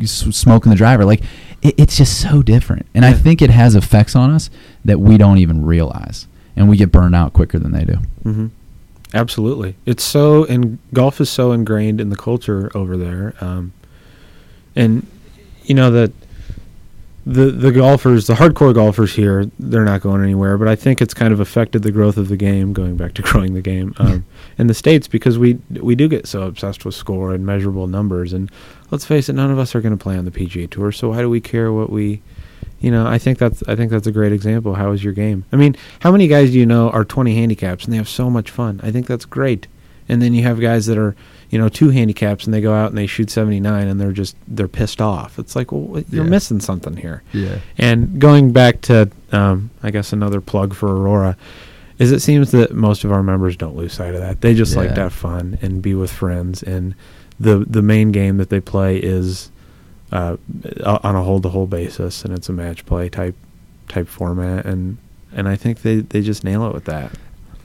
s- 0.01 0.27
smoking 0.35 0.69
the 0.69 0.75
driver. 0.75 1.05
Like 1.05 1.21
it, 1.61 1.75
it's 1.77 1.97
just 1.97 2.21
so 2.21 2.41
different, 2.41 2.85
and 2.93 3.05
I 3.05 3.13
think 3.13 3.41
it 3.41 3.49
has 3.49 3.75
effects 3.75 4.15
on 4.15 4.31
us 4.31 4.49
that 4.85 4.99
we 4.99 5.17
don't 5.17 5.37
even 5.37 5.65
realize, 5.65 6.27
and 6.55 6.69
we 6.69 6.77
get 6.77 6.91
burned 6.91 7.15
out 7.15 7.33
quicker 7.33 7.59
than 7.59 7.71
they 7.71 7.85
do. 7.85 7.95
hmm 8.23 8.47
Absolutely. 9.11 9.75
It's 9.87 10.03
so 10.03 10.45
and 10.45 10.77
golf 10.93 11.19
is 11.19 11.31
so 11.31 11.51
ingrained 11.51 11.99
in 11.99 12.09
the 12.09 12.15
culture 12.15 12.69
over 12.75 12.95
there, 12.95 13.33
um, 13.41 13.73
and 14.75 15.07
you 15.63 15.73
know 15.73 15.89
that 15.91 16.11
the 17.29 17.51
the 17.51 17.71
golfers, 17.71 18.25
the 18.27 18.33
hardcore 18.33 18.73
golfers 18.73 19.13
here, 19.13 19.49
they're 19.59 19.85
not 19.85 20.01
going 20.01 20.23
anywhere. 20.23 20.57
But 20.57 20.67
I 20.67 20.75
think 20.75 21.01
it's 21.01 21.13
kind 21.13 21.31
of 21.31 21.39
affected 21.39 21.83
the 21.83 21.91
growth 21.91 22.17
of 22.17 22.27
the 22.27 22.37
game. 22.37 22.73
Going 22.73 22.97
back 22.97 23.13
to 23.15 23.21
growing 23.23 23.53
the 23.53 23.61
game 23.61 23.93
um, 23.97 24.25
in 24.57 24.67
the 24.67 24.73
states 24.73 25.07
because 25.07 25.37
we 25.37 25.59
we 25.69 25.95
do 25.95 26.07
get 26.07 26.27
so 26.27 26.43
obsessed 26.43 26.85
with 26.85 26.95
score 26.95 27.33
and 27.33 27.45
measurable 27.45 27.87
numbers. 27.87 28.33
And 28.33 28.51
let's 28.89 29.05
face 29.05 29.29
it, 29.29 29.33
none 29.33 29.51
of 29.51 29.59
us 29.59 29.75
are 29.75 29.81
going 29.81 29.97
to 29.97 30.03
play 30.03 30.17
on 30.17 30.25
the 30.25 30.31
PGA 30.31 30.69
Tour. 30.69 30.91
So 30.91 31.09
why 31.09 31.21
do 31.21 31.29
we 31.29 31.39
care 31.39 31.71
what 31.71 31.91
we 31.91 32.21
you 32.79 32.91
know, 32.91 33.05
I 33.05 33.17
think 33.17 33.37
that's 33.37 33.61
I 33.67 33.75
think 33.75 33.91
that's 33.91 34.07
a 34.07 34.11
great 34.11 34.31
example. 34.31 34.75
How 34.75 34.91
is 34.91 35.03
your 35.03 35.13
game? 35.13 35.45
I 35.51 35.57
mean, 35.57 35.75
how 35.99 36.11
many 36.11 36.27
guys 36.27 36.51
do 36.51 36.59
you 36.59 36.65
know 36.65 36.89
are 36.89 37.03
20 37.03 37.35
handicaps 37.35 37.83
and 37.83 37.93
they 37.93 37.97
have 37.97 38.09
so 38.09 38.29
much 38.29 38.49
fun? 38.49 38.79
I 38.81 38.91
think 38.91 39.05
that's 39.05 39.25
great. 39.25 39.67
And 40.09 40.21
then 40.21 40.33
you 40.33 40.43
have 40.43 40.59
guys 40.59 40.87
that 40.87 40.97
are, 40.97 41.15
you 41.51 41.57
know, 41.59 41.69
two 41.69 41.89
handicaps 41.89 42.45
and 42.45 42.53
they 42.53 42.61
go 42.61 42.73
out 42.73 42.89
and 42.89 42.97
they 42.97 43.05
shoot 43.07 43.29
79 43.29 43.87
and 43.87 44.01
they're 44.01 44.11
just 44.11 44.35
they're 44.47 44.67
pissed 44.67 45.01
off. 45.01 45.37
It's 45.39 45.55
like, 45.55 45.71
well, 45.71 46.03
you're 46.09 46.23
Yeah. 46.23 46.29
missing 46.29 46.59
something 46.59 46.97
here. 46.97 47.21
Yeah. 47.31 47.59
And 47.77 48.19
going 48.19 48.51
back 48.51 48.81
to, 48.81 49.09
um, 49.31 49.69
I 49.83 49.91
guess 49.91 50.11
another 50.11 50.41
plug 50.41 50.73
for 50.73 50.87
Aurora, 50.91 51.37
is 51.99 52.11
it 52.11 52.21
seems 52.21 52.51
that 52.51 52.73
most 52.73 53.03
of 53.03 53.11
our 53.11 53.21
members 53.21 53.55
don't 53.55 53.75
lose 53.75 53.93
sight 53.93 54.15
of 54.15 54.21
that. 54.21 54.41
They 54.41 54.53
just 54.55 54.75
like 54.75 54.95
to 54.95 55.01
have 55.01 55.13
fun 55.13 55.57
and 55.61 55.81
be 55.81 55.93
with 55.93 56.11
friends. 56.11 56.63
And 56.63 56.95
the 57.39 57.65
the 57.69 57.81
main 57.81 58.11
game 58.11 58.37
that 58.37 58.49
they 58.49 58.59
play 58.61 58.97
is 58.97 59.51
uh, 60.11 60.37
on 60.85 61.15
a 61.15 61.21
hold 61.23 61.43
to 61.43 61.49
hold 61.49 61.69
basis, 61.69 62.23
and 62.25 62.33
it's 62.33 62.49
a 62.49 62.53
match 62.53 62.85
play 62.85 63.09
type 63.09 63.35
type 63.89 64.07
format. 64.07 64.65
And 64.65 64.97
and 65.35 65.47
I 65.49 65.55
think 65.55 65.81
they 65.81 65.97
they 65.99 66.21
just 66.21 66.43
nail 66.43 66.65
it 66.67 66.73
with 66.73 66.85
that. 66.85 67.11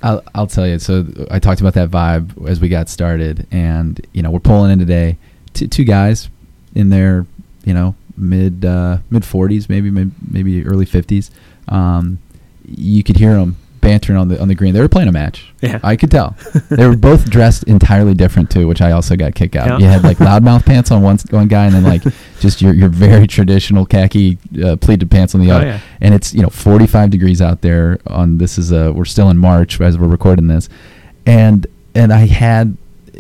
I'll, 0.05 0.23
I'll 0.35 0.47
tell 0.47 0.67
you. 0.67 0.79
So 0.79 1.07
I 1.31 1.39
talked 1.39 1.63
about 1.63 1.75
that 1.75 1.89
vibe 1.89 2.47
as 2.49 2.61
we 2.61 2.69
got 2.69 2.91
started, 2.91 3.47
and 3.51 4.07
you 4.13 4.23
know 4.23 4.31
we're 4.31 4.39
pulling 4.39 4.71
in 4.71 4.79
today. 4.79 5.17
Two, 5.55 5.67
two 5.67 5.85
guys 5.85 6.29
in 6.75 6.91
their 6.91 7.27
you 7.65 7.73
know 7.73 7.95
mid 8.17 8.67
uh, 8.67 8.99
mid 9.09 9.25
forties, 9.25 9.69
maybe 9.69 9.91
maybe 9.91 10.11
maybe 10.31 10.67
early 10.67 10.85
fifties. 10.85 11.31
Um, 11.69 12.19
you 12.67 13.03
could 13.03 13.17
hear 13.17 13.35
them 13.35 13.57
bantering 13.85 14.19
on 14.19 14.27
the 14.29 14.41
on 14.43 14.49
the 14.49 14.55
green. 14.57 14.75
They 14.75 14.81
were 14.81 14.89
playing 14.89 15.09
a 15.09 15.13
match. 15.13 15.53
Yeah. 15.61 15.79
I 15.85 15.95
could 15.95 16.11
tell. 16.11 16.37
they 16.71 16.87
were 16.87 16.97
both 16.97 17.31
dressed 17.31 17.63
entirely 17.65 18.15
different 18.15 18.51
too, 18.51 18.67
which 18.67 18.81
I 18.81 18.91
also 18.91 19.15
got 19.15 19.35
kicked 19.37 19.55
out. 19.55 19.69
Yeah. 19.69 19.79
You 19.79 19.87
had 19.87 20.03
like 20.03 20.17
loudmouth 20.29 20.65
pants 20.67 20.91
on 20.91 21.03
one 21.03 21.19
one 21.31 21.47
guy, 21.47 21.67
and 21.67 21.75
then 21.75 21.85
like 21.85 22.03
just 22.41 22.61
your 22.61 22.73
your 22.75 22.89
very 22.89 23.27
traditional 23.29 23.87
khaki 23.87 24.39
uh, 24.65 24.75
pleated 24.77 25.11
pants 25.11 25.35
on 25.37 25.41
the 25.41 25.53
Oh, 25.53 25.57
other 25.57 25.67
yeah. 25.67 25.81
and 26.01 26.15
it's 26.15 26.35
you 26.35 26.43
know 26.43 26.51
45 26.51 27.11
degrees 27.11 27.41
out 27.41 27.61
there 27.61 27.99
on 28.09 28.39
this 28.39 28.59
is 28.59 28.73
a 28.73 28.93
we're 28.93 29.05
still 29.05 29.31
in 29.31 29.39
march 29.39 29.81
as 29.81 29.97
we're 29.97 30.09
recording 30.09 30.49
this 30.49 30.69
and 31.27 31.67
and 31.95 32.13
i 32.13 32.27
had 32.27 32.77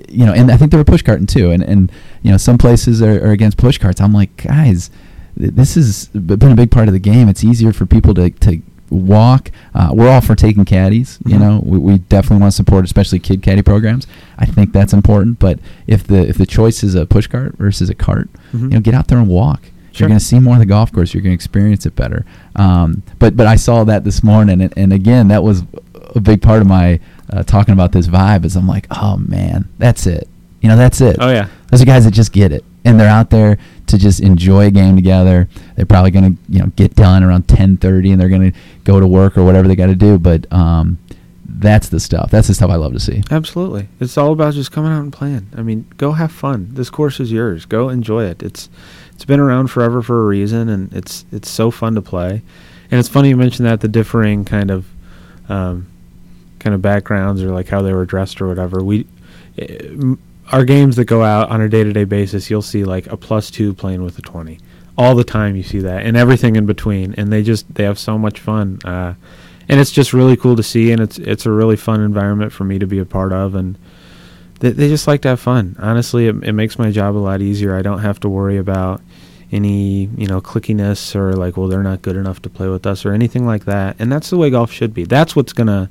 you 0.08 0.26
know 0.26 0.32
and 0.32 0.50
i 0.50 0.56
think 0.56 0.70
they 0.72 0.76
were 0.76 0.84
push 0.84 1.02
carting 1.02 1.26
too 1.26 1.50
and 1.50 1.62
and 1.62 1.90
you 2.22 2.30
know 2.30 2.36
some 2.36 2.58
places 2.58 3.00
are, 3.00 3.24
are 3.26 3.30
against 3.30 3.56
push 3.56 3.78
carts 3.78 4.00
i'm 4.00 4.12
like 4.12 4.36
guys 4.42 4.90
th- 5.38 5.52
this 5.52 5.74
has 5.76 6.08
been 6.08 6.52
a 6.52 6.56
big 6.56 6.70
part 6.70 6.88
of 6.88 6.92
the 6.94 7.00
game 7.00 7.28
it's 7.28 7.44
easier 7.44 7.72
for 7.72 7.86
people 7.86 8.12
to 8.14 8.30
to 8.30 8.60
walk 8.94 9.50
uh, 9.74 9.90
we're 9.92 10.08
all 10.08 10.20
for 10.20 10.34
taking 10.34 10.64
caddies 10.64 11.18
you 11.26 11.36
Mhm. 11.36 11.40
know 11.40 11.62
we, 11.64 11.78
we 11.78 11.98
definitely 11.98 12.38
want 12.40 12.52
to 12.52 12.56
support 12.56 12.84
especially 12.84 13.18
kid 13.18 13.42
caddy 13.42 13.62
programs 13.62 14.06
i 14.38 14.46
think 14.46 14.72
that's 14.72 14.92
important 14.92 15.38
but 15.38 15.58
if 15.86 16.06
the 16.06 16.26
if 16.28 16.36
the 16.38 16.46
choice 16.46 16.82
is 16.82 16.94
a 16.94 17.04
push 17.06 17.26
cart 17.26 17.56
versus 17.58 17.88
a 17.90 17.94
cart 17.94 18.28
Mhm. 18.52 18.62
you 18.62 18.68
know 18.68 18.80
get 18.80 18.94
out 18.94 19.08
there 19.08 19.18
and 19.18 19.28
walk 19.28 19.62
Sure. 19.92 20.06
you're 20.06 20.08
going 20.08 20.18
to 20.18 20.24
see 20.24 20.40
more 20.40 20.54
of 20.54 20.58
the 20.58 20.66
golf 20.66 20.90
course. 20.90 21.14
You're 21.14 21.22
going 21.22 21.30
to 21.30 21.34
experience 21.36 21.86
it 21.86 21.94
better. 21.94 22.24
Um, 22.56 23.04
but 23.20 23.36
but 23.36 23.46
I 23.46 23.54
saw 23.54 23.84
that 23.84 24.02
this 24.02 24.24
morning, 24.24 24.60
and, 24.60 24.72
and 24.76 24.92
again, 24.92 25.28
that 25.28 25.44
was 25.44 25.62
a 26.16 26.20
big 26.20 26.42
part 26.42 26.60
of 26.62 26.66
my 26.66 26.98
uh, 27.30 27.44
talking 27.44 27.72
about 27.74 27.92
this 27.92 28.08
vibe. 28.08 28.44
Is 28.44 28.56
I'm 28.56 28.66
like, 28.66 28.88
oh 28.90 29.18
man, 29.18 29.68
that's 29.78 30.08
it. 30.08 30.26
You 30.62 30.68
know, 30.68 30.76
that's 30.76 31.00
it. 31.00 31.18
Oh 31.20 31.30
yeah. 31.30 31.46
Those 31.70 31.80
are 31.80 31.84
guys 31.84 32.04
that 32.06 32.10
just 32.10 32.32
get 32.32 32.50
it, 32.50 32.64
and 32.84 32.98
they're 32.98 33.08
out 33.08 33.30
there 33.30 33.56
to 33.86 33.98
just 33.98 34.20
enjoy 34.20 34.66
a 34.66 34.70
game 34.70 34.96
together. 34.96 35.48
They're 35.76 35.86
probably 35.86 36.10
going 36.10 36.34
to 36.34 36.42
you 36.48 36.58
know 36.60 36.66
get 36.76 36.94
done 36.94 37.22
around 37.22 37.46
10:30, 37.46 38.12
and 38.12 38.20
they're 38.20 38.28
going 38.28 38.52
to 38.52 38.58
go 38.84 39.00
to 39.00 39.06
work 39.06 39.36
or 39.36 39.44
whatever 39.44 39.68
they 39.68 39.76
got 39.76 39.86
to 39.86 39.94
do. 39.94 40.18
But 40.18 40.50
um, 40.52 40.98
that's 41.46 41.88
the 41.88 42.00
stuff. 42.00 42.30
That's 42.30 42.48
the 42.48 42.54
stuff 42.54 42.70
I 42.70 42.76
love 42.76 42.92
to 42.94 43.00
see. 43.00 43.22
Absolutely. 43.30 43.88
It's 44.00 44.18
all 44.18 44.32
about 44.32 44.54
just 44.54 44.72
coming 44.72 44.92
out 44.92 45.00
and 45.00 45.12
playing. 45.12 45.48
I 45.56 45.62
mean, 45.62 45.86
go 45.96 46.12
have 46.12 46.32
fun. 46.32 46.68
This 46.72 46.90
course 46.90 47.20
is 47.20 47.30
yours. 47.30 47.64
Go 47.64 47.88
enjoy 47.88 48.24
it. 48.24 48.42
It's 48.42 48.68
it's 49.14 49.24
been 49.24 49.40
around 49.40 49.68
forever 49.68 50.02
for 50.02 50.20
a 50.20 50.26
reason 50.26 50.68
and 50.68 50.92
it's 50.92 51.24
it's 51.30 51.48
so 51.48 51.70
fun 51.70 51.94
to 51.94 52.02
play. 52.02 52.42
And 52.90 53.00
it's 53.00 53.08
funny 53.08 53.30
you 53.30 53.36
mentioned 53.36 53.66
that 53.66 53.80
the 53.80 53.88
differing 53.88 54.44
kind 54.44 54.70
of 54.70 54.86
um, 55.48 55.86
kind 56.58 56.74
of 56.74 56.82
backgrounds 56.82 57.42
or 57.42 57.50
like 57.50 57.68
how 57.68 57.82
they 57.82 57.92
were 57.92 58.04
dressed 58.04 58.40
or 58.40 58.48
whatever. 58.48 58.82
We 58.82 59.06
eh, 59.58 59.78
m- 59.80 60.20
our 60.52 60.64
games 60.64 60.96
that 60.96 61.06
go 61.06 61.22
out 61.22 61.50
on 61.50 61.60
a 61.60 61.68
day-to-day 61.68 62.04
basis, 62.04 62.50
you'll 62.50 62.62
see 62.62 62.84
like 62.84 63.06
a 63.06 63.16
plus 63.16 63.50
2 63.50 63.74
playing 63.74 64.02
with 64.02 64.18
a 64.18 64.22
20. 64.22 64.58
All 64.96 65.14
the 65.14 65.24
time 65.24 65.56
you 65.56 65.62
see 65.62 65.80
that 65.80 66.04
and 66.04 66.16
everything 66.16 66.54
in 66.54 66.66
between 66.66 67.14
and 67.14 67.32
they 67.32 67.42
just 67.42 67.72
they 67.74 67.84
have 67.84 67.98
so 67.98 68.16
much 68.18 68.38
fun. 68.38 68.78
Uh 68.84 69.14
and 69.68 69.80
it's 69.80 69.90
just 69.90 70.12
really 70.12 70.36
cool 70.36 70.56
to 70.56 70.62
see 70.62 70.92
and 70.92 71.00
it's 71.00 71.18
it's 71.18 71.46
a 71.46 71.50
really 71.50 71.76
fun 71.76 72.00
environment 72.00 72.52
for 72.52 72.64
me 72.64 72.78
to 72.78 72.86
be 72.86 72.98
a 72.98 73.04
part 73.04 73.32
of 73.32 73.54
and 73.54 73.78
they, 74.60 74.70
they 74.70 74.88
just 74.88 75.06
like 75.06 75.22
to 75.22 75.28
have 75.28 75.40
fun 75.40 75.76
honestly 75.78 76.26
it, 76.26 76.36
it 76.42 76.52
makes 76.52 76.78
my 76.78 76.90
job 76.90 77.16
a 77.16 77.18
lot 77.18 77.40
easier 77.40 77.74
i 77.74 77.82
don't 77.82 78.00
have 78.00 78.20
to 78.20 78.28
worry 78.28 78.56
about 78.56 79.00
any 79.52 80.04
you 80.16 80.26
know 80.26 80.40
clickiness 80.40 81.14
or 81.14 81.32
like 81.32 81.56
well 81.56 81.68
they're 81.68 81.82
not 81.82 82.02
good 82.02 82.16
enough 82.16 82.42
to 82.42 82.50
play 82.50 82.68
with 82.68 82.86
us 82.86 83.04
or 83.04 83.12
anything 83.12 83.46
like 83.46 83.64
that 83.64 83.96
and 83.98 84.10
that's 84.10 84.30
the 84.30 84.36
way 84.36 84.50
golf 84.50 84.70
should 84.70 84.92
be 84.92 85.04
that's 85.04 85.34
what's 85.36 85.52
gonna 85.52 85.88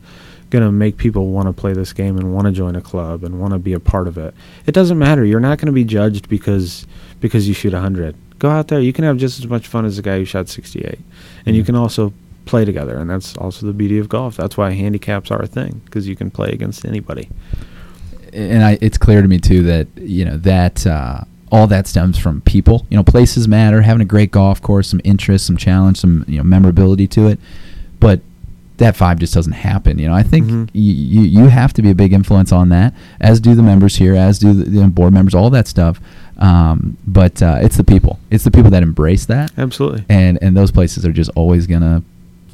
gonna 0.54 0.72
make 0.72 0.98
people 0.98 1.28
want 1.28 1.48
to 1.48 1.54
play 1.54 1.74
this 1.74 1.92
game 1.92 2.18
and 2.18 2.34
want 2.34 2.46
to 2.46 2.54
join 2.54 2.76
a 2.76 2.82
club 2.82 3.24
and 3.24 3.42
want 3.42 3.52
to 3.54 3.60
be 3.60 3.74
a 3.74 3.80
part 3.80 4.08
of 4.08 4.18
it. 4.18 4.34
It 4.66 4.74
doesn't 4.74 5.00
matter. 5.00 5.26
You're 5.26 5.40
not 5.40 5.58
going 5.58 5.66
to 5.66 5.74
be 5.74 5.84
judged 5.84 6.30
because 6.30 6.86
because 7.20 7.48
you 7.48 7.54
shoot 7.54 7.74
100 7.74 8.16
go 8.40 8.50
out 8.50 8.68
there. 8.68 8.80
You 8.80 8.94
can 8.94 9.06
have 9.06 9.18
just 9.18 9.40
as 9.40 9.48
much 9.48 9.68
fun 9.68 9.86
as 9.86 9.96
the 9.96 10.02
guy 10.02 10.18
who 10.18 10.26
shot 10.26 10.50
68 10.50 11.00
and 11.46 11.56
you 11.56 11.64
can 11.64 11.76
also 11.76 12.14
play 12.46 12.66
together. 12.66 12.98
And 12.98 13.10
that's 13.10 13.36
also 13.38 13.66
the 13.66 13.74
beauty 13.74 13.98
of 14.00 14.10
golf. 14.10 14.36
That's 14.36 14.58
why 14.58 14.72
handicaps 14.72 15.32
are 15.32 15.42
a 15.42 15.48
thing 15.48 15.82
because 15.86 16.08
you 16.08 16.16
can 16.16 16.30
play 16.30 16.50
against 16.50 16.86
anybody. 16.86 17.30
And 18.34 18.64
I, 18.64 18.78
it's 18.82 18.98
clear 18.98 19.22
to 19.22 19.28
me 19.28 19.40
too 19.40 19.64
that 19.64 19.88
you 19.96 20.26
know 20.26 20.38
that 20.38 20.86
uh, 20.86 21.22
all 21.52 21.68
that 21.68 21.88
stems 21.88 22.18
from 22.18 22.42
people. 22.42 22.86
You 22.90 22.98
know, 22.98 23.04
places 23.04 23.48
matter. 23.48 23.82
Having 23.82 24.02
a 24.02 24.06
great 24.06 24.32
golf 24.32 24.62
course, 24.62 24.90
some 24.90 25.02
interest, 25.04 25.46
some 25.46 25.56
challenge, 25.56 26.00
some 26.00 26.26
you 26.28 26.38
know 26.38 26.44
memorability 26.44 27.08
to 27.10 27.28
it. 27.28 27.40
But 28.00 28.22
that 28.84 28.96
vibe 28.96 29.20
just 29.20 29.34
doesn't 29.34 29.54
happen. 29.54 29.98
You 30.00 30.08
know, 30.10 30.14
I 30.14 30.24
think 30.24 30.48
Mhm. 30.48 30.66
y- 30.68 30.70
you 30.74 31.22
you 31.22 31.48
have 31.48 31.72
to 31.74 31.82
be 31.82 31.90
a 31.90 31.96
big 31.96 32.12
influence 32.14 32.52
on 32.52 32.70
that, 32.70 32.94
as 33.20 33.40
do 33.40 33.56
the 33.56 33.64
members 33.64 33.96
here, 33.96 34.16
as 34.16 34.40
do 34.40 34.54
the, 34.54 34.66
the 34.70 34.88
board 34.88 35.14
members, 35.14 35.34
all 35.36 35.50
that 35.52 35.68
stuff. 35.68 36.00
Um, 36.38 36.98
but 37.08 37.42
uh, 37.42 37.60
it's 37.62 37.78
the 37.78 37.84
people. 37.84 38.20
It's 38.32 38.44
the 38.44 38.52
people 38.52 38.72
that 38.72 38.84
embrace 38.84 39.26
that, 39.26 39.52
Absolutely. 39.58 40.04
and 40.10 40.38
and 40.42 40.56
those 40.58 40.72
places 40.72 41.06
are 41.06 41.12
just 41.14 41.30
always 41.36 41.68
gonna 41.68 42.04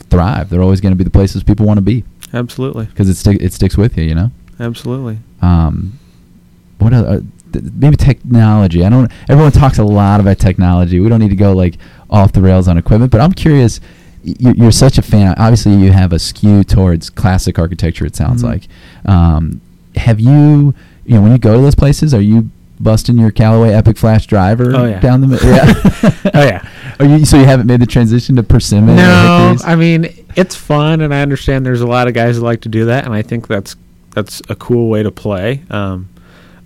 thrive. 0.10 0.50
They're 0.50 0.62
always 0.62 0.82
gonna 0.82 0.96
be 0.96 1.04
the 1.04 1.10
places 1.20 1.44
people 1.44 1.66
want 1.66 1.78
to 1.78 1.82
be 1.94 2.04
Absolutely. 2.34 2.86
because 2.86 3.08
it 3.10 3.16
stick 3.16 3.38
it 3.42 3.54
sticks 3.54 3.78
with 3.78 3.98
you. 3.98 4.04
You 4.04 4.16
know. 4.16 4.32
Absolutely. 4.60 5.18
Um, 5.42 5.94
what 6.80 6.94
other, 6.94 7.08
uh, 7.08 7.20
th- 7.54 7.66
maybe 7.76 7.96
technology? 7.96 8.86
I 8.86 8.90
don't. 8.90 9.10
Everyone 9.30 9.52
talks 9.52 9.78
a 9.80 9.84
lot 9.86 10.20
about 10.20 10.38
technology. 10.40 11.00
We 11.00 11.10
don't 11.10 11.20
need 11.20 11.30
to 11.30 11.36
go 11.48 11.54
like 11.54 11.78
off 12.10 12.34
the 12.34 12.42
rails 12.42 12.68
on 12.68 12.78
equipment, 12.78 13.12
but 13.12 13.22
I'm 13.22 13.32
curious. 13.34 13.80
You're, 14.40 14.54
you're 14.56 14.72
such 14.72 14.98
a 14.98 15.02
fan. 15.02 15.34
Obviously, 15.38 15.74
you 15.76 15.92
have 15.92 16.14
a 16.14 16.20
skew 16.20 16.64
towards 16.64 17.10
classic 17.10 17.58
architecture. 17.58 18.06
It 18.06 18.16
sounds 18.16 18.44
Mhm. 18.44 18.46
like. 18.48 18.68
Um, 19.06 19.62
have 19.96 20.20
you? 20.20 20.74
You 21.06 21.16
know, 21.16 21.22
when 21.22 21.32
you 21.32 21.38
go 21.38 21.56
to 21.56 21.62
those 21.62 21.76
places, 21.76 22.14
are 22.14 22.22
you 22.22 22.50
busting 22.80 23.18
your 23.18 23.32
Callaway 23.32 23.74
Epic 23.74 23.98
Flash 23.98 24.28
driver 24.28 24.74
Oh, 24.76 24.86
yeah. 24.86 25.00
down 25.00 25.22
the? 25.22 25.28
mi- 25.28 25.38
Yeah. 25.44 25.74
Oh, 26.34 26.44
yeah. 26.44 26.68
Are 27.00 27.06
you? 27.06 27.26
So 27.26 27.38
you 27.40 27.46
haven't 27.46 27.68
made 27.68 27.80
the 27.82 27.86
transition 27.88 28.36
to 28.36 28.44
persimmon? 28.44 28.96
No. 28.98 29.56
I 29.66 29.76
mean 29.76 30.10
it's 30.36 30.56
fun, 30.56 31.02
and 31.02 31.14
I 31.14 31.22
understand 31.22 31.66
there's 31.66 31.82
a 31.82 31.88
lot 31.88 32.08
of 32.08 32.14
guys 32.14 32.38
that 32.38 32.44
like 32.46 32.62
to 32.62 32.70
do 32.70 32.86
that, 32.86 33.06
and 33.06 33.14
I 33.14 33.22
think 33.22 33.48
that's 33.48 33.76
that's 34.14 34.42
a 34.50 34.56
cool 34.56 34.90
way 34.90 35.02
to 35.04 35.12
play. 35.12 35.64
Um, 35.70 36.08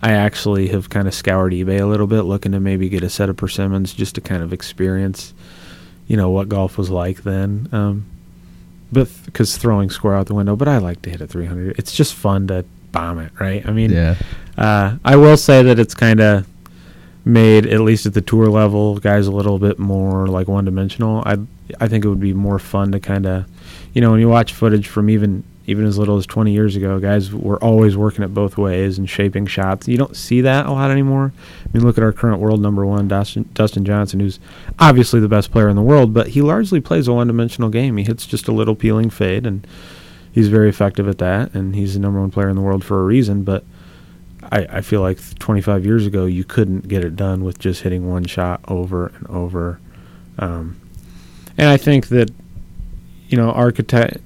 I 0.01 0.11
actually 0.11 0.67
have 0.67 0.89
kind 0.89 1.07
of 1.07 1.13
scoured 1.13 1.53
eBay 1.53 1.79
a 1.79 1.85
little 1.85 2.07
bit, 2.07 2.23
looking 2.23 2.51
to 2.51 2.59
maybe 2.59 2.89
get 2.89 3.03
a 3.03 3.09
set 3.09 3.29
of 3.29 3.37
persimmons 3.37 3.93
just 3.93 4.15
to 4.15 4.21
kind 4.21 4.43
of 4.43 4.51
experience, 4.51 5.33
you 6.07 6.17
know, 6.17 6.29
what 6.29 6.49
golf 6.49 6.77
was 6.77 6.89
like 6.89 7.23
then. 7.23 7.69
Um, 7.71 8.05
but 8.91 9.09
because 9.25 9.57
throwing 9.57 9.89
square 9.89 10.15
out 10.15 10.27
the 10.27 10.35
window, 10.35 10.55
but 10.55 10.67
I 10.67 10.77
like 10.77 11.01
to 11.03 11.09
hit 11.09 11.21
a 11.21 11.27
300. 11.27 11.77
It's 11.79 11.91
just 11.91 12.13
fun 12.13 12.47
to 12.47 12.65
bomb 12.91 13.19
it, 13.19 13.31
right? 13.39 13.65
I 13.67 13.71
mean, 13.71 13.91
yeah. 13.91 14.15
uh, 14.57 14.97
I 15.03 15.15
will 15.15 15.37
say 15.37 15.63
that 15.63 15.79
it's 15.79 15.95
kind 15.95 16.19
of 16.19 16.47
made, 17.25 17.65
at 17.65 17.81
least 17.81 18.05
at 18.05 18.13
the 18.13 18.21
tour 18.21 18.47
level, 18.47 18.99
guys 18.99 19.27
a 19.27 19.31
little 19.31 19.57
bit 19.57 19.79
more 19.79 20.27
like 20.27 20.47
one 20.47 20.65
dimensional. 20.65 21.23
I 21.25 21.37
I 21.79 21.87
think 21.87 22.05
it 22.05 22.09
would 22.09 22.19
be 22.19 22.33
more 22.33 22.59
fun 22.59 22.91
to 22.91 22.99
kind 22.99 23.25
of, 23.25 23.45
you 23.93 24.01
know, 24.01 24.11
when 24.11 24.19
you 24.19 24.29
watch 24.29 24.53
footage 24.53 24.87
from 24.87 25.09
even 25.09 25.43
even 25.65 25.85
as 25.85 25.97
little 25.97 26.17
as 26.17 26.25
20 26.25 26.51
years 26.51 26.75
ago, 26.75 26.99
guys 26.99 27.33
were 27.33 27.61
always 27.63 27.95
working 27.95 28.23
it 28.23 28.33
both 28.33 28.57
ways 28.57 28.97
and 28.97 29.09
shaping 29.09 29.45
shots. 29.45 29.87
You 29.87 29.97
don't 29.97 30.15
see 30.15 30.41
that 30.41 30.65
a 30.65 30.71
lot 30.71 30.91
anymore. 30.91 31.31
I 31.37 31.69
mean, 31.71 31.85
look 31.85 31.97
at 31.97 32.03
our 32.03 32.11
current 32.11 32.41
world 32.41 32.61
number 32.61 32.85
one, 32.85 33.07
Dustin, 33.07 33.49
Dustin 33.53 33.85
Johnson, 33.85 34.19
who's 34.19 34.39
obviously 34.77 35.21
the 35.21 35.29
best 35.29 35.51
player 35.51 35.69
in 35.69 35.77
the 35.77 35.81
world, 35.81 36.13
but 36.13 36.29
he 36.29 36.41
largely 36.41 36.81
plays 36.81 37.07
a 37.07 37.13
one 37.13 37.27
dimensional 37.27 37.69
game. 37.69 37.95
He 37.95 38.03
hits 38.03 38.27
just 38.27 38.49
a 38.49 38.51
little 38.51 38.75
peeling 38.75 39.09
fade, 39.09 39.45
and 39.45 39.65
he's 40.33 40.49
very 40.49 40.67
effective 40.67 41.07
at 41.07 41.19
that, 41.19 41.53
and 41.53 41.75
he's 41.75 41.93
the 41.93 41.99
number 42.01 42.19
one 42.19 42.31
player 42.31 42.49
in 42.49 42.57
the 42.57 42.61
world 42.61 42.83
for 42.83 42.99
a 42.99 43.03
reason, 43.03 43.43
but. 43.43 43.63
I, 44.51 44.67
I 44.69 44.81
feel 44.81 44.99
like 44.99 45.39
25 45.39 45.85
years 45.85 46.05
ago 46.05 46.25
you 46.25 46.43
couldn't 46.43 46.89
get 46.89 47.05
it 47.05 47.15
done 47.15 47.45
with 47.45 47.59
just 47.59 47.83
hitting 47.83 48.09
one 48.09 48.25
shot 48.25 48.59
over 48.67 49.07
and 49.07 49.25
over, 49.27 49.79
um, 50.37 50.81
and 51.57 51.69
I 51.69 51.77
think 51.77 52.09
that 52.09 52.29
you 53.29 53.37
know 53.37 53.51
architect 53.51 54.17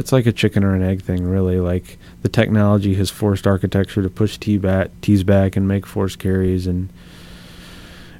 it's 0.00 0.12
like 0.12 0.26
a 0.26 0.32
chicken 0.32 0.64
or 0.64 0.74
an 0.74 0.82
egg 0.82 1.02
thing 1.02 1.24
really. 1.24 1.60
Like 1.60 1.98
the 2.22 2.28
technology 2.28 2.94
has 2.94 3.10
forced 3.10 3.46
architecture 3.46 4.02
to 4.02 4.10
push 4.10 4.38
tee 4.38 4.58
back, 4.58 4.90
tees 5.02 5.22
back 5.22 5.56
and 5.56 5.68
make 5.68 5.86
force 5.86 6.16
carries, 6.16 6.66
and 6.66 6.88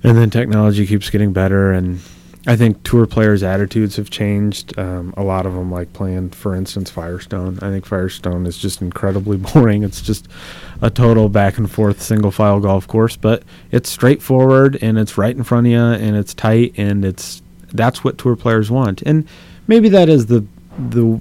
and 0.04 0.16
then 0.16 0.30
technology 0.30 0.86
keeps 0.86 1.10
getting 1.10 1.32
better 1.32 1.72
and 1.72 2.00
I 2.46 2.56
think 2.56 2.82
tour 2.84 3.06
players' 3.06 3.42
attitudes 3.42 3.96
have 3.96 4.08
changed. 4.08 4.78
Um, 4.78 5.12
a 5.16 5.22
lot 5.22 5.44
of 5.44 5.52
them 5.52 5.70
like 5.70 5.92
playing, 5.92 6.30
for 6.30 6.54
instance, 6.54 6.88
Firestone. 6.88 7.58
I 7.60 7.68
think 7.68 7.84
Firestone 7.84 8.46
is 8.46 8.56
just 8.56 8.80
incredibly 8.80 9.36
boring. 9.52 9.82
It's 9.82 10.00
just 10.00 10.26
a 10.80 10.88
total 10.88 11.28
back 11.28 11.58
and 11.58 11.70
forth 11.70 12.00
single 12.00 12.30
file 12.30 12.60
golf 12.60 12.88
course, 12.88 13.16
but 13.16 13.42
it's 13.70 13.90
straightforward 13.90 14.78
and 14.80 14.98
it's 14.98 15.18
right 15.18 15.36
in 15.36 15.42
front 15.44 15.66
of 15.66 15.72
you 15.72 15.78
and 15.78 16.16
it's 16.16 16.32
tight 16.32 16.72
and 16.78 17.04
it's 17.04 17.42
that's 17.72 18.02
what 18.02 18.16
tour 18.16 18.36
players 18.36 18.70
want. 18.70 19.02
And 19.02 19.28
maybe 19.66 19.90
that 19.90 20.08
is 20.08 20.26
the 20.26 20.46
the 20.78 21.20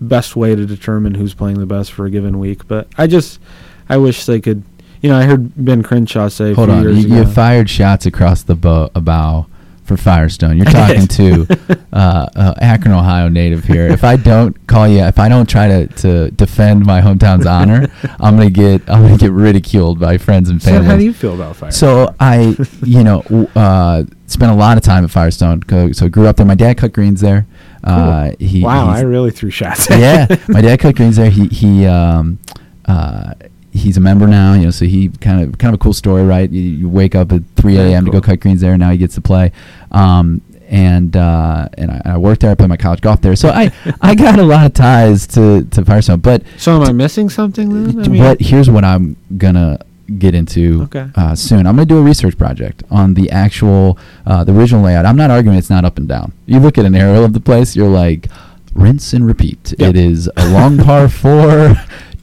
best 0.00 0.36
way 0.36 0.54
to 0.54 0.66
determine 0.66 1.14
who's 1.14 1.34
playing 1.34 1.58
the 1.58 1.66
best 1.66 1.92
for 1.92 2.06
a 2.06 2.10
given 2.10 2.38
week. 2.38 2.66
But 2.68 2.88
I 2.96 3.06
just 3.06 3.40
I 3.88 3.96
wish 3.96 4.24
they 4.24 4.40
could. 4.40 4.62
You 5.00 5.10
know, 5.10 5.16
I 5.16 5.24
heard 5.24 5.52
Ben 5.56 5.84
Crenshaw 5.84 6.28
say 6.28 6.50
a 6.50 6.54
Hold 6.54 6.68
few 6.68 6.76
on, 6.76 6.82
years 6.82 7.04
you, 7.04 7.16
you 7.18 7.26
fired 7.26 7.70
shots 7.70 8.04
across 8.04 8.42
the 8.42 8.56
bow, 8.56 9.46
for 9.88 9.96
Firestone. 9.96 10.56
You're 10.56 10.66
talking 10.70 11.06
to 11.06 11.46
uh, 11.92 12.26
uh, 12.36 12.54
Akron, 12.60 12.92
Ohio 12.94 13.28
native 13.28 13.64
here. 13.64 13.88
If 13.88 14.04
I 14.04 14.16
don't 14.16 14.54
call 14.68 14.86
you, 14.86 15.00
if 15.00 15.18
I 15.18 15.28
don't 15.28 15.48
try 15.48 15.66
to, 15.66 15.86
to 15.86 16.30
defend 16.32 16.84
my 16.84 17.00
hometown's 17.00 17.46
honor, 17.46 17.88
I'm 18.20 18.36
gonna 18.36 18.50
get 18.50 18.88
I'm 18.88 19.02
gonna 19.02 19.16
get 19.16 19.32
ridiculed 19.32 19.98
by 19.98 20.18
friends 20.18 20.50
and 20.50 20.62
so 20.62 20.70
family. 20.70 20.86
how 20.86 20.96
do 20.96 21.04
you 21.04 21.12
feel 21.12 21.34
about 21.34 21.56
Firestone? 21.56 22.08
So 22.08 22.14
I, 22.20 22.56
you 22.84 23.02
know, 23.02 23.22
uh, 23.56 24.04
spent 24.26 24.52
a 24.52 24.54
lot 24.54 24.76
of 24.76 24.84
time 24.84 25.04
at 25.04 25.10
Firestone. 25.10 25.62
So 25.94 26.08
grew 26.08 26.26
up 26.26 26.36
there. 26.36 26.46
My 26.46 26.54
dad 26.54 26.76
cut 26.76 26.92
greens 26.92 27.20
there. 27.20 27.46
Uh, 27.84 28.32
he, 28.38 28.62
wow, 28.62 28.88
I 28.88 29.00
really 29.02 29.30
threw 29.30 29.50
shots. 29.50 29.88
yeah, 29.90 30.26
my 30.48 30.60
dad 30.60 30.80
cut 30.80 30.96
greens 30.96 31.16
there. 31.16 31.30
He 31.30 31.46
he 31.48 31.86
um, 31.86 32.38
uh, 32.86 33.34
he's 33.72 33.96
a 33.96 34.00
member 34.00 34.26
now. 34.26 34.54
You 34.54 34.64
know, 34.66 34.70
so 34.70 34.84
he 34.84 35.08
kind 35.08 35.40
of 35.42 35.58
kind 35.58 35.74
of 35.74 35.80
a 35.80 35.82
cool 35.82 35.92
story, 35.92 36.24
right? 36.24 36.50
You, 36.50 36.60
you 36.60 36.88
wake 36.88 37.14
up 37.14 37.32
at 37.32 37.42
3 37.56 37.76
Very 37.76 37.92
a.m. 37.92 38.04
to 38.06 38.10
go 38.10 38.20
cut 38.20 38.40
greens 38.40 38.60
there. 38.60 38.72
And 38.72 38.80
now 38.80 38.90
he 38.90 38.98
gets 38.98 39.14
to 39.14 39.20
play. 39.20 39.52
Um, 39.92 40.42
and 40.68 41.16
uh, 41.16 41.68
and 41.78 41.90
I, 41.90 42.02
I 42.04 42.18
worked 42.18 42.42
there. 42.42 42.50
I 42.50 42.54
played 42.54 42.68
my 42.68 42.76
college 42.76 43.00
golf 43.00 43.20
there. 43.22 43.36
So 43.36 43.48
I 43.48 43.72
I 44.02 44.14
got 44.14 44.38
a 44.38 44.42
lot 44.42 44.66
of 44.66 44.74
ties 44.74 45.26
to 45.28 45.64
to 45.64 45.84
Firestone. 45.84 46.20
But 46.20 46.42
So 46.58 46.76
am 46.76 46.82
I 46.82 46.92
missing 46.92 47.30
something 47.30 47.68
then? 47.94 48.04
I 48.04 48.08
mean- 48.08 48.22
what 48.22 48.40
here's 48.40 48.68
what 48.68 48.84
I'm 48.84 49.16
gonna 49.36 49.78
get 50.18 50.34
into 50.34 50.82
Okay. 50.84 51.06
uh, 51.16 51.34
soon. 51.34 51.66
I'm 51.66 51.76
gonna 51.76 51.84
do 51.86 51.98
a 51.98 52.02
research 52.02 52.38
project 52.38 52.82
on 52.90 53.14
the 53.14 53.30
actual 53.30 53.98
uh, 54.26 54.44
the 54.44 54.54
original 54.54 54.82
layout. 54.82 55.04
I'm 55.06 55.16
not 55.16 55.30
arguing 55.30 55.58
it's 55.58 55.70
not 55.70 55.84
up 55.84 55.98
and 55.98 56.08
down. 56.08 56.32
You 56.46 56.60
look 56.60 56.78
at 56.78 56.84
an 56.86 56.94
aerial 56.94 57.24
of 57.24 57.32
the 57.34 57.40
place, 57.40 57.76
you're 57.76 57.88
like 57.88 58.28
rinse 58.74 59.12
and 59.12 59.26
repeat. 59.26 59.74
Yep. 59.78 59.90
It 59.90 59.96
is 59.96 60.30
a 60.36 60.48
long 60.50 60.78
par 60.84 61.08
four, 61.08 61.74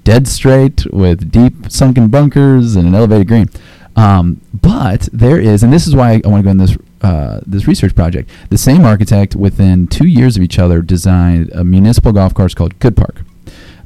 dead 0.03 0.27
straight 0.27 0.85
with 0.91 1.29
deep 1.31 1.69
sunken 1.69 2.07
bunkers 2.07 2.75
and 2.75 2.87
an 2.87 2.95
elevated 2.95 3.27
green. 3.27 3.49
Um, 3.97 4.41
but 4.53 5.07
there 5.13 5.39
is, 5.39 5.63
and 5.63 5.71
this 5.71 5.87
is 5.87 5.95
why 5.95 6.21
I 6.23 6.27
want 6.27 6.39
to 6.41 6.43
go 6.43 6.49
in 6.51 6.57
this 6.57 6.77
uh, 7.01 7.39
this 7.45 7.67
research 7.67 7.93
project. 7.95 8.29
The 8.49 8.57
same 8.57 8.83
architect, 8.83 9.35
within 9.35 9.87
two 9.87 10.07
years 10.07 10.35
of 10.37 10.43
each 10.43 10.57
other, 10.57 10.81
designed 10.81 11.51
a 11.53 11.63
municipal 11.63 12.11
golf 12.11 12.33
course 12.33 12.53
called 12.55 12.77
Good 12.79 12.97
Park. 12.97 13.21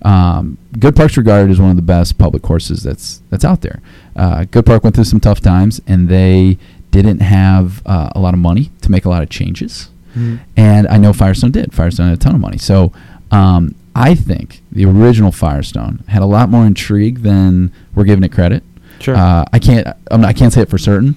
Um, 0.03 0.57
Good 0.77 0.95
Park's 0.95 1.17
regarded 1.17 1.51
as 1.51 1.59
one 1.59 1.69
of 1.71 1.75
the 1.75 1.81
best 1.81 2.17
public 2.17 2.41
courses 2.43 2.83
that's 2.83 3.21
that's 3.29 3.43
out 3.45 3.61
there. 3.61 3.81
Uh, 4.15 4.45
Good 4.45 4.65
Park 4.65 4.83
went 4.83 4.95
through 4.95 5.05
some 5.05 5.19
tough 5.19 5.41
times, 5.41 5.81
and 5.87 6.07
they 6.09 6.57
didn't 6.91 7.19
have 7.19 7.81
uh, 7.85 8.09
a 8.15 8.19
lot 8.19 8.33
of 8.33 8.39
money 8.39 8.71
to 8.81 8.91
make 8.91 9.05
a 9.05 9.09
lot 9.09 9.21
of 9.23 9.29
changes. 9.29 9.89
Mhm. 10.17 10.39
And 10.57 10.87
I 10.87 10.97
know 10.97 11.13
Firestone 11.13 11.51
did. 11.51 11.73
Firestone 11.73 12.07
had 12.09 12.17
a 12.17 12.19
ton 12.19 12.33
of 12.33 12.41
money. 12.41 12.57
So 12.57 12.91
um, 13.31 13.75
I 13.95 14.15
think 14.15 14.61
the 14.71 14.85
original 14.85 15.31
Firestone 15.31 16.03
had 16.07 16.21
a 16.21 16.25
lot 16.25 16.49
more 16.49 16.65
intrigue 16.65 17.19
than 17.21 17.71
we're 17.93 18.05
giving 18.05 18.23
it 18.23 18.31
credit. 18.31 18.63
Sure. 18.99 19.15
Uh, 19.15 19.45
I 19.53 19.59
can't. 19.59 19.87
I'm 20.09 20.21
not, 20.21 20.27
I 20.29 20.33
can't 20.33 20.51
say 20.51 20.61
it 20.61 20.69
for 20.69 20.77
certain 20.79 21.15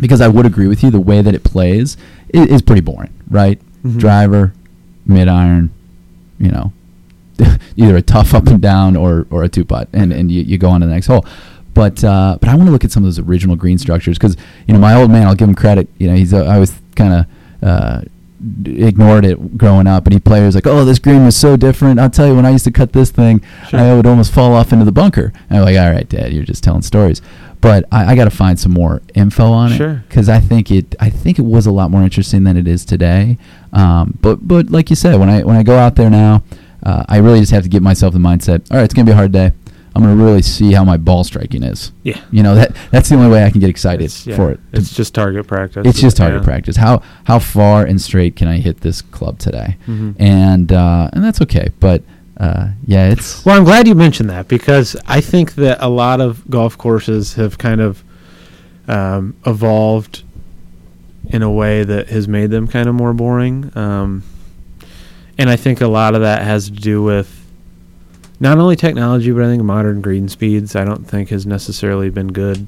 because 0.00 0.20
I 0.20 0.28
would 0.28 0.44
agree 0.46 0.66
with 0.68 0.82
you. 0.82 0.90
The 0.90 1.00
way 1.00 1.22
that 1.22 1.34
it 1.34 1.44
plays 1.44 1.96
is, 2.28 2.46
is 2.48 2.62
pretty 2.62 2.82
boring, 2.82 3.12
right? 3.30 3.58
Mhm. 3.84 3.98
Driver, 3.98 4.52
mid 5.06 5.28
iron, 5.28 5.70
you 6.38 6.50
know, 6.50 6.72
either 7.76 7.96
a 7.96 8.02
tough 8.02 8.34
up 8.34 8.46
and 8.46 8.60
down 8.60 8.96
or 8.96 9.26
or 9.30 9.42
a 9.44 9.48
two 9.48 9.64
putt, 9.64 9.88
and 9.92 10.12
and 10.12 10.30
you, 10.30 10.42
you 10.42 10.58
go 10.58 10.68
on 10.70 10.80
to 10.80 10.86
the 10.86 10.92
next 10.92 11.06
hole. 11.06 11.24
But 11.74 12.02
uh, 12.02 12.38
but 12.40 12.48
I 12.48 12.54
want 12.54 12.68
to 12.68 12.72
look 12.72 12.84
at 12.84 12.92
some 12.92 13.02
of 13.02 13.06
those 13.06 13.18
original 13.18 13.56
green 13.56 13.78
structures 13.78 14.16
because 14.18 14.36
you 14.66 14.74
know 14.74 14.80
my 14.80 14.94
old 14.94 15.10
man. 15.10 15.26
I'll 15.26 15.34
give 15.34 15.48
him 15.48 15.54
credit. 15.54 15.88
You 15.98 16.08
know, 16.08 16.14
he's 16.16 16.32
uh, 16.32 16.44
I 16.44 16.58
was 16.58 16.74
kind 16.94 17.12
of. 17.12 17.26
Uh, 17.62 18.02
ignored 18.66 19.24
it 19.24 19.56
growing 19.56 19.86
up 19.86 20.04
and 20.04 20.12
he 20.12 20.20
played 20.20 20.54
like 20.54 20.66
oh 20.66 20.84
this 20.84 20.98
green 20.98 21.24
was 21.24 21.34
so 21.34 21.56
different 21.56 21.98
i'll 21.98 22.10
tell 22.10 22.26
you 22.26 22.36
when 22.36 22.44
i 22.44 22.50
used 22.50 22.64
to 22.64 22.70
cut 22.70 22.92
this 22.92 23.10
thing 23.10 23.40
Sure. 23.68 23.80
i 23.80 23.94
would 23.94 24.06
almost 24.06 24.30
fall 24.32 24.52
off 24.52 24.72
into 24.74 24.84
the 24.84 24.92
bunker 24.92 25.32
and 25.48 25.58
i'm 25.58 25.64
like 25.64 25.76
all 25.76 25.90
right 25.90 26.06
dad 26.08 26.32
you're 26.34 26.44
just 26.44 26.62
telling 26.62 26.82
stories 26.82 27.22
but 27.62 27.84
i, 27.90 28.12
I 28.12 28.14
got 28.14 28.24
to 28.24 28.30
find 28.30 28.60
some 28.60 28.72
more 28.72 29.00
info 29.14 29.50
on 29.50 29.72
it 29.72 29.78
because 30.08 30.28
i 30.28 30.38
think 30.38 30.70
it 30.70 30.94
i 31.00 31.08
think 31.08 31.38
it 31.38 31.46
was 31.46 31.66
a 31.66 31.70
lot 31.72 31.90
more 31.90 32.02
interesting 32.02 32.44
than 32.44 32.58
it 32.58 32.68
is 32.68 32.84
today 32.84 33.38
um, 33.72 34.18
but 34.20 34.46
but 34.46 34.70
like 34.70 34.90
you 34.90 34.96
said 34.96 35.18
when 35.18 35.30
i 35.30 35.42
when 35.42 35.56
i 35.56 35.62
go 35.62 35.78
out 35.78 35.96
there 35.96 36.10
now 36.10 36.42
uh, 36.88 37.02
i 37.08 37.16
really 37.18 37.40
just 37.40 37.52
have 37.52 37.62
to 37.62 37.68
get 37.76 37.82
myself 37.82 38.12
the 38.12 38.18
mindset 38.30 38.60
all 38.70 38.76
right 38.78 38.84
it's 38.84 38.94
gonna 38.94 39.06
be 39.06 39.12
a 39.12 39.20
hard 39.22 39.32
day 39.32 39.50
i'm 39.94 40.02
gonna 40.02 40.14
really 40.28 40.42
see 40.42 40.72
how 40.72 40.84
my 40.84 40.96
ball 40.96 41.24
striking 41.24 41.62
is 41.62 41.90
yeah. 42.02 42.20
you 42.30 42.42
know 42.42 42.54
that 42.54 42.76
that's 42.90 43.08
the 43.08 43.14
only 43.16 43.30
way 43.30 43.42
i 43.44 43.50
can 43.50 43.60
get 43.60 43.70
excited 43.70 44.10
yeah, 44.26 44.36
for 44.36 44.50
it 44.52 44.60
It's 44.72 44.92
just 44.94 45.14
target 45.14 45.46
practice. 45.46 45.86
it's 45.86 46.00
just 46.00 46.16
target 46.16 46.40
Yeah. 46.42 46.44
practice. 46.52 46.76
How 46.76 47.02
how 47.24 47.38
far 47.38 47.84
and 47.90 47.98
straight 48.00 48.36
can 48.36 48.46
I 48.48 48.58
hit 48.58 48.76
this 48.80 49.00
club 49.16 49.38
today? 49.38 49.76
Mhm. 49.86 50.14
And 50.18 50.68
uh, 50.72 51.08
and 51.14 51.24
that's 51.24 51.40
okay. 51.46 51.68
But 51.80 52.02
uh, 52.36 52.68
yeah, 52.86 53.08
it's 53.12 53.42
Well, 53.46 53.56
I'm 53.56 53.64
glad 53.64 53.88
you 53.88 53.94
mentioned 53.94 54.28
that 54.30 54.46
because 54.48 54.94
I 55.06 55.20
think 55.22 55.54
that 55.54 55.78
a 55.80 55.88
lot 55.88 56.20
of 56.20 56.30
golf 56.50 56.76
courses 56.76 57.34
have 57.40 57.56
kind 57.56 57.80
of 57.80 58.04
um, 58.86 59.34
evolved 59.46 60.22
in 61.30 61.42
a 61.42 61.50
way 61.50 61.82
that 61.84 62.08
has 62.10 62.28
made 62.28 62.50
them 62.50 62.68
kind 62.68 62.86
of 62.88 62.94
more 62.94 63.14
boring. 63.14 63.72
Um, 63.74 64.22
and 65.38 65.50
I 65.50 65.56
think 65.56 65.80
a 65.80 65.88
lot 65.88 66.14
of 66.14 66.22
that 66.22 66.42
has 66.42 66.66
to 66.66 66.72
do 66.72 67.02
with 67.02 67.44
not 68.38 68.58
only 68.58 68.76
technology, 68.76 69.30
but 69.32 69.42
I 69.42 69.46
think 69.46 69.62
modern 69.62 70.00
green 70.00 70.28
speeds. 70.28 70.76
I 70.76 70.84
don't 70.84 71.04
think 71.04 71.30
has 71.30 71.46
necessarily 71.46 72.10
been 72.10 72.28
good 72.28 72.66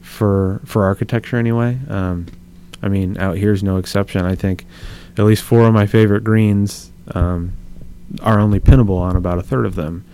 for 0.00 0.60
for 0.64 0.84
architecture 0.84 1.36
anyway. 1.36 1.78
Um, 1.88 2.26
I 2.82 2.88
mean, 2.88 3.18
out 3.18 3.36
here 3.36 3.52
is 3.52 3.62
no 3.62 3.76
exception. 3.76 4.24
I 4.24 4.34
think 4.34 4.66
at 5.16 5.24
least 5.24 5.42
four 5.42 5.66
of 5.66 5.74
my 5.74 5.86
favorite 5.86 6.24
greens 6.24 6.90
um, 7.14 7.52
are 8.22 8.38
only 8.38 8.60
pinnable 8.60 8.98
on 8.98 9.16
about 9.16 9.38
a 9.38 9.42
third 9.42 9.66
of 9.66 9.74
them. 9.74 10.04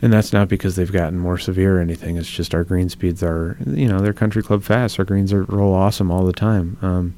And 0.00 0.12
that's 0.12 0.32
not 0.32 0.48
because 0.48 0.76
they've 0.76 0.92
gotten 0.92 1.18
more 1.18 1.38
severe 1.38 1.78
or 1.78 1.80
anything. 1.80 2.16
It's 2.16 2.30
just 2.30 2.54
our 2.54 2.62
green 2.62 2.88
speeds 2.88 3.22
are, 3.22 3.58
you 3.66 3.88
know, 3.88 4.00
they're 4.00 4.12
country 4.12 4.42
club 4.42 4.62
fast. 4.62 4.98
Our 4.98 5.04
greens 5.04 5.32
are 5.32 5.42
roll 5.44 5.74
awesome 5.74 6.10
all 6.10 6.24
the 6.24 6.32
time. 6.32 6.78
Um, 6.82 7.14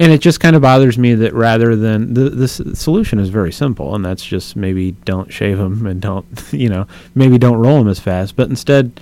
and 0.00 0.10
it 0.10 0.22
just 0.22 0.40
kind 0.40 0.56
of 0.56 0.62
bothers 0.62 0.96
me 0.96 1.14
that 1.14 1.34
rather 1.34 1.76
than 1.76 2.14
the 2.14 2.30
the 2.30 2.48
solution 2.48 3.18
is 3.18 3.28
very 3.28 3.52
simple, 3.52 3.94
and 3.94 4.02
that's 4.02 4.24
just 4.24 4.56
maybe 4.56 4.92
don't 5.04 5.30
shave 5.30 5.58
them 5.58 5.86
and 5.86 6.00
don't, 6.00 6.26
you 6.50 6.70
know, 6.70 6.86
maybe 7.14 7.36
don't 7.36 7.58
roll 7.58 7.78
them 7.78 7.88
as 7.88 8.00
fast, 8.00 8.34
but 8.34 8.48
instead, 8.48 8.98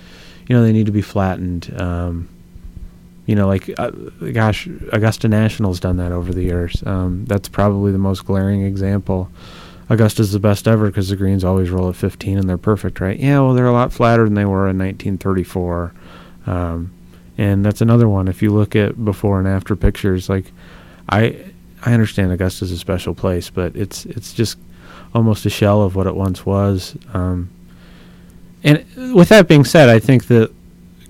you 0.48 0.56
know, 0.56 0.62
they 0.62 0.72
need 0.72 0.86
to 0.86 0.92
be 0.92 1.00
flattened. 1.00 1.72
Um, 1.80 2.28
you 3.26 3.36
know, 3.36 3.46
like, 3.46 3.70
uh, 3.78 3.90
gosh, 4.32 4.66
Augusta 4.90 5.28
National's 5.28 5.78
done 5.78 5.98
that 5.98 6.12
over 6.12 6.32
the 6.32 6.42
years. 6.42 6.82
Um, 6.86 7.26
that's 7.26 7.48
probably 7.48 7.92
the 7.92 7.98
most 7.98 8.24
glaring 8.24 8.62
example. 8.62 9.30
Augusta's 9.90 10.32
the 10.32 10.40
best 10.40 10.66
ever 10.66 10.86
because 10.86 11.10
the 11.10 11.16
greens 11.16 11.44
always 11.44 11.68
roll 11.68 11.90
at 11.90 11.96
15 11.96 12.38
and 12.38 12.48
they're 12.48 12.56
perfect, 12.56 13.00
right? 13.00 13.18
Yeah, 13.18 13.40
well, 13.40 13.52
they're 13.52 13.66
a 13.66 13.72
lot 13.72 13.92
flatter 13.92 14.24
than 14.24 14.32
they 14.32 14.46
were 14.46 14.66
in 14.66 14.78
1934. 14.78 15.92
Um, 16.46 16.90
and 17.36 17.62
that's 17.62 17.82
another 17.82 18.08
one. 18.08 18.28
If 18.28 18.40
you 18.42 18.50
look 18.50 18.74
at 18.74 19.04
before 19.04 19.38
and 19.38 19.46
after 19.46 19.76
pictures, 19.76 20.30
like, 20.30 20.50
I 21.08 21.36
I 21.84 21.92
understand 21.92 22.32
Augusta's 22.32 22.72
a 22.72 22.78
special 22.78 23.14
place, 23.14 23.50
but 23.50 23.74
it's 23.76 24.04
it's 24.06 24.32
just 24.32 24.58
almost 25.14 25.46
a 25.46 25.50
shell 25.50 25.82
of 25.82 25.94
what 25.94 26.06
it 26.06 26.14
once 26.14 26.44
was. 26.44 26.96
Um, 27.14 27.50
and 28.64 28.84
with 29.14 29.28
that 29.28 29.48
being 29.48 29.64
said, 29.64 29.88
I 29.88 29.98
think 29.98 30.26
that 30.26 30.52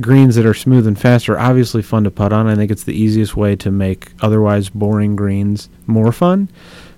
greens 0.01 0.37
that 0.37 0.47
are 0.47 0.55
smooth 0.55 0.87
and 0.87 0.99
fast 0.99 1.29
are 1.29 1.39
obviously 1.39 1.83
fun 1.83 2.05
to 2.05 2.11
putt 2.11 2.33
on. 2.33 2.47
I 2.47 2.55
think 2.55 2.71
it's 2.71 2.85
the 2.85 2.95
easiest 2.95 3.37
way 3.37 3.57
to 3.57 3.71
make 3.71 4.13
otherwise 4.21 4.69
boring 4.69 5.17
greens 5.17 5.69
more 5.87 6.13
fun. 6.13 6.49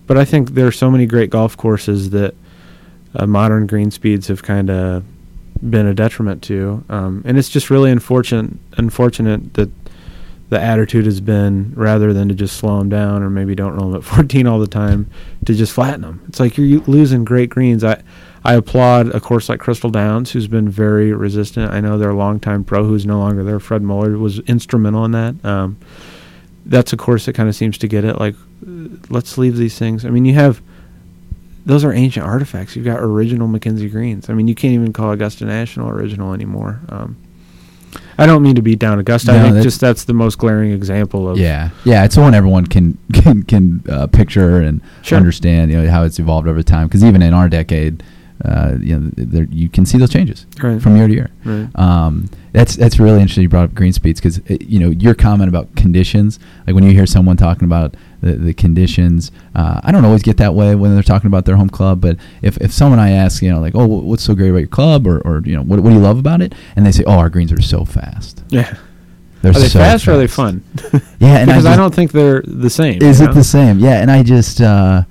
But 0.06 0.18
I 0.18 0.24
think 0.24 0.50
there 0.50 0.66
are 0.66 0.72
so 0.72 0.90
many 0.90 1.06
great 1.06 1.30
golf 1.30 1.56
courses 1.56 2.10
that 2.10 2.34
uh, 3.14 3.26
modern 3.26 3.66
green 3.66 3.90
speeds 3.90 4.28
have 4.28 4.42
kind 4.42 4.68
of 4.68 5.04
been 5.70 5.86
a 5.86 5.94
detriment 5.94 6.42
to, 6.42 6.84
um, 6.88 7.22
and 7.24 7.38
it's 7.38 7.48
just 7.48 7.70
really 7.70 7.90
unfortunate 7.90 8.50
unfortunate 8.76 9.54
that 9.54 9.70
the 10.50 10.60
attitude 10.60 11.06
has 11.06 11.20
been 11.20 11.72
rather 11.76 12.12
than 12.12 12.28
to 12.28 12.34
just 12.34 12.56
slow 12.56 12.78
them 12.78 12.88
down 12.88 13.22
or 13.22 13.30
maybe 13.30 13.54
don't 13.54 13.74
roll 13.74 13.90
them 13.90 13.96
at 14.00 14.04
14 14.04 14.46
all 14.46 14.58
the 14.58 14.66
time 14.66 15.08
to 15.46 15.54
just 15.54 15.72
flatten 15.72 16.02
them. 16.02 16.22
It's 16.28 16.38
like 16.38 16.58
you're 16.58 16.80
losing 16.82 17.24
great 17.24 17.50
greens. 17.50 17.82
I 17.82 18.02
I 18.42 18.54
applaud 18.54 19.14
a 19.14 19.20
course 19.20 19.48
like 19.48 19.60
Crystal 19.60 19.90
Downs, 19.90 20.30
who's 20.32 20.48
been 20.48 20.68
very 20.68 21.12
resistant. 21.12 21.72
I 21.72 21.80
know 21.80 21.98
their 21.98 22.14
longtime 22.14 22.64
pro, 22.64 22.84
who's 22.84 23.04
no 23.04 23.18
longer 23.18 23.44
there, 23.44 23.60
Fred 23.60 23.82
Muller, 23.82 24.16
was 24.16 24.38
instrumental 24.40 25.04
in 25.04 25.10
that. 25.12 25.44
Um, 25.44 25.76
that's 26.64 26.92
a 26.92 26.96
course 26.96 27.26
that 27.26 27.34
kind 27.34 27.50
of 27.50 27.54
seems 27.54 27.76
to 27.78 27.88
get 27.88 28.02
it. 28.04 28.18
Like, 28.18 28.34
let's 29.10 29.36
leave 29.36 29.56
these 29.56 29.78
things. 29.78 30.06
I 30.06 30.10
mean, 30.10 30.24
you 30.24 30.34
have 30.34 30.62
those 31.66 31.84
are 31.84 31.92
ancient 31.92 32.24
artifacts. 32.24 32.74
You've 32.74 32.86
got 32.86 33.00
original 33.00 33.46
Mackenzie 33.46 33.90
greens. 33.90 34.30
I 34.30 34.32
mean, 34.32 34.48
you 34.48 34.54
can't 34.54 34.72
even 34.72 34.94
call 34.94 35.12
Augusta 35.12 35.44
National 35.44 35.90
original 35.90 36.32
anymore. 36.32 36.80
Um, 36.88 37.16
I 38.20 38.26
don't 38.26 38.42
mean 38.42 38.54
to 38.56 38.62
beat 38.62 38.78
down 38.78 38.98
Augusta. 38.98 39.32
No, 39.32 39.38
I 39.38 39.42
think 39.42 39.54
that's- 39.54 39.64
just 39.64 39.80
that's 39.80 40.04
the 40.04 40.12
most 40.14 40.38
glaring 40.38 40.72
example 40.72 41.28
of 41.28 41.38
yeah, 41.38 41.70
yeah. 41.84 42.04
It's 42.04 42.14
the 42.14 42.20
one 42.20 42.34
everyone 42.34 42.66
can 42.66 42.98
can 43.12 43.42
can 43.44 43.82
uh, 43.88 44.06
picture 44.06 44.60
and 44.60 44.80
Sure. 45.02 45.16
understand. 45.18 45.70
You 45.70 45.82
know 45.82 45.90
how 45.90 46.04
it's 46.04 46.18
evolved 46.18 46.46
over 46.46 46.62
time. 46.62 46.86
Because 46.86 47.02
even 47.02 47.22
in 47.22 47.32
our 47.34 47.48
decade, 47.48 48.02
uh, 48.44 48.74
you 48.80 48.98
know, 48.98 49.10
there, 49.16 49.44
you 49.50 49.68
can 49.68 49.84
see 49.86 49.98
those 49.98 50.10
changes 50.10 50.46
Right. 50.62 50.80
from 50.80 50.96
year 50.96 51.08
to 51.08 51.12
year. 51.14 51.30
Right. 51.44 51.68
Um, 51.76 52.28
that's 52.52 52.76
that's 52.76 52.98
really 52.98 53.20
interesting. 53.20 53.42
You 53.42 53.48
brought 53.48 53.64
up 53.64 53.74
green 53.74 53.92
speeds 53.92 54.20
because 54.20 54.40
you 54.60 54.78
know 54.80 54.90
your 54.90 55.14
comment 55.14 55.48
about 55.48 55.74
conditions. 55.76 56.38
Like 56.66 56.74
when 56.74 56.84
you 56.84 56.90
hear 56.92 57.06
someone 57.06 57.36
talking 57.36 57.64
about 57.64 57.94
the, 58.20 58.32
the 58.32 58.54
conditions, 58.54 59.30
uh, 59.54 59.80
I 59.82 59.92
don't 59.92 60.04
always 60.04 60.22
get 60.22 60.36
that 60.38 60.54
way 60.54 60.74
when 60.74 60.94
they're 60.94 61.02
talking 61.02 61.26
about 61.28 61.44
their 61.44 61.56
home 61.56 61.70
club. 61.70 62.00
But 62.00 62.16
if, 62.42 62.56
if 62.58 62.72
someone 62.72 62.98
I 62.98 63.10
ask, 63.10 63.42
you 63.42 63.50
know, 63.50 63.60
like, 63.60 63.74
oh, 63.74 63.86
what's 63.86 64.22
so 64.22 64.34
great 64.34 64.50
about 64.50 64.58
your 64.58 64.68
club, 64.68 65.06
or, 65.06 65.20
or 65.20 65.42
you 65.44 65.56
know, 65.56 65.62
what, 65.62 65.80
what 65.80 65.90
do 65.90 65.96
you 65.96 66.02
love 66.02 66.18
about 66.18 66.42
it, 66.42 66.54
and 66.76 66.86
they 66.86 66.92
say, 66.92 67.04
oh, 67.06 67.18
our 67.18 67.30
greens 67.30 67.52
are 67.52 67.60
so 67.62 67.84
fast. 67.84 68.42
Yeah. 68.48 68.76
They're 69.42 69.52
Are 69.52 69.54
they 69.54 69.68
so 69.68 69.78
fast, 69.78 70.06
or 70.06 70.12
are 70.12 70.18
they 70.18 70.26
fun? 70.26 70.62
Yeah, 71.18 71.38
and 71.38 71.46
because 71.48 71.66
I, 71.66 71.70
just- 71.70 71.78
don't 71.78 71.94
think 71.94 72.12
they're 72.12 72.42
the 72.42 72.70
same. 72.70 73.02
Is 73.02 73.20
you 73.20 73.26
it 73.26 73.28
know? 73.28 73.34
the 73.34 73.44
same? 73.44 73.78
Yeah, 73.78 74.00
and 74.00 74.10
I 74.10 74.22
just 74.22 74.60
uh, 74.60 75.02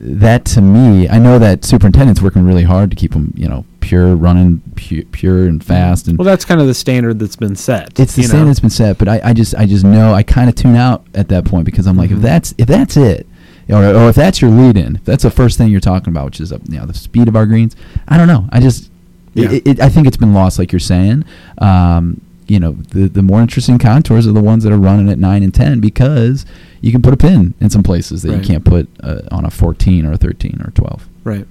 that 0.00 0.44
to 0.46 0.60
me, 0.60 1.08
I 1.08 1.18
know 1.18 1.38
that 1.38 1.64
superintendent's 1.64 2.20
working 2.20 2.44
really 2.44 2.62
hard 2.62 2.90
to 2.90 2.96
keep 2.96 3.12
them, 3.12 3.32
you 3.36 3.48
know, 3.48 3.64
pure, 3.88 4.14
running 4.14 4.60
pu- 4.76 5.04
pure 5.06 5.46
and 5.46 5.64
fast, 5.64 6.08
and 6.08 6.18
Well, 6.18 6.26
that's 6.26 6.44
kind 6.44 6.60
of 6.60 6.66
the 6.66 6.74
standard 6.74 7.18
that's 7.18 7.36
been 7.36 7.56
set. 7.56 7.98
it's 7.98 8.14
the 8.14 8.22
standard 8.22 8.44
know? 8.44 8.46
that's 8.48 8.60
been 8.60 8.70
set. 8.70 8.98
But 8.98 9.08
I, 9.08 9.20
I 9.24 9.32
just, 9.32 9.54
I 9.54 9.64
just 9.66 9.84
know 9.84 10.12
I 10.12 10.22
kind 10.22 10.48
of 10.50 10.54
tune 10.54 10.76
out 10.76 11.06
at 11.14 11.28
that 11.28 11.44
point 11.46 11.64
because 11.64 11.86
I'm 11.86 11.96
like, 11.96 12.10
if 12.10 12.18
Mhm. 12.18 12.22
that's 12.22 12.54
if 12.58 12.66
that's 12.66 12.96
it, 12.96 13.26
or, 13.70 13.82
or 13.84 14.08
if 14.10 14.14
that's 14.16 14.40
your 14.42 14.50
lead 14.50 14.76
in, 14.76 14.96
if 14.96 15.04
that's 15.04 15.22
the 15.22 15.30
first 15.30 15.56
thing 15.58 15.68
you're 15.70 15.80
talking 15.80 16.12
about, 16.12 16.26
which 16.26 16.40
is 16.40 16.52
uh, 16.52 16.58
you 16.68 16.78
know 16.78 16.86
the 16.86 16.94
speed 16.94 17.28
of 17.28 17.36
our 17.36 17.46
greens, 17.46 17.74
I 18.08 18.18
don't 18.18 18.28
know. 18.28 18.46
I 18.52 18.60
just, 18.60 18.90
Yeah. 19.34 19.50
it, 19.52 19.66
it, 19.66 19.80
I 19.80 19.88
think 19.88 20.06
it's 20.06 20.16
been 20.18 20.34
lost, 20.34 20.58
like 20.58 20.70
you're 20.72 20.80
saying. 20.80 21.24
Um, 21.58 22.20
you 22.46 22.58
know, 22.60 22.72
the 22.72 23.08
the 23.08 23.22
more 23.22 23.40
interesting 23.42 23.78
contours 23.78 24.26
are 24.26 24.32
the 24.32 24.40
ones 24.42 24.64
that 24.64 24.72
are 24.72 24.78
running 24.78 25.08
at 25.10 25.18
nine 25.18 25.42
and 25.42 25.54
ten 25.54 25.80
because 25.80 26.44
you 26.82 26.92
can 26.92 27.00
put 27.02 27.12
a 27.14 27.16
pin 27.16 27.54
in 27.60 27.68
some 27.70 27.82
places 27.82 28.22
that 28.22 28.30
Right. 28.32 28.40
you 28.40 28.46
can't 28.46 28.64
put 28.64 28.88
uh, 29.02 29.20
on 29.30 29.44
a 29.44 29.50
14 29.50 30.06
or 30.06 30.12
a 30.12 30.16
13 30.16 30.58
or 30.62 30.68
a 30.68 30.72
12. 30.72 31.06
Right. 31.24 31.46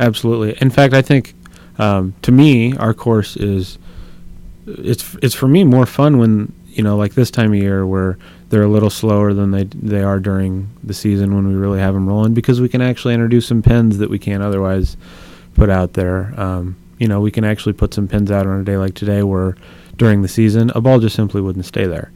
Absolutely. 0.00 0.56
In 0.60 0.70
fact, 0.70 0.94
I 0.94 1.02
think 1.02 1.34
um, 1.78 2.14
to 2.22 2.32
me, 2.32 2.76
our 2.76 2.94
course 2.94 3.36
is 3.36 3.78
it's 4.66 5.14
it's 5.22 5.34
for 5.34 5.48
me 5.48 5.64
more 5.64 5.86
fun 5.86 6.18
when 6.18 6.52
you 6.68 6.82
know 6.82 6.96
like 6.96 7.14
this 7.14 7.30
time 7.30 7.52
of 7.52 7.58
year 7.58 7.86
where 7.86 8.16
they're 8.48 8.62
a 8.62 8.68
little 8.68 8.90
slower 8.90 9.32
than 9.32 9.50
they 9.50 9.64
they 9.64 10.02
are 10.02 10.20
during 10.20 10.68
the 10.84 10.94
season 10.94 11.34
when 11.34 11.48
we 11.48 11.54
really 11.54 11.80
have 11.80 11.94
them 11.94 12.06
rolling 12.06 12.34
because 12.34 12.60
we 12.60 12.68
can 12.68 12.82
actually 12.82 13.14
introduce 13.14 13.46
some 13.46 13.62
pins 13.62 13.98
that 13.98 14.10
we 14.10 14.18
can't 14.18 14.42
otherwise 14.42 14.96
put 15.54 15.70
out 15.70 15.94
there. 15.94 16.32
Um, 16.38 16.76
you 16.98 17.08
know, 17.08 17.20
we 17.20 17.30
can 17.30 17.44
actually 17.44 17.72
put 17.72 17.92
some 17.92 18.06
pins 18.06 18.30
out 18.30 18.46
on 18.46 18.60
a 18.60 18.64
day 18.64 18.76
like 18.76 18.94
today 18.94 19.22
where 19.22 19.56
during 19.96 20.22
the 20.22 20.28
season 20.28 20.70
a 20.74 20.80
ball 20.80 21.00
just 21.00 21.16
simply 21.16 21.40
wouldn't 21.40 21.64
stay 21.64 21.86
there. 21.86 22.12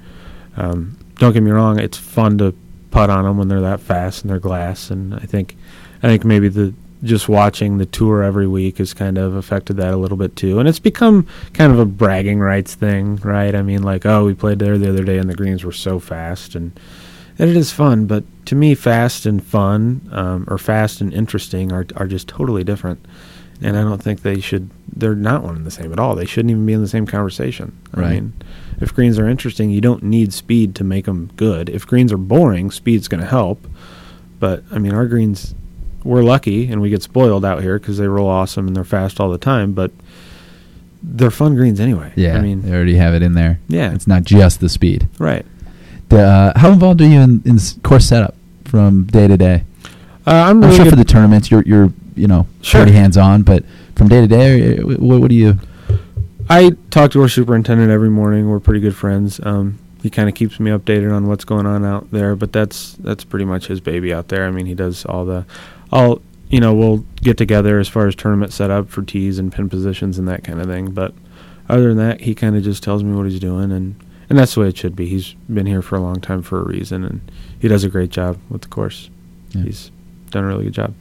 Um, 0.57 0.98
don't 1.16 1.32
get 1.32 1.42
me 1.42 1.50
wrong; 1.50 1.78
it's 1.78 1.98
fun 1.98 2.38
to 2.38 2.54
putt 2.90 3.11
on 3.11 3.24
them 3.24 3.38
when 3.38 3.48
they're 3.48 3.61
that 3.62 3.80
fast 3.80 4.22
and 4.22 4.30
they're 4.30 4.38
glass, 4.38 4.90
and 4.90 5.14
I 5.14 5.20
think 5.20 5.57
I 6.02 6.09
think 6.09 6.24
maybe 6.24 6.48
the 6.48 6.74
just 7.07 7.28
watching 7.28 7.78
the 7.78 7.86
tour 7.86 8.22
every 8.22 8.46
week 8.46 8.78
has 8.78 8.92
kind 8.92 9.16
of 9.18 9.34
affected 9.34 9.76
that 9.78 9.94
a 9.94 9.96
little 9.96 10.16
bit 10.16 10.36
too. 10.36 10.59
And 10.59 10.68
it's 10.68 10.78
become 10.78 11.26
kind 11.54 11.72
of 11.72 11.78
a 11.78 11.84
bragging 11.86 12.40
rights 12.40 12.74
thing, 12.74 13.16
right? 13.16 13.54
I 13.54 13.62
mean, 13.62 13.82
like, 13.82 14.04
oh, 14.04 14.24
we 14.26 14.34
played 14.34 14.59
there 14.59 14.76
the 14.78 14.88
other 14.90 15.04
day 15.04 15.18
and 15.18 15.28
the 15.30 15.34
greens 15.34 15.64
were 15.64 15.72
so 15.72 15.98
fast, 15.98 16.54
and, 16.54 16.78
and 17.38 17.48
it 17.50 17.57
is 17.57 17.72
fun. 17.72 18.07
But 18.07 18.24
to 18.46 18.54
me, 18.54 18.74
fast 18.74 19.26
and 19.26 19.42
fun, 19.44 20.09
um, 20.12 20.44
or 20.48 20.59
fast 20.59 21.00
and 21.00 21.12
interesting, 21.14 21.72
are 21.72 21.86
are 21.96 22.07
just 22.07 22.28
totally 22.28 22.64
different. 22.64 23.04
And 23.62 23.74
I 23.78 23.80
don't 23.80 24.02
think 24.02 24.20
they 24.20 24.38
should. 24.40 24.68
They're 24.94 25.14
not 25.14 25.42
one 25.42 25.57
and 25.57 25.64
the 25.64 25.70
same 25.70 25.90
at 25.92 25.98
all. 25.98 26.14
They 26.14 26.26
shouldn't 26.26 26.50
even 26.50 26.66
be 26.66 26.74
in 26.74 26.82
the 26.82 26.88
same 26.88 27.07
conversation. 27.07 27.72
I 27.94 28.00
Right. 28.00 28.11
mean, 28.12 28.34
if 28.82 28.94
greens 28.94 29.18
are 29.18 29.26
interesting, 29.26 29.70
you 29.70 29.80
don't 29.80 30.02
need 30.02 30.34
speed 30.34 30.74
to 30.74 30.84
make 30.84 31.07
them 31.07 31.30
good. 31.36 31.70
If 31.70 31.86
greens 31.86 32.12
are 32.12 32.18
boring, 32.18 32.70
speed's 32.70 33.09
going 33.09 33.22
to 33.22 33.26
help. 33.26 33.66
But 34.38 34.62
I 34.70 34.78
mean, 34.78 34.92
our 34.92 35.07
greens, 35.07 35.54
we're 36.07 36.22
lucky 36.22 36.68
and 36.70 36.80
we 36.80 36.88
get 36.90 37.02
spoiled 37.02 37.44
out 37.44 37.62
here 37.62 37.78
because 37.78 37.98
they 37.98 38.07
roll 38.09 38.28
awesome 38.28 38.66
and 38.66 38.74
they're 38.76 38.84
fast 38.84 39.20
all 39.20 39.30
the 39.30 39.38
time. 39.38 39.72
But 39.72 39.90
they're 41.02 41.30
fun 41.30 41.54
greens 41.54 41.80
anyway. 41.80 42.12
Yeah, 42.16 42.36
I 42.36 42.40
mean, 42.40 42.62
they 42.62 42.72
already 42.74 42.96
have 42.96 43.14
it 43.14 43.22
in 43.22 43.34
there. 43.34 43.61
Yeah. 43.68 43.92
it's 43.92 44.07
not 44.07 44.24
just 44.24 44.61
the 44.61 44.68
speed. 44.68 45.09
right. 45.18 45.44
The, 46.09 46.20
uh, 46.22 46.59
how 46.59 46.70
involved 46.72 47.00
are 47.00 47.07
you 47.07 47.18
in, 47.20 47.42
in 47.44 47.59
course 47.82 48.07
setup 48.09 48.36
from 48.64 49.04
day 49.07 49.26
to 49.26 49.36
day? 49.36 49.64
Uh, 50.24 50.30
I'm 50.30 50.59
I'm 50.59 50.61
really 50.62 50.76
sure 50.76 50.86
for 50.86 50.94
the 50.96 51.04
tournaments 51.04 51.50
you're 51.50 51.62
you're 51.62 51.92
you 52.14 52.28
know 52.28 52.46
Sure. 52.62 52.82
pretty 52.82 52.96
hands 52.96 53.16
on, 53.16 53.42
but 53.42 53.64
from 53.96 54.07
day 54.09 54.20
to 54.20 54.26
day, 54.28 54.78
uh, 54.78 54.86
what, 54.86 55.20
what 55.22 55.28
do 55.28 55.34
you? 55.34 55.59
I 56.48 56.70
talk 56.90 57.11
to 57.12 57.22
our 57.22 57.28
superintendent 57.28 57.90
every 57.90 58.09
morning. 58.11 58.48
We're 58.48 58.61
pretty 58.61 58.78
good 58.80 58.94
friends. 58.94 59.40
Um, 59.44 59.78
he 60.02 60.09
kind 60.11 60.28
of 60.28 60.36
keeps 60.36 60.61
me 60.61 60.70
updated 60.70 61.12
on 61.12 61.26
what's 61.26 61.44
going 61.44 61.66
on 61.66 61.84
out 61.84 62.11
there, 62.12 62.36
but 62.36 62.52
that's 62.52 62.92
that's 63.00 63.24
pretty 63.24 63.44
much 63.44 63.66
his 63.66 63.80
baby 63.80 64.14
out 64.14 64.28
there. 64.28 64.46
I 64.46 64.52
mean, 64.52 64.66
he 64.66 64.74
does 64.74 65.04
all 65.07 65.24
the, 65.24 65.44
all 65.93 66.22
you 66.49 66.61
know, 66.61 66.74
we'll 66.74 66.99
get 67.16 67.37
together 67.37 67.78
as 67.78 67.89
far 67.89 68.07
as 68.07 68.14
tournament 68.14 68.53
setup 68.53 68.89
for 68.89 69.03
tees 69.03 69.39
and 69.39 69.53
pin 69.53 69.68
positions 69.68 70.18
and 70.18 70.28
that 70.28 70.45
kind 70.45 70.61
of 70.61 70.66
thing. 70.66 70.93
But 70.93 71.12
other 71.68 71.89
than 71.89 71.99
that, 71.99 72.20
he 72.20 72.34
kind 72.34 72.57
of 72.57 72.62
just 72.62 72.82
tells 72.82 73.03
me 73.03 73.14
what 73.14 73.26
he's 73.26 73.41
doing, 73.41 73.72
and 73.72 73.97
and 74.28 74.39
that's 74.39 74.55
the 74.55 74.61
way 74.61 74.68
it 74.68 74.76
should 74.76 74.97
be. 74.97 75.07
He's 75.07 75.34
been 75.53 75.66
here 75.66 75.82
for 75.82 75.97
a 75.97 76.01
long 76.01 76.20
time 76.20 76.43
for 76.43 76.61
a 76.61 76.64
reason, 76.64 77.05
and 77.05 77.32
he 77.61 77.68
does 77.68 77.84
a 77.84 77.89
great 77.89 78.11
job 78.11 78.39
with 78.49 78.62
the 78.62 78.68
course. 78.68 79.11
Yeah. 79.51 79.62
He's 79.62 79.91
done 80.30 80.45
a 80.45 80.47
really 80.47 80.64
good 80.64 80.74
job. 80.74 80.95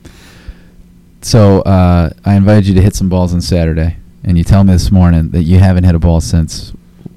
So 1.22 1.62
uh, 1.62 2.12
I 2.24 2.36
invited 2.36 2.68
you 2.68 2.76
to 2.76 2.82
hit 2.82 2.96
some 2.96 3.10
balls 3.10 3.34
on 3.34 3.42
Saturday, 3.42 3.98
and 4.24 4.38
you 4.38 4.44
tell 4.44 4.64
me 4.64 4.74
this 4.74 4.92
morning 4.92 5.32
that 5.32 5.44
you 5.44 5.58
haven't 5.60 5.84
hit 5.84 5.96
a 5.96 6.00
ball 6.00 6.22
since 6.22 6.74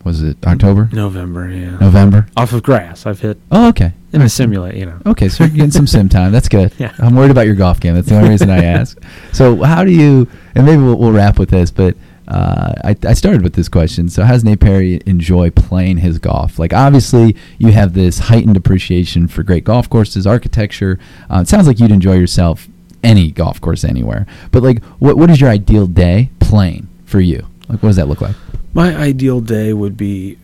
was 0.09 0.23
it 0.23 0.37
October, 0.47 0.89
November, 0.93 1.49
yeah. 1.51 1.77
November? 1.79 2.27
Off 2.37 2.53
of 2.53 2.63
grass, 2.63 3.07
I've 3.07 3.21
hit 3.21 3.39
Oh, 3.51 3.69
okay. 3.69 3.93
in 4.13 4.23
a 4.23 4.29
simulate, 4.29 4.75
you 4.75 4.87
know. 4.87 4.99
Okay, 5.07 5.29
so 5.29 5.45
you're 5.45 5.55
getting 5.55 5.71
some 5.71 5.87
sim 5.87 6.09
time. 6.09 6.33
That's 6.33 6.49
good. 6.49 6.73
Yeah. 6.79 6.93
I'm 6.99 7.15
worried 7.15 7.31
about 7.31 7.47
your 7.47 7.55
golf 7.55 7.79
game. 7.81 7.95
That's 7.95 8.09
the 8.09 8.17
only 8.17 8.31
reason 8.31 8.51
I 8.51 8.65
ask. 8.65 8.99
So, 9.33 9.63
how 9.63 9.85
do 9.85 9.91
you? 9.93 10.27
And 10.55 10.67
maybe 10.67 10.83
we'll, 10.83 10.97
we'll 10.99 11.13
wrap 11.13 11.39
with 11.39 11.51
this, 11.51 11.71
but 11.71 11.95
uh, 12.27 12.73
I, 12.85 12.97
I 13.07 13.13
started 13.15 13.43
with 13.43 13.55
this 13.55 13.69
question. 13.69 14.09
So, 14.09 14.25
how 14.25 14.33
does 14.33 14.45
Nate 14.45 14.61
Perry 14.61 15.01
enjoy 15.07 15.51
playing 15.51 15.99
his 15.99 16.19
golf? 16.19 16.59
Like, 16.59 16.73
obviously, 16.73 17.37
you 17.59 17.73
have 17.73 17.93
this 17.95 18.19
heightened 18.19 18.57
appreciation 18.57 19.29
for 19.29 19.43
great 19.43 19.65
golf 19.65 19.89
courses, 19.91 20.27
architecture. 20.27 20.99
Uh, 21.31 21.41
it 21.43 21.49
sounds 21.49 21.67
like 21.67 21.79
you'd 21.79 21.91
enjoy 21.93 22.15
yourself 22.15 22.67
any 23.05 23.31
golf 23.31 23.61
course 23.61 23.85
anywhere. 23.85 24.27
But 24.51 24.63
like, 24.63 24.83
what 24.99 25.17
what 25.17 25.31
is 25.31 25.41
your 25.41 25.51
ideal 25.51 25.87
day 25.87 26.31
playing 26.41 26.89
for 27.05 27.21
you? 27.21 27.47
Like, 27.69 27.83
what 27.83 27.91
does 27.91 27.97
that 27.97 28.09
look 28.09 28.21
like? 28.23 28.35
My 28.75 28.95
ideal 28.95 29.41
day 29.41 29.73
would 29.73 29.97
be 29.97 30.39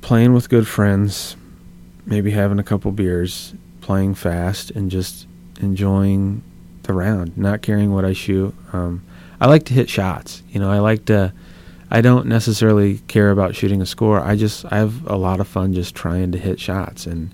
playing 0.00 0.32
with 0.34 0.48
good 0.48 0.68
friends, 0.68 1.36
maybe 2.04 2.30
having 2.30 2.58
a 2.58 2.62
couple 2.62 2.92
beers, 2.92 3.54
playing 3.80 4.14
fast, 4.14 4.70
and 4.70 4.90
just 4.90 5.26
enjoying 5.60 6.42
the 6.84 6.92
round, 6.92 7.36
not 7.36 7.62
caring 7.62 7.92
what 7.92 8.04
I 8.04 8.12
shoot. 8.12 8.54
Um, 8.72 9.04
I 9.40 9.46
like 9.46 9.64
to 9.64 9.74
hit 9.74 9.90
shots. 9.90 10.42
You 10.50 10.60
know, 10.60 10.70
I 10.70 10.78
like 10.78 11.06
to. 11.06 11.32
I 11.90 12.00
don't 12.00 12.26
necessarily 12.26 12.98
care 13.06 13.30
about 13.30 13.54
shooting 13.54 13.80
a 13.80 13.86
score. 13.86 14.20
I 14.20 14.36
just 14.36 14.64
I 14.72 14.78
have 14.78 15.06
a 15.06 15.16
lot 15.16 15.40
of 15.40 15.46
fun 15.46 15.72
just 15.72 15.94
trying 15.94 16.32
to 16.32 16.38
hit 16.38 16.58
shots, 16.58 17.06
and 17.06 17.30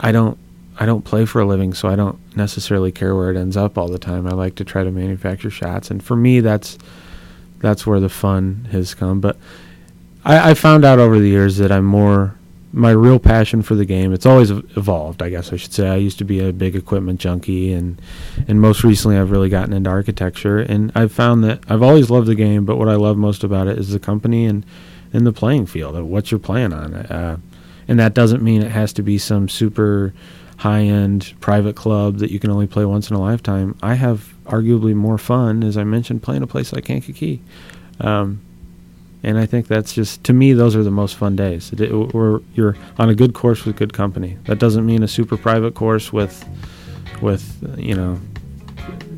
I 0.00 0.12
don't 0.12 0.38
I 0.78 0.86
don't 0.86 1.04
play 1.04 1.24
for 1.24 1.40
a 1.40 1.46
living, 1.46 1.72
so 1.74 1.88
I 1.88 1.96
don't 1.96 2.18
necessarily 2.36 2.92
care 2.92 3.14
where 3.14 3.30
it 3.30 3.36
ends 3.36 3.56
up 3.56 3.78
all 3.78 3.88
the 3.88 3.98
time. 3.98 4.26
I 4.26 4.32
like 4.32 4.56
to 4.56 4.64
try 4.64 4.84
to 4.84 4.90
manufacture 4.90 5.50
shots, 5.50 5.90
and 5.90 6.02
for 6.02 6.16
me, 6.16 6.40
that's 6.40 6.78
that's 7.64 7.86
where 7.86 7.98
the 7.98 8.10
fun 8.10 8.68
has 8.72 8.92
come. 8.92 9.20
But 9.20 9.38
I, 10.22 10.50
I 10.50 10.54
found 10.54 10.84
out 10.84 10.98
over 10.98 11.18
the 11.18 11.28
years 11.28 11.56
that 11.56 11.72
I'm 11.72 11.86
more 11.86 12.36
my 12.74 12.90
real 12.90 13.20
passion 13.20 13.62
for 13.62 13.76
the 13.76 13.84
game. 13.84 14.12
It's 14.12 14.26
always 14.26 14.50
evolved, 14.50 15.22
I 15.22 15.30
guess 15.30 15.52
I 15.52 15.56
should 15.56 15.72
say. 15.72 15.88
I 15.88 15.94
used 15.94 16.18
to 16.18 16.24
be 16.24 16.40
a 16.40 16.52
big 16.52 16.76
equipment 16.76 17.20
junkie, 17.20 17.72
and 17.72 18.00
and 18.46 18.60
most 18.60 18.84
recently 18.84 19.16
I've 19.16 19.30
really 19.30 19.48
gotten 19.48 19.72
into 19.72 19.88
architecture. 19.88 20.58
And 20.58 20.92
I've 20.94 21.12
found 21.12 21.42
that 21.44 21.60
I've 21.68 21.82
always 21.82 22.10
loved 22.10 22.26
the 22.26 22.34
game, 22.34 22.66
but 22.66 22.76
what 22.76 22.88
I 22.88 22.96
love 22.96 23.16
most 23.16 23.44
about 23.44 23.66
it 23.66 23.78
is 23.78 23.90
the 23.90 23.98
company 23.98 24.44
and 24.44 24.66
and 25.12 25.26
the 25.26 25.32
playing 25.32 25.66
field. 25.66 25.98
What 26.02 26.30
you're 26.30 26.40
playing 26.40 26.74
on, 26.74 26.94
uh, 26.94 27.38
and 27.88 27.98
that 27.98 28.12
doesn't 28.12 28.42
mean 28.42 28.62
it 28.62 28.72
has 28.72 28.92
to 28.94 29.02
be 29.02 29.16
some 29.16 29.48
super 29.48 30.12
high 30.58 30.82
end 30.82 31.32
private 31.40 31.76
club 31.76 32.18
that 32.18 32.30
you 32.30 32.38
can 32.38 32.50
only 32.50 32.66
play 32.66 32.84
once 32.84 33.08
in 33.08 33.16
a 33.16 33.20
lifetime. 33.20 33.74
I 33.82 33.94
have 33.94 34.33
arguably 34.46 34.94
more 34.94 35.18
fun, 35.18 35.62
as 35.62 35.76
I 35.76 35.84
mentioned, 35.84 36.22
playing 36.22 36.42
a 36.42 36.46
place 36.46 36.72
like 36.72 36.84
Kankakee. 36.84 37.40
Um, 38.00 38.40
and 39.22 39.38
I 39.38 39.46
think 39.46 39.66
that's 39.68 39.94
just 39.94 40.22
to 40.24 40.34
me 40.34 40.52
those 40.52 40.76
are 40.76 40.82
the 40.82 40.90
most 40.90 41.16
fun 41.16 41.34
days. 41.34 41.72
It, 41.72 41.80
it, 41.80 41.90
you're 42.54 42.76
on 42.98 43.08
a 43.08 43.14
good 43.14 43.32
course 43.32 43.64
with 43.64 43.76
good 43.76 43.94
company. 43.94 44.36
That 44.44 44.58
doesn't 44.58 44.84
mean 44.84 45.02
a 45.02 45.08
super 45.08 45.36
private 45.36 45.74
course 45.74 46.12
with 46.12 46.46
with 47.22 47.56
you 47.78 47.94
know 47.94 48.20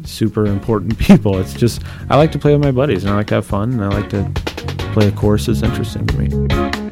super 0.04 0.46
important 0.46 0.96
people. 1.00 1.38
It's 1.38 1.54
just 1.54 1.82
I 2.08 2.16
like 2.16 2.30
to 2.32 2.38
play 2.38 2.52
with 2.52 2.62
my 2.62 2.70
buddies 2.70 3.02
and 3.02 3.12
I 3.12 3.16
like 3.16 3.26
to 3.28 3.34
have 3.34 3.46
fun 3.46 3.72
and 3.72 3.84
I 3.84 3.88
like 3.88 4.10
to 4.10 4.30
play 4.92 5.08
a 5.08 5.12
course 5.12 5.46
that's 5.46 5.62
interesting 5.62 6.06
to 6.06 6.18
me. 6.18 6.85